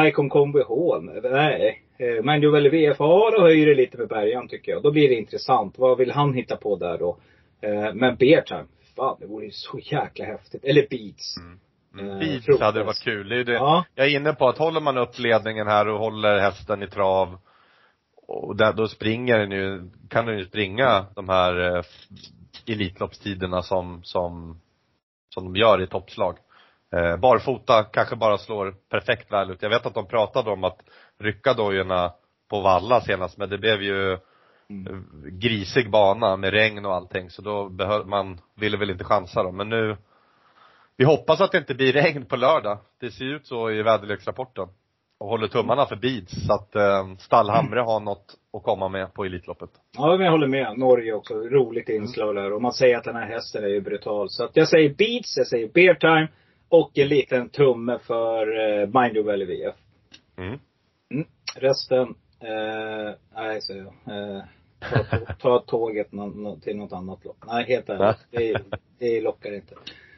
Tycon 0.05 0.29
Combi 0.29 0.63
Hall. 0.69 1.21
Nej. 1.23 1.83
Eh, 1.99 2.25
men 2.25 2.53
väl 2.53 2.71
VF 2.71 2.99
har 2.99 3.37
och 3.37 3.43
höjer 3.43 3.67
det 3.67 3.75
lite 3.75 3.99
med 3.99 4.09
Bergan 4.09 4.49
tycker 4.49 4.73
jag. 4.73 4.83
Då 4.83 4.91
blir 4.91 5.09
det 5.09 5.15
intressant. 5.15 5.79
Vad 5.79 5.99
vill 5.99 6.11
han 6.11 6.35
hitta 6.35 6.57
på 6.57 6.77
där 6.77 6.99
då? 6.99 7.19
Eh, 7.61 7.95
men 7.95 8.17
Beartime, 8.17 8.65
fan 8.97 9.17
det 9.21 9.27
vore 9.27 9.45
ju 9.45 9.51
så 9.51 9.79
jäkla 9.79 10.25
häftigt. 10.25 10.65
Eller 10.65 10.87
Beats. 10.91 11.37
Mm. 11.37 12.11
Eh, 12.11 12.19
Beats 12.19 12.45
frukost. 12.45 12.63
hade 12.63 12.85
varit 12.85 13.03
kul. 13.03 13.29
Det 13.29 13.37
är 13.41 13.45
det. 13.45 13.53
Ja. 13.53 13.85
Jag 13.95 14.07
är 14.07 14.17
inne 14.17 14.33
på 14.33 14.49
att 14.49 14.59
håller 14.59 14.81
man 14.81 14.99
upp 14.99 15.19
ledningen 15.19 15.67
här 15.67 15.89
och 15.89 15.99
håller 15.99 16.39
hästen 16.39 16.83
i 16.83 16.87
trav 16.89 17.39
och 18.29 18.57
där, 18.57 18.73
då 18.73 18.89
springer 18.89 19.39
den 19.39 19.51
ju, 19.51 19.91
kan 20.11 20.27
den 20.27 20.39
ju 20.39 20.45
springa 20.45 21.07
de 21.15 21.29
här 21.29 21.77
eh, 21.77 21.83
Elitloppstiderna 22.67 23.63
som, 23.63 24.01
som, 24.05 24.61
som 25.35 25.45
de 25.45 25.61
gör 25.61 25.83
i 25.83 25.87
toppslag. 25.87 26.39
Eh, 26.95 27.17
barfota 27.17 27.85
kanske 27.85 28.17
bara 28.17 28.39
slår 28.39 28.75
perfekt 28.91 29.33
väl 29.33 29.51
ut. 29.51 29.63
Jag 29.63 29.71
vet 29.71 29.87
att 29.87 29.95
de 29.95 30.07
pratade 30.07 30.51
om 30.51 30.65
att 30.65 30.79
rycka 31.19 31.55
dojorna 31.55 32.13
på 32.51 32.61
valla 32.61 33.01
senast 33.01 33.39
men 33.39 33.51
det 33.51 33.59
blev 33.59 33.83
ju 33.83 34.19
Mm. 34.71 35.05
grisig 35.39 35.91
bana 35.91 36.37
med 36.37 36.51
regn 36.51 36.87
och 36.87 36.95
allting 36.95 37.31
så 37.31 37.43
då 37.43 37.69
behöll, 37.69 38.07
man 38.07 38.41
ville 38.55 38.77
väl 38.77 38.91
inte 38.91 39.05
chansa 39.05 39.43
då. 39.43 39.53
Men 39.53 39.69
nu, 39.69 39.97
vi 40.97 41.05
hoppas 41.05 41.41
att 41.41 41.53
det 41.53 41.59
inte 41.59 41.75
blir 41.75 41.93
regn 41.93 42.25
på 42.25 42.37
lördag. 42.37 42.79
Det 43.01 43.11
ser 43.11 43.25
ut 43.25 43.47
så 43.47 43.71
i 43.71 43.83
väderleksrapporten. 43.83 44.69
Och 45.19 45.29
håller 45.29 45.49
tummarna 45.49 45.87
för 45.87 45.97
Beats 45.97 46.47
så 46.47 46.53
att 46.53 46.75
eh, 46.75 47.17
Stallhamre 47.19 47.81
har 47.81 48.01
något 48.01 48.35
att 48.53 48.63
komma 48.63 48.89
med 48.89 49.15
på 49.15 49.25
Elitloppet. 49.25 49.71
Ja, 49.97 50.17
men 50.17 50.25
jag 50.25 50.33
håller 50.33 50.47
med. 50.47 50.79
Norge 50.79 51.13
också. 51.13 51.35
Roligt 51.35 51.89
inslag 51.89 52.35
där. 52.35 52.53
Och 52.53 52.63
man 52.63 52.73
säger 52.73 52.97
att 52.97 53.05
den 53.05 53.17
här 53.17 53.27
hästen 53.27 53.65
är 53.65 53.69
ju 53.69 53.81
brutal. 53.81 54.31
Så 54.31 54.45
att 54.45 54.57
jag 54.57 54.69
säger 54.69 54.89
Beats, 54.89 55.37
jag 55.37 55.47
säger 55.47 55.69
Bear 55.69 55.95
Time 55.95 56.29
och 56.69 56.99
en 56.99 57.09
liten 57.09 57.49
tumme 57.49 57.99
för 57.99 58.59
eh, 58.59 58.87
Mind 59.01 59.17
Your 59.17 59.27
Valley 59.27 59.47
VF. 59.47 59.75
Mm. 60.37 60.59
Resten, 61.55 62.15
eh, 62.41 63.15
nej 63.35 63.63
säger 63.63 63.85
jag. 64.05 64.37
Eh, 64.37 64.43
ta, 64.81 65.19
ta 65.39 65.59
tåget 65.59 66.11
till 66.63 66.77
något 66.77 66.93
annat 66.93 67.25
lopp. 67.25 67.45
Nej, 67.47 67.65
helt 67.69 67.89
ärligt. 67.89 68.27
Det, 68.31 68.63
det 68.99 69.21
lockar 69.21 69.55
inte. 69.55 69.75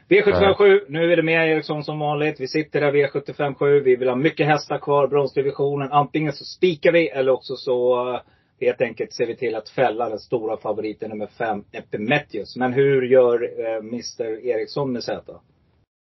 V757, 0.09 0.79
nu 0.87 1.11
är 1.11 1.17
det 1.17 1.23
med 1.23 1.49
Eriksson 1.49 1.83
som 1.83 1.99
vanligt. 1.99 2.39
Vi 2.39 2.47
sitter 2.47 2.81
där 2.81 2.91
V757. 2.91 3.79
Vi 3.79 3.95
vill 3.95 4.07
ha 4.07 4.15
mycket 4.15 4.47
hästar 4.47 4.77
kvar, 4.77 5.07
bronsdivisionen. 5.07 5.91
Antingen 5.91 6.33
så 6.33 6.43
spikar 6.43 6.91
vi 6.91 7.09
eller 7.09 7.31
också 7.31 7.55
så 7.55 8.09
eh, 8.13 8.21
helt 8.61 8.81
enkelt 8.81 9.13
ser 9.13 9.25
vi 9.25 9.35
till 9.35 9.55
att 9.55 9.69
fälla 9.69 10.09
den 10.09 10.19
stora 10.19 10.57
favoriten 10.57 11.09
nummer 11.09 11.27
fem, 11.37 11.63
Epimetheus. 11.71 12.55
Men 12.55 12.73
hur 12.73 13.01
gör 13.01 13.43
eh, 13.43 13.75
Mr 13.75 14.45
Eriksson 14.45 14.93
med 14.93 15.03
Z? 15.03 15.21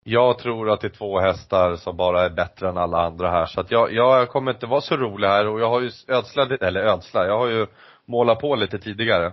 Jag 0.05 0.39
tror 0.39 0.71
att 0.71 0.81
det 0.81 0.87
är 0.87 0.91
två 0.99 1.21
hästar 1.21 1.77
som 1.77 1.97
bara 1.97 2.21
är 2.21 2.31
bättre 2.31 2.69
än 2.69 2.77
alla 2.77 2.99
andra 2.99 3.31
här. 3.31 3.47
Så 3.47 3.61
att 3.61 3.71
jag, 3.71 3.93
jag 3.93 4.29
kommer 4.29 4.53
inte 4.53 4.67
vara 4.67 4.81
så 4.81 4.97
rolig 4.97 5.29
här 5.29 5.49
och 5.49 5.61
jag 5.61 5.69
har 5.69 5.81
ju 5.81 5.91
ödslat, 6.09 6.63
eller 6.63 6.81
ödslat, 6.81 7.27
jag 7.27 7.39
har 7.39 7.49
ju 7.49 7.67
målat 8.07 8.41
på 8.41 8.55
lite 8.55 8.79
tidigare. 8.79 9.33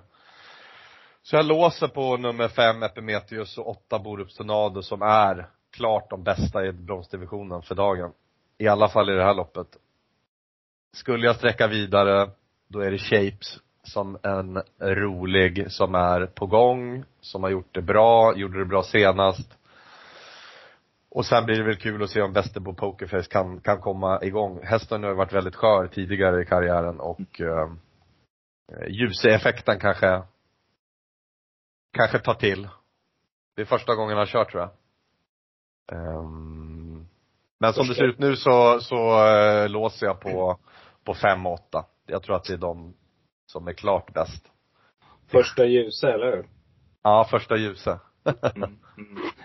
Så 1.29 1.35
jag 1.35 1.45
låser 1.45 1.87
på 1.87 2.17
nummer 2.17 2.47
fem 2.47 2.83
Epimetheus 2.83 3.57
och 3.57 3.69
åtta 3.69 3.99
Borups 3.99 4.35
Tornado 4.35 4.81
som 4.81 5.01
är 5.01 5.49
klart 5.71 6.09
de 6.09 6.23
bästa 6.23 6.65
i 6.65 6.71
bronsdivisionen 6.71 7.61
för 7.61 7.75
dagen. 7.75 8.11
I 8.57 8.67
alla 8.67 8.89
fall 8.89 9.09
i 9.09 9.13
det 9.13 9.23
här 9.23 9.33
loppet. 9.33 9.67
Skulle 10.93 11.25
jag 11.25 11.35
sträcka 11.35 11.67
vidare, 11.67 12.29
då 12.67 12.79
är 12.79 12.91
det 12.91 12.97
Shapes 12.97 13.59
som 13.83 14.17
en 14.23 14.61
rolig, 14.79 15.71
som 15.71 15.95
är 15.95 16.25
på 16.25 16.45
gång, 16.45 17.03
som 17.21 17.43
har 17.43 17.49
gjort 17.49 17.75
det 17.75 17.81
bra, 17.81 18.35
gjorde 18.35 18.59
det 18.59 18.65
bra 18.65 18.83
senast. 18.83 19.57
Och 21.09 21.25
sen 21.25 21.45
blir 21.45 21.57
det 21.57 21.63
väl 21.63 21.77
kul 21.77 22.03
att 22.03 22.09
se 22.09 22.21
om 22.21 22.33
Västerbo 22.33 22.73
Pokerface 22.73 23.29
kan, 23.29 23.61
kan 23.61 23.81
komma 23.81 24.19
igång. 24.21 24.59
Hästen 24.63 25.03
har 25.03 25.09
ju 25.09 25.15
varit 25.15 25.33
väldigt 25.33 25.55
skör 25.55 25.87
tidigare 25.87 26.41
i 26.41 26.45
karriären 26.45 26.99
och 26.99 27.41
eh, 27.41 27.69
eh 28.71 28.87
ljuseffekten 28.89 29.79
kanske, 29.79 30.21
kanske 31.93 32.19
tar 32.19 32.33
till. 32.33 32.67
Det 33.55 33.61
är 33.61 33.65
första 33.65 33.95
gången 33.95 34.17
han 34.17 34.25
kör 34.25 34.45
tror 34.45 34.61
jag. 34.61 34.71
Ehm, 35.91 37.07
men 37.59 37.73
som 37.73 37.87
det 37.87 37.95
ser 37.95 38.03
ut 38.07 38.19
nu 38.19 38.35
så, 38.35 38.79
så 38.79 39.27
eh, 39.27 39.69
låser 39.69 40.05
jag 40.05 40.19
på, 40.19 40.59
på 41.03 41.13
fem 41.13 41.45
och 41.45 41.53
åtta. 41.53 41.85
Jag 42.05 42.23
tror 42.23 42.35
att 42.35 42.43
det 42.43 42.53
är 42.53 42.57
de 42.57 42.93
som 43.45 43.67
är 43.67 43.73
klart 43.73 44.13
bäst. 44.13 44.51
Första 45.27 45.65
ljuset, 45.65 46.09
eller 46.09 46.35
hur? 46.35 46.45
Ja, 47.03 47.27
första 47.31 47.57
ljuset. 47.57 47.99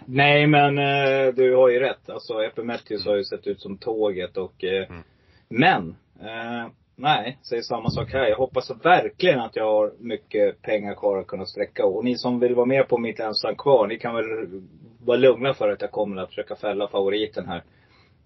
Nej, 0.06 0.46
men 0.46 0.78
eh, 0.78 1.34
du 1.34 1.54
har 1.56 1.68
ju 1.68 1.78
rätt. 1.78 2.10
Alltså 2.10 2.42
Epimetheus 2.42 3.06
har 3.06 3.16
ju 3.16 3.24
sett 3.24 3.46
ut 3.46 3.60
som 3.60 3.78
tåget 3.78 4.36
och 4.36 4.64
eh, 4.64 4.90
Mm. 4.90 5.02
Men, 5.48 5.96
eh, 6.20 6.70
nej, 6.96 7.38
säger 7.42 7.62
samma 7.62 7.90
sak 7.90 8.12
här. 8.12 8.28
Jag 8.28 8.36
hoppas 8.36 8.70
verkligen 8.84 9.40
att 9.40 9.56
jag 9.56 9.64
har 9.64 9.92
mycket 9.98 10.62
pengar 10.62 10.94
kvar 10.94 11.18
att 11.18 11.26
kunna 11.26 11.46
sträcka. 11.46 11.86
Och 11.86 12.04
ni 12.04 12.16
som 12.16 12.40
vill 12.40 12.54
vara 12.54 12.66
med 12.66 12.88
på 12.88 12.98
mitt 12.98 13.20
ensam 13.20 13.56
kvar, 13.56 13.86
ni 13.86 13.98
kan 13.98 14.14
väl 14.14 14.24
vara 15.04 15.16
lugna 15.16 15.54
för 15.54 15.68
att 15.68 15.80
jag 15.80 15.90
kommer 15.90 16.22
att 16.22 16.28
försöka 16.28 16.56
fälla 16.56 16.88
favoriten 16.88 17.46
här. 17.48 17.62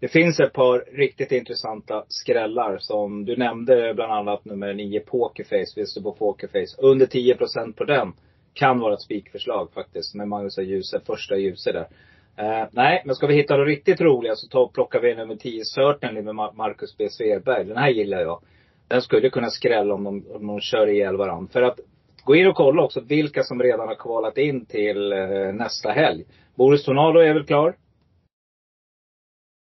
Det 0.01 0.09
finns 0.09 0.41
ett 0.41 0.53
par 0.53 0.85
riktigt 0.97 1.33
intressanta 1.33 2.05
skrällar 2.09 2.79
som 2.79 3.25
du 3.25 3.37
nämnde 3.37 3.95
bland 3.95 4.13
annat 4.13 4.45
nummer 4.45 4.75
9 4.75 5.01
Pokerface, 5.01 5.81
visste 5.81 6.03
på 6.03 6.13
Pokerface. 6.13 6.77
Under 6.79 7.07
10% 7.07 7.73
på 7.73 7.85
den. 7.85 8.13
Kan 8.55 8.81
vara 8.81 8.95
ett 8.95 9.01
spikförslag 9.01 9.73
faktiskt 9.75 10.15
med 10.15 10.29
Magnus 10.29 10.59
och 10.59 10.65
Djuse, 10.65 11.01
första 11.07 11.37
Djuse 11.37 11.73
där. 11.73 11.89
Eh, 12.37 12.67
nej, 12.73 13.03
men 13.05 13.15
ska 13.15 13.27
vi 13.27 13.35
hitta 13.35 13.57
de 13.57 13.65
riktigt 13.65 14.01
roliga 14.01 14.35
så 14.37 14.49
ta 14.49 14.61
och 14.61 14.75
plockar 14.75 15.01
vi 15.01 15.15
nummer 15.15 15.37
10 15.37 15.65
Certainly 15.65 16.23
med 16.23 16.35
Marcus 16.35 16.97
B. 16.99 17.09
Svedberg. 17.11 17.65
Den 17.65 17.77
här 17.77 17.89
gillar 17.89 18.21
jag. 18.21 18.43
Den 18.89 19.03
skulle 19.03 19.31
kunna 19.31 19.51
skrälla 19.51 19.95
om 19.95 20.05
de, 20.05 20.27
om 20.31 20.47
de 20.47 20.61
kör 20.61 20.87
ihjäl 20.87 21.17
varandra. 21.17 21.53
För 21.53 21.63
att 21.63 21.81
gå 22.25 22.37
in 22.37 22.47
och 22.47 22.57
kolla 22.57 22.83
också 22.83 23.01
vilka 23.01 23.43
som 23.43 23.63
redan 23.63 23.89
har 23.89 23.95
kvalat 23.95 24.39
in 24.39 24.67
till 24.67 25.13
eh, 25.13 25.53
nästa 25.53 25.91
helg. 25.91 26.25
Boris 26.55 26.85
Tornado 26.85 27.19
är 27.19 27.35
väl 27.35 27.45
klar? 27.47 27.77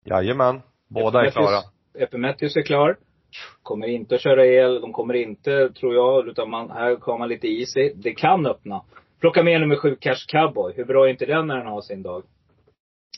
Jajamän. 0.04 0.60
Båda 0.88 1.26
är 1.26 1.30
klara. 1.30 1.62
Epimetheus 1.98 2.56
är 2.56 2.62
klar. 2.62 2.96
Kommer 3.62 3.86
inte 3.86 4.14
att 4.14 4.20
köra 4.20 4.46
el. 4.46 4.80
De 4.80 4.92
kommer 4.92 5.14
inte, 5.14 5.68
tror 5.68 5.94
jag, 5.94 6.28
utan 6.28 6.50
man, 6.50 6.70
här 6.70 6.96
kommer 6.96 7.18
man 7.18 7.28
lite 7.28 7.48
easy. 7.48 7.92
Det 7.94 8.12
kan 8.12 8.46
öppna. 8.46 8.82
Plocka 9.20 9.42
med 9.42 9.60
nummer 9.60 9.76
sju 9.76 9.96
Cash 10.00 10.26
Cowboy. 10.28 10.72
Hur 10.76 10.84
bra 10.84 11.06
är 11.06 11.10
inte 11.10 11.26
den 11.26 11.46
när 11.46 11.56
den 11.56 11.66
har 11.66 11.80
sin 11.80 12.02
dag? 12.02 12.22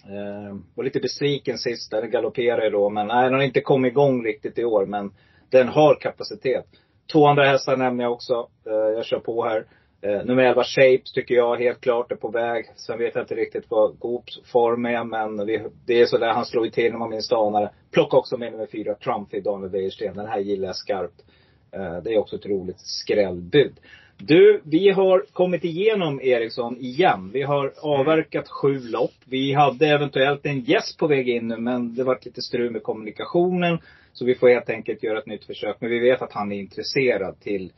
Eh, 0.05 0.57
var 0.75 0.85
lite 0.85 1.01
besviken 1.01 1.59
sist. 1.59 1.90
Den 1.90 2.11
galopperade 2.11 2.71
då. 2.71 2.90
Men 2.90 3.07
nej, 3.07 3.25
den 3.25 3.35
har 3.35 3.42
inte 3.42 3.61
kommit 3.61 3.92
igång 3.92 4.25
riktigt 4.25 4.59
i 4.59 4.64
år. 4.64 4.87
Men 4.87 5.12
den 5.51 5.69
har 5.69 5.95
kapacitet. 5.95 6.67
Två 7.13 7.27
andra 7.27 7.45
hästar 7.45 7.77
nämner 7.77 8.05
jag 8.05 8.13
också. 8.13 8.49
Eh, 8.67 8.73
jag 8.73 9.05
kör 9.05 9.19
på 9.19 9.45
här. 9.45 9.67
Eh, 10.03 10.25
nummer 10.25 10.43
11 10.43 10.65
Shapes 10.65 11.13
tycker 11.13 11.35
jag 11.35 11.57
helt 11.57 11.81
klart 11.81 12.13
är 12.13 12.17
på 12.17 12.29
väg. 12.29 12.71
Sen 12.77 12.99
vet 12.99 13.15
jag 13.15 13.23
inte 13.23 13.35
riktigt 13.35 13.65
vad 13.69 13.99
Goops 13.99 14.41
form 14.45 14.87
är. 14.87 15.05
Men 15.05 15.47
vi, 15.47 15.67
det 15.87 16.01
är 16.01 16.07
sådär 16.07 16.33
han 16.33 16.47
slår 16.47 16.65
ju 16.65 16.71
till 16.71 16.93
när 16.93 16.99
man 16.99 17.11
minst 17.11 17.33
anar 17.33 17.61
det. 17.61 17.71
Plocka 17.91 18.17
också 18.17 18.37
med 18.37 18.53
nummer 18.53 18.67
4 18.67 18.95
Trumpy 18.95 19.41
Daniel 19.41 19.71
Wäjersten. 19.71 20.17
Den 20.17 20.27
här 20.27 20.39
gillar 20.39 20.67
jag 20.67 20.77
skarpt. 20.77 21.25
Eh, 21.73 22.03
det 22.03 22.15
är 22.15 22.19
också 22.19 22.37
ett 22.37 22.47
roligt 22.47 22.81
skrällbud. 22.81 23.81
Du, 24.20 24.61
vi 24.64 24.90
har 24.90 25.24
kommit 25.33 25.64
igenom 25.64 26.20
Eriksson 26.20 26.76
igen. 26.76 27.31
Vi 27.33 27.42
har 27.42 27.72
avverkat 27.81 28.48
sju 28.48 28.78
lopp. 28.78 29.14
Vi 29.24 29.52
hade 29.52 29.88
eventuellt 29.88 30.46
en 30.46 30.61
gäst 30.61 30.98
på 30.98 31.07
väg 31.07 31.28
in 31.28 31.48
nu, 31.48 31.57
men 31.57 31.94
det 31.94 32.04
var 32.04 32.18
lite 32.22 32.42
strul 32.42 32.70
med 32.70 32.83
kommunikationen. 32.83 33.78
Så 34.12 34.24
vi 34.24 34.35
får 34.35 34.48
helt 34.48 34.70
enkelt 34.70 35.02
göra 35.02 35.18
ett 35.18 35.26
nytt 35.26 35.44
försök. 35.44 35.76
Men 35.81 35.90
vi 35.90 35.98
vet 35.98 36.22
att 36.22 36.33
han 36.33 36.52
är 36.52 36.57
intresserad 36.59 37.40
till 37.40 37.72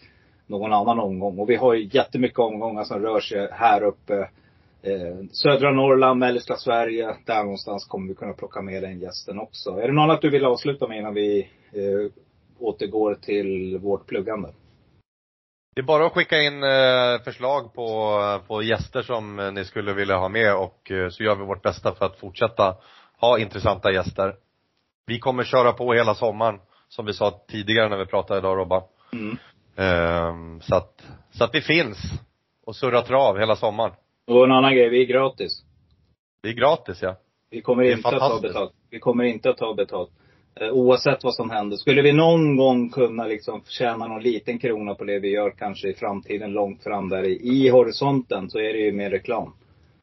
någon 0.47 0.73
annan 0.73 0.99
omgång. 0.99 1.39
Och 1.39 1.51
vi 1.51 1.57
har 1.57 1.75
ju 1.75 1.89
jättemycket 1.93 2.39
omgångar 2.39 2.85
som 2.85 3.03
rör 3.03 3.21
sig 3.21 3.49
här 3.53 3.83
uppe. 3.83 4.15
Eh, 4.83 5.25
södra 5.33 5.73
Norrland, 5.73 6.21
mellersta 6.21 6.57
Sverige. 6.57 7.17
Där 7.27 7.43
någonstans 7.43 7.85
kommer 7.85 8.09
vi 8.09 8.15
kunna 8.15 8.33
plocka 8.33 8.63
med 8.63 8.83
den 8.83 9.01
gästen 9.01 9.39
också. 9.39 9.71
Är 9.71 9.87
det 9.87 9.93
någon 9.93 10.19
du 10.21 10.31
vill 10.31 10.45
avsluta 10.45 10.89
med 10.89 10.99
innan 10.99 11.15
vi 11.15 11.41
eh, 11.73 12.13
återgår 12.59 13.15
till 13.15 13.79
vårt 13.79 14.07
pluggande? 14.07 14.49
Det 15.75 15.81
är 15.81 15.85
bara 15.85 16.07
att 16.07 16.13
skicka 16.13 16.43
in 16.43 16.63
eh, 16.63 17.23
förslag 17.25 17.75
på, 17.75 18.41
på 18.47 18.63
gäster 18.63 19.03
som 19.03 19.39
eh, 19.39 19.53
ni 19.53 19.65
skulle 19.65 19.93
vilja 19.93 20.17
ha 20.17 20.29
med 20.29 20.55
och 20.55 20.91
eh, 20.91 21.09
så 21.09 21.23
gör 21.23 21.37
vi 21.37 21.45
vårt 21.45 21.63
bästa 21.63 21.95
för 21.95 22.07
att 22.07 22.19
fortsätta 22.19 22.77
ha 23.21 23.39
intressanta 23.39 23.93
gäster. 23.93 24.37
Vi 25.07 25.19
kommer 25.19 25.45
köra 25.45 25.73
på 25.73 25.93
hela 25.93 26.15
sommaren, 26.15 26.61
som 26.89 27.07
vi 27.07 27.13
sa 27.13 27.45
tidigare 27.49 27.89
när 27.89 27.97
vi 27.97 28.07
pratade 28.07 28.39
idag 28.39 28.59
Robban. 28.59 28.83
Mm. 29.13 29.37
Ehm, 29.77 30.61
så 30.61 30.75
att, 30.75 31.03
så 31.31 31.45
att 31.45 31.55
vi 31.55 31.61
finns 31.61 31.99
och 32.67 32.77
surrar 32.77 33.03
trav 33.03 33.39
hela 33.39 33.57
sommaren. 33.57 33.93
Och 34.27 34.45
en 34.45 34.53
annan 34.53 34.75
grej, 34.75 34.89
vi 34.89 35.03
är 35.03 35.07
gratis. 35.07 35.65
Det 36.43 36.49
är 36.49 36.53
gratis 36.53 37.03
ja. 37.03 37.17
Vi 37.51 37.61
kommer 37.61 37.83
inte 37.83 38.09
att 38.09 38.19
ta 38.19 38.41
betalt. 38.41 38.73
Vi 38.91 38.99
kommer 38.99 39.25
inte 39.25 39.51
att 39.51 39.59
ta 39.59 39.75
betalt. 39.75 40.11
Eh, 40.55 40.69
oavsett 40.69 41.25
vad 41.25 41.35
som 41.35 41.51
händer. 41.51 41.77
Skulle 41.77 42.03
vi 42.03 42.13
någon 42.13 42.57
gång 42.57 42.91
kunna 42.91 43.27
liksom 43.27 43.63
tjäna 43.67 44.07
någon 44.07 44.23
liten 44.23 44.59
krona 44.59 44.95
på 44.95 45.05
det 45.05 45.19
vi 45.19 45.29
gör 45.29 45.51
kanske 45.51 45.89
i 45.89 45.95
framtiden, 45.95 46.53
långt 46.53 46.83
fram 46.83 47.09
där 47.09 47.23
i, 47.23 47.33
i 47.33 47.69
horisonten, 47.69 48.51
så 48.51 48.59
är 48.59 48.73
det 48.73 48.79
ju 48.79 48.93
med 48.93 49.11
reklam. 49.11 49.53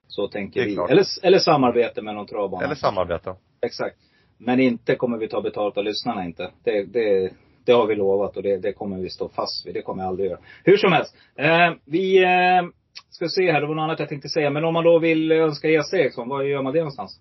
Så 0.07 0.27
tänker 0.27 0.65
vi. 0.65 0.73
klart. 0.73 0.89
Eller, 0.89 1.05
eller 1.23 1.39
samarbete 1.39 2.01
med 2.01 2.15
någon 2.15 2.27
travbana. 2.27 2.65
Eller 2.65 2.75
samarbeta. 2.75 3.35
Exakt. 3.61 3.97
Men 4.37 4.59
inte 4.59 4.95
kommer 4.95 5.17
vi 5.17 5.27
ta 5.27 5.41
betalt 5.41 5.77
av 5.77 5.83
lyssnarna 5.83 6.25
inte. 6.25 6.51
Det, 6.63 6.83
det, 6.83 7.33
Det 7.65 7.71
har 7.71 7.87
vi 7.87 7.95
lovat 7.95 8.37
och 8.37 8.43
det, 8.43 8.57
det 8.57 8.73
kommer 8.73 8.97
vi 8.97 9.09
stå 9.09 9.29
fast 9.29 9.67
vid. 9.67 9.73
Det 9.73 9.81
kommer 9.81 10.03
jag 10.03 10.09
aldrig 10.09 10.29
göra. 10.29 10.39
Hur 10.63 10.77
som 10.77 10.91
helst. 10.91 11.15
Eh, 11.35 11.73
vi 11.85 12.23
eh, 12.23 12.67
ska 13.09 13.27
se 13.27 13.51
här, 13.51 13.61
det 13.61 13.67
var 13.67 13.75
något 13.75 13.83
annat 13.83 13.99
jag 13.99 14.09
tänkte 14.09 14.29
säga. 14.29 14.49
Men 14.49 14.65
om 14.65 14.73
man 14.73 14.83
då 14.83 14.99
vill 14.99 15.31
önska 15.31 15.67
gäster 15.67 15.97
Eriksson, 15.97 16.29
var 16.29 16.43
gör 16.43 16.61
man 16.61 16.73
det 16.73 16.79
någonstans? 16.79 17.19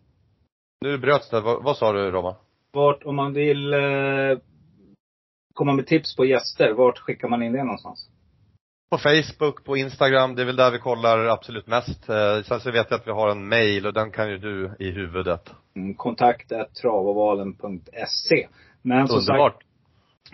Nu 0.80 0.98
bröts 0.98 1.30
det. 1.30 1.40
Vad, 1.40 1.64
vad 1.64 1.76
sa 1.76 1.92
du 1.92 2.10
Robban? 2.10 2.34
Vart, 2.72 3.04
om 3.04 3.16
man 3.16 3.32
vill 3.32 3.72
eh, 3.72 4.38
komma 5.54 5.72
med 5.72 5.86
tips 5.86 6.16
på 6.16 6.24
gäster, 6.24 6.72
vart 6.72 6.98
skickar 6.98 7.28
man 7.28 7.42
in 7.42 7.52
det 7.52 7.64
någonstans? 7.64 8.10
På 8.90 8.98
Facebook, 8.98 9.64
på 9.64 9.76
Instagram, 9.76 10.34
det 10.34 10.42
är 10.42 10.46
väl 10.46 10.56
där 10.56 10.70
vi 10.70 10.78
kollar 10.78 11.26
absolut 11.26 11.66
mest. 11.66 12.08
Eh, 12.08 12.42
sen 12.42 12.60
så 12.60 12.70
vet 12.70 12.86
jag 12.90 13.00
att 13.00 13.06
vi 13.06 13.10
har 13.10 13.30
en 13.30 13.48
mail 13.48 13.86
och 13.86 13.92
den 13.92 14.10
kan 14.10 14.30
ju 14.30 14.38
du 14.38 14.76
i 14.78 14.90
huvudet. 14.90 15.50
Mm, 15.76 15.94
kontakt 15.94 16.52
travavalen.se. 16.82 18.48
Men 18.82 19.08
som 19.08 19.18
Underbart. 19.18 19.52
sagt, 19.52 19.66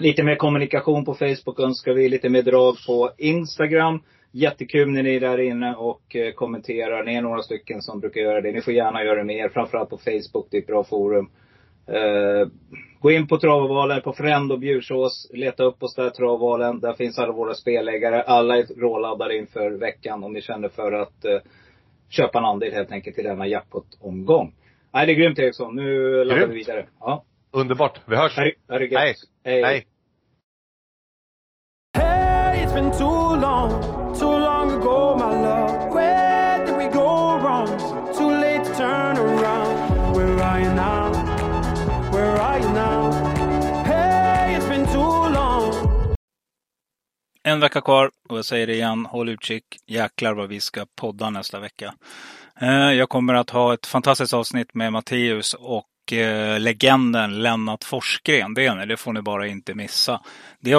lite 0.01 0.23
mer 0.23 0.37
kommunikation 0.37 1.05
på 1.05 1.15
Facebook 1.15 1.61
önskar 1.61 1.93
vi. 1.93 2.09
Lite 2.09 2.29
mer 2.29 2.43
drag 2.43 2.77
på 2.87 3.11
Instagram. 3.19 4.03
Jättekul 4.33 4.91
när 4.91 5.03
ni 5.03 5.17
är 5.17 5.21
där 5.21 5.41
inne 5.41 5.75
och 5.75 6.17
eh, 6.17 6.33
kommenterar. 6.33 7.05
Ni 7.05 7.15
är 7.15 7.23
några 7.23 7.43
stycken 7.43 7.83
som 7.83 8.01
brukar 8.01 8.21
göra 8.21 8.41
det. 8.41 8.53
Ni 8.53 8.61
får 8.61 8.73
gärna 8.73 9.05
göra 9.05 9.19
det 9.19 9.25
mer. 9.25 9.49
Framförallt 9.49 9.91
på 9.91 9.99
Facebook. 9.99 10.47
Det 10.51 10.57
är 10.57 10.61
ett 10.61 10.67
bra 10.67 10.85
forum. 10.85 11.31
Eh, 11.93 12.49
gå 13.01 13.11
in 13.11 13.27
på 13.27 13.39
Travavalen 13.39 14.03
på 14.03 14.13
Fränd 14.13 14.53
och 14.53 14.59
Bjursås. 14.59 15.31
Leta 15.33 15.65
upp 15.65 15.83
oss 15.83 15.95
där, 15.95 16.11
Travavalen. 16.11 16.81
Där 16.81 16.93
finns 16.93 17.19
alla 17.19 17.33
våra 17.33 17.55
spelägare. 17.55 18.23
Alla 18.23 18.59
är 18.59 18.81
råladdade 18.81 19.37
inför 19.37 19.71
veckan 19.71 20.25
om 20.25 20.33
ni 20.33 20.43
känner 20.43 20.69
för 20.69 20.93
att 20.93 21.25
eh, 21.25 21.39
köpa 22.09 22.39
en 22.39 22.45
andel 22.45 22.73
helt 22.73 22.93
enkelt 22.93 23.19
i 23.19 23.23
denna 23.23 23.47
jackpot-omgång. 23.47 24.55
Nej, 24.93 25.07
det 25.07 25.13
är 25.13 25.15
grymt 25.15 25.39
Eriksson. 25.39 25.77
Nu 25.77 26.25
laddar 26.25 26.47
vi 26.47 26.55
vidare. 26.55 26.87
Ja. 27.01 27.25
Underbart. 27.51 28.01
Vi 28.07 28.17
hörs. 28.17 28.39
Gött. 28.39 28.55
Hej. 28.69 29.15
Hej. 29.45 29.63
Hej. 29.63 29.87
Hey, 31.99 32.65
it's 32.65 32.75
been 32.75 32.91
too 32.91 33.37
long 33.37 33.92
En 47.53 47.61
vecka 47.61 47.81
kvar 47.81 48.11
och 48.29 48.39
jag 48.39 48.45
säger 48.45 48.67
det 48.67 48.75
igen, 48.75 49.07
håll 49.07 49.29
utkik. 49.29 49.65
Jäklar 49.87 50.35
vad 50.35 50.49
vi 50.49 50.61
ska 50.61 50.87
podda 50.97 51.31
nästa 51.31 51.61
vecka. 51.61 51.95
Eh, 52.61 52.93
jag 52.93 53.09
kommer 53.09 53.35
att 53.35 53.51
ha 53.51 53.75
ett 53.75 53.87
fantastiskt 53.87 54.35
avsnitt 54.35 54.75
med 54.75 54.93
Matteus 54.93 55.55
och 55.55 56.13
eh, 56.13 56.61
legenden 56.61 57.43
Lennart 57.43 57.85
Forsgren. 57.85 58.55
Det, 58.55 58.67
är 58.67 58.75
ni, 58.75 58.87
det 58.87 58.97
får 58.97 59.13
ni 59.13 59.23
bara 59.23 59.47
inte 59.47 59.75
missa. 59.75 60.21
Det 60.61 60.75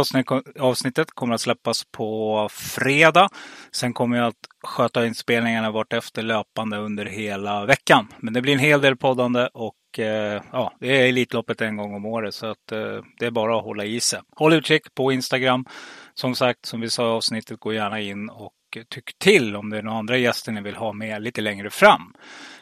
avsnittet 0.60 1.12
kommer 1.12 1.36
att 1.36 1.42
släppas 1.42 1.84
på 1.92 2.50
fredag. 2.52 3.30
Sen 3.72 3.94
kommer 3.94 4.18
jag 4.18 4.28
att 4.28 4.46
sköta 4.64 5.06
inspelningarna 5.06 5.72
vartefter 5.72 6.22
löpande 6.22 6.78
under 6.78 7.06
hela 7.06 7.66
veckan. 7.66 8.08
Men 8.20 8.34
det 8.34 8.42
blir 8.42 8.54
en 8.54 8.60
hel 8.60 8.82
del 8.82 8.98
poddande 8.98 9.50
och 9.54 9.74
Eh, 10.00 10.42
ja, 10.52 10.74
det 10.80 11.02
är 11.02 11.08
Elitloppet 11.08 11.62
en 11.62 11.78
gång 11.78 11.96
om 11.96 12.06
året 12.06 12.36
så 12.36 12.46
att 12.46 12.72
eh, 12.72 12.98
det 13.20 13.26
är 13.26 13.32
bara 13.32 13.58
att 13.58 13.64
hålla 13.64 13.86
i 13.86 14.00
sig. 14.00 14.20
Håll 14.36 14.54
utkik 14.54 14.96
på 14.96 15.12
Instagram. 15.12 15.66
Som 16.14 16.36
sagt, 16.36 16.66
som 16.66 16.82
vi 16.82 16.90
sa 16.90 17.04
i 17.04 17.12
avsnittet, 17.12 17.60
gå 17.60 17.74
gärna 17.74 18.00
in 18.00 18.30
och 18.30 18.54
tyck 18.90 19.20
till 19.20 19.56
om 19.56 19.70
det 19.70 19.78
är 19.78 19.82
några 19.82 19.98
andra 19.98 20.18
gäster 20.18 20.52
ni 20.52 20.62
vill 20.62 20.76
ha 20.76 20.94
med 20.94 21.22
lite 21.22 21.42
längre 21.42 21.70
fram. 21.70 22.14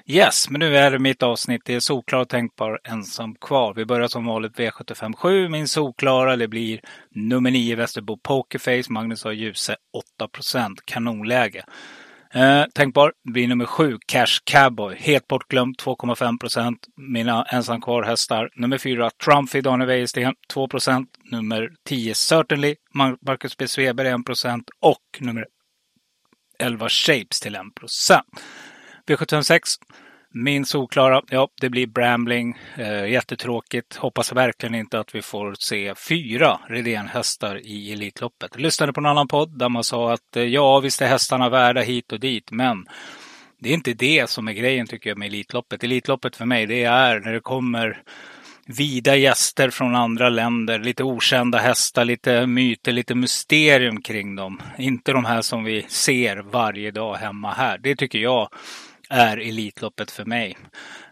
Yes, 0.05 0.49
men 0.49 0.59
nu 0.59 0.77
är 0.77 0.91
det 0.91 0.99
mitt 0.99 1.23
avsnitt. 1.23 1.61
Det 1.65 1.73
är 1.73 1.79
solklar 1.79 2.19
och 2.19 2.29
tänkbar 2.29 2.79
ensam 2.83 3.35
kvar. 3.35 3.73
Vi 3.73 3.85
börjar 3.85 4.07
som 4.07 4.25
vanligt 4.25 4.57
V757. 4.57 5.49
Min 5.49 5.67
solklara, 5.67 6.35
det 6.35 6.47
blir 6.47 6.81
nummer 7.11 7.51
9 7.51 7.75
Västerbo 7.75 8.17
Pokerface. 8.17 8.91
Magnus 8.91 9.23
har 9.23 9.31
ljuset 9.31 9.77
8% 10.19 10.75
Kanonläge. 10.85 11.65
Eh, 12.33 12.65
tänkbar 12.73 13.13
blir 13.23 13.47
nummer 13.47 13.65
7 13.65 13.97
Cash 14.05 14.41
Cowboy. 14.45 14.95
Helt 14.95 15.27
bortglömd 15.27 15.77
2,5% 15.77 16.77
Mina 16.97 17.45
ensam 17.45 17.81
kvar 17.81 18.03
hästar. 18.03 18.49
Nummer 18.55 18.77
4 18.77 19.09
Trumpy 19.09 19.61
Daniel 19.61 19.87
Wäjersten 19.87 20.33
2% 20.53 21.05
Nummer 21.31 21.69
10 21.85 22.13
Certainly 22.13 22.75
Marcus 23.21 23.57
B. 23.57 23.67
Sveber 23.67 24.05
1% 24.05 24.63
och 24.79 25.01
nummer 25.19 25.45
11 26.59 26.89
Shapes 26.89 27.39
till 27.39 27.55
1% 27.55 28.21
V756. 29.07 29.61
Min 30.33 30.65
solklara, 30.65 31.21
ja 31.29 31.49
det 31.61 31.69
blir 31.69 31.87
Brambling. 31.87 32.57
Eh, 32.77 33.05
jättetråkigt. 33.05 33.95
Hoppas 33.95 34.33
verkligen 34.33 34.75
inte 34.75 34.99
att 34.99 35.15
vi 35.15 35.21
får 35.21 35.55
se 35.59 35.95
fyra 35.95 36.59
Redén-hästar 36.69 37.59
i 37.63 37.93
Elitloppet. 37.93 38.59
Lyssnade 38.59 38.93
på 38.93 38.99
en 38.99 39.05
annan 39.05 39.27
podd 39.27 39.57
där 39.57 39.69
man 39.69 39.83
sa 39.83 40.13
att 40.13 40.35
eh, 40.35 40.43
ja 40.43 40.79
visst 40.79 41.01
är 41.01 41.07
hästarna 41.07 41.49
värda 41.49 41.81
hit 41.81 42.11
och 42.11 42.19
dit 42.19 42.51
men 42.51 42.85
det 43.59 43.69
är 43.69 43.73
inte 43.73 43.93
det 43.93 44.29
som 44.29 44.47
är 44.47 44.53
grejen 44.53 44.87
tycker 44.87 45.09
jag 45.09 45.17
med 45.17 45.27
Elitloppet. 45.27 45.83
Elitloppet 45.83 46.35
för 46.35 46.45
mig 46.45 46.65
det 46.65 46.83
är 46.83 47.19
när 47.19 47.33
det 47.33 47.39
kommer 47.39 48.01
vida 48.65 49.15
gäster 49.15 49.69
från 49.69 49.95
andra 49.95 50.29
länder, 50.29 50.79
lite 50.79 51.03
okända 51.03 51.57
hästar, 51.57 52.05
lite 52.05 52.47
myter, 52.47 52.91
lite 52.91 53.15
mysterium 53.15 54.01
kring 54.01 54.35
dem. 54.35 54.61
Inte 54.77 55.11
de 55.11 55.25
här 55.25 55.41
som 55.41 55.63
vi 55.63 55.85
ser 55.87 56.37
varje 56.37 56.91
dag 56.91 57.15
hemma 57.15 57.51
här. 57.51 57.77
Det 57.77 57.95
tycker 57.95 58.19
jag 58.19 58.49
är 59.11 59.37
Elitloppet 59.37 60.11
för 60.11 60.25
mig. 60.25 60.57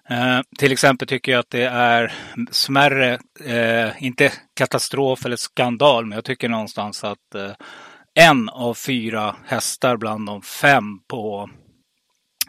Eh, 0.10 0.40
till 0.58 0.72
exempel 0.72 1.08
tycker 1.08 1.32
jag 1.32 1.40
att 1.40 1.50
det 1.50 1.66
är 1.66 2.14
smärre, 2.52 3.20
eh, 3.46 4.04
inte 4.04 4.32
katastrof 4.56 5.26
eller 5.26 5.36
skandal, 5.36 6.06
men 6.06 6.16
jag 6.16 6.26
tycker 6.26 6.50
någonstans 6.50 7.04
att 7.04 7.36
eh, 7.36 7.52
en 8.14 8.50
av 8.50 8.74
fyra 8.74 9.36
hästar 9.46 9.98
bland 9.98 10.26
de 10.26 10.42
fem 10.42 11.00
på 11.08 11.50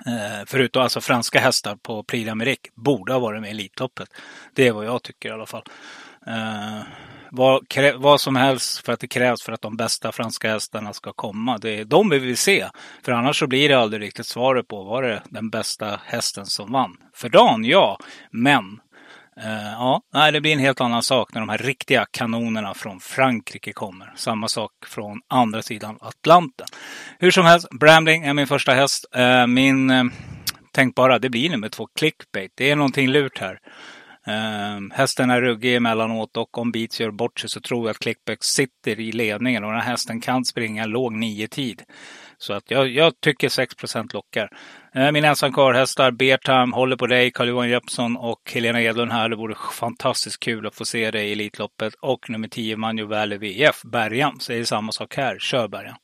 Eh, 0.06 0.44
förutom 0.46 0.82
alltså 0.82 1.00
franska 1.00 1.40
hästar 1.40 1.76
på 1.76 2.02
Prix 2.02 2.30
d'Amérique 2.30 2.68
borde 2.74 3.12
ha 3.12 3.20
varit 3.20 3.40
med 3.40 3.48
i 3.48 3.50
Elitloppet. 3.50 4.08
Det 4.54 4.66
är 4.66 4.72
vad 4.72 4.84
jag 4.84 5.02
tycker 5.02 5.28
i 5.28 5.32
alla 5.32 5.46
fall. 5.46 5.64
Eh, 6.26 6.80
vad, 7.30 7.66
vad 7.96 8.20
som 8.20 8.36
helst 8.36 8.86
för 8.86 8.92
att 8.92 9.00
det 9.00 9.08
krävs 9.08 9.42
för 9.42 9.52
att 9.52 9.62
de 9.62 9.76
bästa 9.76 10.12
franska 10.12 10.50
hästarna 10.50 10.92
ska 10.92 11.12
komma. 11.12 11.58
Det 11.58 11.80
är 11.80 11.84
de 11.84 12.10
vi 12.10 12.18
vill 12.18 12.36
se. 12.36 12.66
För 13.02 13.12
annars 13.12 13.38
så 13.38 13.46
blir 13.46 13.68
det 13.68 13.74
aldrig 13.74 14.02
riktigt 14.02 14.26
svaret 14.26 14.68
på 14.68 14.84
var 14.84 15.02
det 15.02 15.22
den 15.28 15.50
bästa 15.50 16.00
hästen 16.04 16.46
som 16.46 16.72
vann. 16.72 16.96
För 17.14 17.28
dagen, 17.28 17.64
ja. 17.64 17.98
Men 18.30 18.80
Eh, 19.42 19.72
ja, 19.72 20.02
nej, 20.14 20.32
det 20.32 20.40
blir 20.40 20.52
en 20.52 20.58
helt 20.58 20.80
annan 20.80 21.02
sak 21.02 21.34
när 21.34 21.40
de 21.40 21.48
här 21.48 21.58
riktiga 21.58 22.06
kanonerna 22.10 22.74
från 22.74 23.00
Frankrike 23.00 23.72
kommer. 23.72 24.12
Samma 24.16 24.48
sak 24.48 24.72
från 24.86 25.20
andra 25.28 25.62
sidan 25.62 25.98
Atlanten. 26.00 26.66
Hur 27.18 27.30
som 27.30 27.44
helst, 27.44 27.66
Brambling 27.80 28.24
är 28.24 28.34
min 28.34 28.46
första 28.46 28.72
häst. 28.72 29.04
Eh, 29.14 29.46
min 29.46 29.90
eh, 29.90 30.04
tänkbara, 30.72 31.18
det 31.18 31.30
blir 31.30 31.50
nummer 31.50 31.68
två, 31.68 31.88
Clickbait. 31.98 32.52
Det 32.54 32.70
är 32.70 32.76
någonting 32.76 33.08
lurt 33.08 33.38
här. 33.38 33.58
Eh, 34.26 34.96
hästen 34.96 35.30
är 35.30 35.40
ruggig 35.40 35.76
emellanåt 35.76 36.36
och 36.36 36.58
om 36.58 36.72
Beats 36.72 37.00
gör 37.00 37.10
bort 37.10 37.40
sig 37.40 37.50
så 37.50 37.60
tror 37.60 37.86
jag 37.86 37.90
att 37.90 37.98
Clickback 37.98 38.44
sitter 38.44 39.00
i 39.00 39.12
ledningen 39.12 39.64
och 39.64 39.72
den 39.72 39.80
här 39.80 39.90
hästen 39.90 40.20
kan 40.20 40.44
springa 40.44 40.86
låg 40.86 41.12
nio 41.12 41.48
tid. 41.48 41.82
Så 42.38 42.52
att 42.52 42.70
jag, 42.70 42.88
jag 42.88 43.20
tycker 43.20 43.48
6% 43.48 44.14
lockar. 44.14 44.50
Eh, 44.94 45.08
ensam 45.08 45.52
karlhästar, 45.52 46.10
Bertam, 46.10 46.72
håller 46.72 46.96
på 46.96 47.06
dig, 47.06 47.30
Carl-Johan 47.30 47.68
Jeppsson 47.68 48.16
och 48.16 48.52
Helena 48.54 48.82
Edlund 48.82 49.12
här. 49.12 49.28
Det 49.28 49.36
vore 49.36 49.54
fantastiskt 49.72 50.40
kul 50.40 50.66
att 50.66 50.74
få 50.74 50.84
se 50.84 51.10
dig 51.10 51.28
i 51.28 51.32
Elitloppet. 51.32 51.94
Och 51.94 52.30
nummer 52.30 52.48
10, 52.48 52.76
Manjo 52.76 53.06
Valley 53.06 53.38
VF, 53.38 53.82
Bergan. 53.82 54.40
Säger 54.40 54.64
samma 54.64 54.92
sak 54.92 55.16
här, 55.16 55.38
kör 55.38 55.68
Bergan. 55.68 55.96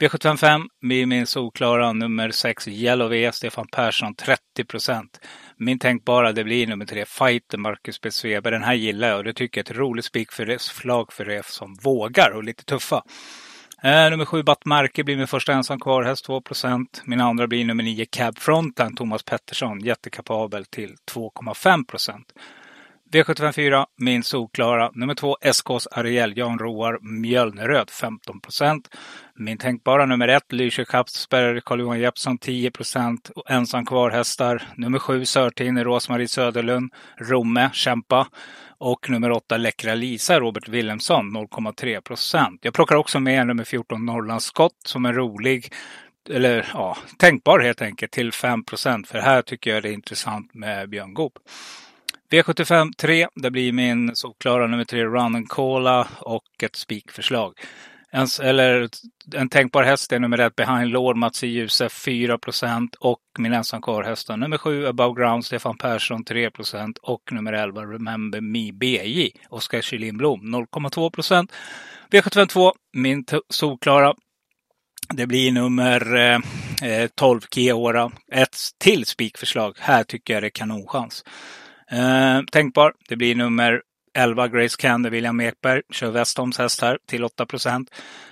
V755 0.00 0.66
blir 0.80 1.06
min 1.06 1.26
solklara 1.26 1.92
nummer 1.92 2.30
6 2.30 2.68
Yellow 2.68 3.08
V, 3.08 3.32
Stefan 3.32 3.66
Persson 3.72 4.14
30 4.14 4.64
min 5.60 5.78
tänkbara 5.78 6.32
det 6.32 6.44
blir 6.44 6.66
nummer 6.66 6.86
tre, 6.86 7.04
Fighter 7.04 7.58
Marcus 7.58 8.00
B. 8.00 8.10
Sveber. 8.10 8.50
Den 8.50 8.62
här 8.62 8.74
gillar 8.74 9.08
jag 9.08 9.18
och 9.18 9.24
det 9.24 9.32
tycker 9.32 9.60
jag 9.60 9.68
är 9.68 9.72
ett 9.72 9.78
roligt 9.78 10.04
spik 10.04 10.32
för 10.32 10.46
det, 10.46 10.60
slag 10.60 11.12
för 11.12 11.24
det 11.24 11.46
som 11.46 11.74
vågar 11.74 12.30
och 12.30 12.44
lite 12.44 12.64
tuffa. 12.64 13.02
Eh, 13.82 14.10
nummer 14.10 14.24
sju, 14.24 14.42
Battmärke 14.42 15.04
blir 15.04 15.16
min 15.16 15.26
första 15.26 15.52
ensam 15.52 15.80
kvar, 15.80 16.02
häst 16.02 16.28
2% 16.28 17.02
Min 17.04 17.20
andra 17.20 17.46
blir 17.46 17.64
nummer 17.64 17.84
nio, 17.84 18.06
Cab 18.06 18.38
Frontline, 18.38 18.96
Thomas 18.96 19.22
Pettersson, 19.22 19.80
jättekapabel 19.80 20.64
till 20.64 20.96
2,5 21.12 21.84
V754, 23.12 23.86
min 23.96 24.22
solklara. 24.22 24.90
Nummer 24.94 25.14
två 25.14 25.36
SKs 25.52 25.86
Ariel, 25.86 26.38
Jan 26.38 26.58
Roar, 26.58 26.98
Mjölneröd 27.02 27.90
15 27.90 28.40
procent. 28.40 28.88
Min 29.34 29.58
tänkbara 29.58 30.06
nummer 30.06 30.28
1 30.28 30.52
Lyse 30.52 30.84
Kapsberg, 30.84 31.60
Carl-Johan 31.60 32.00
Jeppsson 32.00 32.38
10 32.38 32.70
procent. 32.70 33.30
ensam 33.48 33.86
kvar 33.86 34.10
hästar. 34.10 34.62
Nummer 34.76 34.98
sju, 34.98 35.24
Sörtine, 35.24 35.84
Rosmarie 35.84 36.28
Söderlund, 36.28 36.92
Romme, 37.16 37.70
Kämpa. 37.72 38.28
Och 38.78 39.10
nummer 39.10 39.30
åtta 39.30 39.56
Läckra 39.56 39.94
Lisa, 39.94 40.40
Robert 40.40 40.68
Wilhelmsson 40.68 41.36
0,3 41.36 42.00
procent. 42.00 42.60
Jag 42.62 42.74
plockar 42.74 42.96
också 42.96 43.20
med 43.20 43.46
nummer 43.46 43.64
14 43.64 44.06
Norrlands 44.06 44.44
Skott 44.44 44.76
som 44.86 45.04
är 45.04 45.12
rolig. 45.12 45.72
Eller 46.30 46.70
ja, 46.74 46.96
tänkbar 47.18 47.60
helt 47.60 47.82
enkelt 47.82 48.12
till 48.12 48.32
5 48.32 48.64
procent. 48.64 49.08
För 49.08 49.18
här 49.18 49.42
tycker 49.42 49.74
jag 49.74 49.82
det 49.82 49.88
är 49.88 49.92
intressant 49.92 50.54
med 50.54 50.88
Björn 50.88 51.14
Goop. 51.14 51.32
V75 52.30 52.92
3, 52.98 53.28
det 53.34 53.50
blir 53.50 53.72
min 53.72 54.16
såklara 54.16 54.66
nummer 54.66 54.84
3 54.84 55.04
Run 55.04 55.34
and 55.34 55.48
Cola 55.48 56.08
och 56.20 56.62
ett 56.62 56.76
spikförslag. 56.76 57.54
En, 58.10 58.26
eller 58.42 58.88
en 59.34 59.48
tänkbar 59.48 59.82
häst 59.82 60.12
är 60.12 60.18
nummer 60.18 60.38
ett 60.38 60.56
Behind 60.56 60.92
Lord, 60.92 61.16
Mats 61.16 61.44
i 61.44 61.66
4% 61.66 62.88
och 63.00 63.20
min 63.38 63.52
ensam 63.52 63.82
kvar 63.82 64.36
nummer 64.36 64.58
7 64.58 64.86
Above 64.86 65.20
Ground, 65.20 65.44
Stefan 65.44 65.78
Persson 65.78 66.24
3% 66.24 66.98
och 67.02 67.32
nummer 67.32 67.52
11 67.52 67.82
Remember 67.82 68.40
Me 68.40 68.72
BJ, 68.72 69.30
Oskar 69.48 69.80
Kylin 69.80 70.16
Blom 70.16 70.40
0,2% 70.40 71.48
V752, 72.10 72.72
min 72.92 73.24
solklara 73.48 74.14
det 75.14 75.26
blir 75.26 75.52
nummer 75.52 76.16
eh, 76.16 76.40
eh 76.90 77.08
12 77.14 77.40
Keora. 77.54 78.10
Ett 78.32 78.56
till 78.78 79.06
spikförslag. 79.06 79.76
Här 79.78 80.04
tycker 80.04 80.34
jag 80.34 80.42
det 80.42 80.46
är 80.46 80.50
kanonchans. 80.50 81.24
Eh, 81.90 82.40
tänkbar. 82.52 82.92
Det 83.08 83.16
blir 83.16 83.34
nummer 83.34 83.82
11 84.14 84.48
Grace 84.48 84.76
Candy, 84.78 85.10
William 85.10 85.40
Ekberg. 85.40 85.82
Kör 85.92 86.10
Westholms 86.10 86.58
häst 86.58 86.80
här 86.80 86.98
till 87.06 87.24
8 87.24 87.46
procent. 87.46 87.90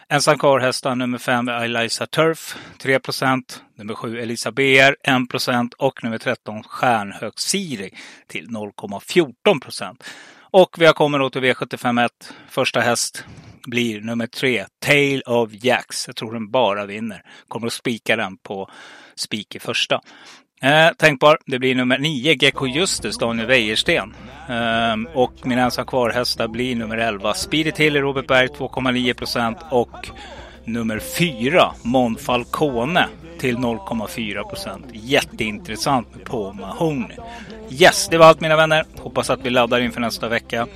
Ensam 0.09 0.39
kvar 0.39 0.95
nummer 0.95 1.19
5 1.19 1.49
Eliza 1.49 2.07
Turf 2.07 2.57
3 2.79 2.99
procent. 2.99 3.63
Nummer 3.77 3.95
7 3.95 4.19
Elisa 4.19 4.53
BR 4.53 4.97
1 5.03 5.29
procent 5.31 5.75
och 5.75 6.05
nummer 6.05 6.19
13 6.19 6.63
Stjärnhög 6.63 7.33
Siri 7.37 7.95
till 8.27 8.49
0,14 8.49 9.61
procent. 9.61 10.05
Och 10.41 10.77
vi 10.79 10.87
har 10.87 10.93
kommit 10.93 11.21
då 11.21 11.31
till 11.31 11.43
V751. 11.43 12.09
Första 12.49 12.81
häst 12.81 13.25
blir 13.67 14.01
nummer 14.01 14.27
3 14.27 14.67
Tale 14.79 15.23
of 15.27 15.51
Jacks. 15.53 16.07
Jag 16.07 16.17
tror 16.17 16.33
den 16.33 16.51
bara 16.51 16.87
vinner. 16.87 17.23
Kommer 17.49 17.67
att 17.67 17.73
spika 17.73 18.17
den 18.17 18.37
på 18.37 18.71
spik 19.15 19.55
i 19.55 19.59
första. 19.59 20.01
Eh, 20.61 20.89
tänkbar. 20.97 21.39
Det 21.47 21.59
blir 21.59 21.75
nummer 21.75 21.99
9, 21.99 22.35
Gecko 22.35 22.67
Justus, 22.67 23.19
Daniel 23.19 23.47
Wäjersten. 23.47 24.15
Eh, 24.49 25.15
och 25.15 25.33
min 25.43 25.59
ensam 25.59 25.87
kvar-hästar 25.87 26.49
blir 26.49 26.77
nummer 26.77 26.97
11, 26.97 27.35
Speedy 27.35 27.73
Till 27.73 27.97
Robert 27.97 28.27
Berg 28.27 28.49
2,9 28.49 29.15
procent 29.15 29.59
och 29.71 30.09
nummer 30.65 30.99
4, 30.99 31.73
Mon 31.83 32.17
Falcone 32.17 33.07
till 33.39 33.57
0,4 33.57 34.49
procent. 34.49 34.87
Jätteintressant 34.93 36.15
med 36.15 36.25
på 36.25 36.53
Mahoney. 36.53 37.17
Yes, 37.71 38.09
det 38.11 38.19
var 38.19 38.27
allt 38.27 38.41
mina 38.41 38.57
vänner. 38.57 38.85
Hoppas 38.99 39.31
att 39.31 39.41
vi 39.41 39.51
laddar 39.51 39.81
inför 39.81 40.01
nästa 40.01 40.29
vecka. 40.29 40.67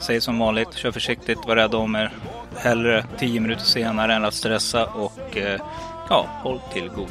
Säg 0.00 0.20
som 0.20 0.38
vanligt, 0.38 0.74
kör 0.74 0.92
försiktigt, 0.92 1.38
var 1.46 1.56
rädda 1.56 1.76
om 1.76 1.94
er. 1.94 2.10
Hellre 2.56 3.04
10 3.18 3.40
minuter 3.40 3.64
senare 3.64 4.14
än 4.14 4.24
att 4.24 4.34
stressa 4.34 4.86
och 4.86 5.36
eh, 5.36 5.60
ja, 6.10 6.26
håll 6.42 6.60
till 6.72 6.88
godo 6.88 7.08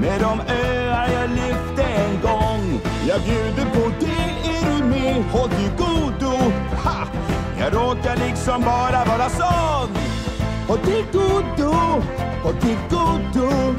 med 0.00 0.20
de 0.20 0.40
öar 0.52 1.08
jag 1.12 1.30
lyfte 1.30 1.82
en 1.82 2.20
gång. 2.22 2.80
Jag 3.08 3.20
bjuder 3.20 3.64
på 3.74 3.90
det, 4.00 4.48
är 4.50 4.78
du 4.78 4.84
med? 4.84 5.24
Håll 5.32 5.48
till 5.48 5.70
godo. 5.78 6.36
Ha! 6.84 7.06
Jag 7.60 7.74
råkar 7.74 8.16
liksom 8.16 8.62
bara 8.62 9.04
vara 9.04 9.28
sån. 9.28 9.88
Håll 10.68 10.78
till 10.78 11.04
godo, 11.12 11.72
håll 12.42 12.54
till 12.54 12.78
godo. 12.90 13.74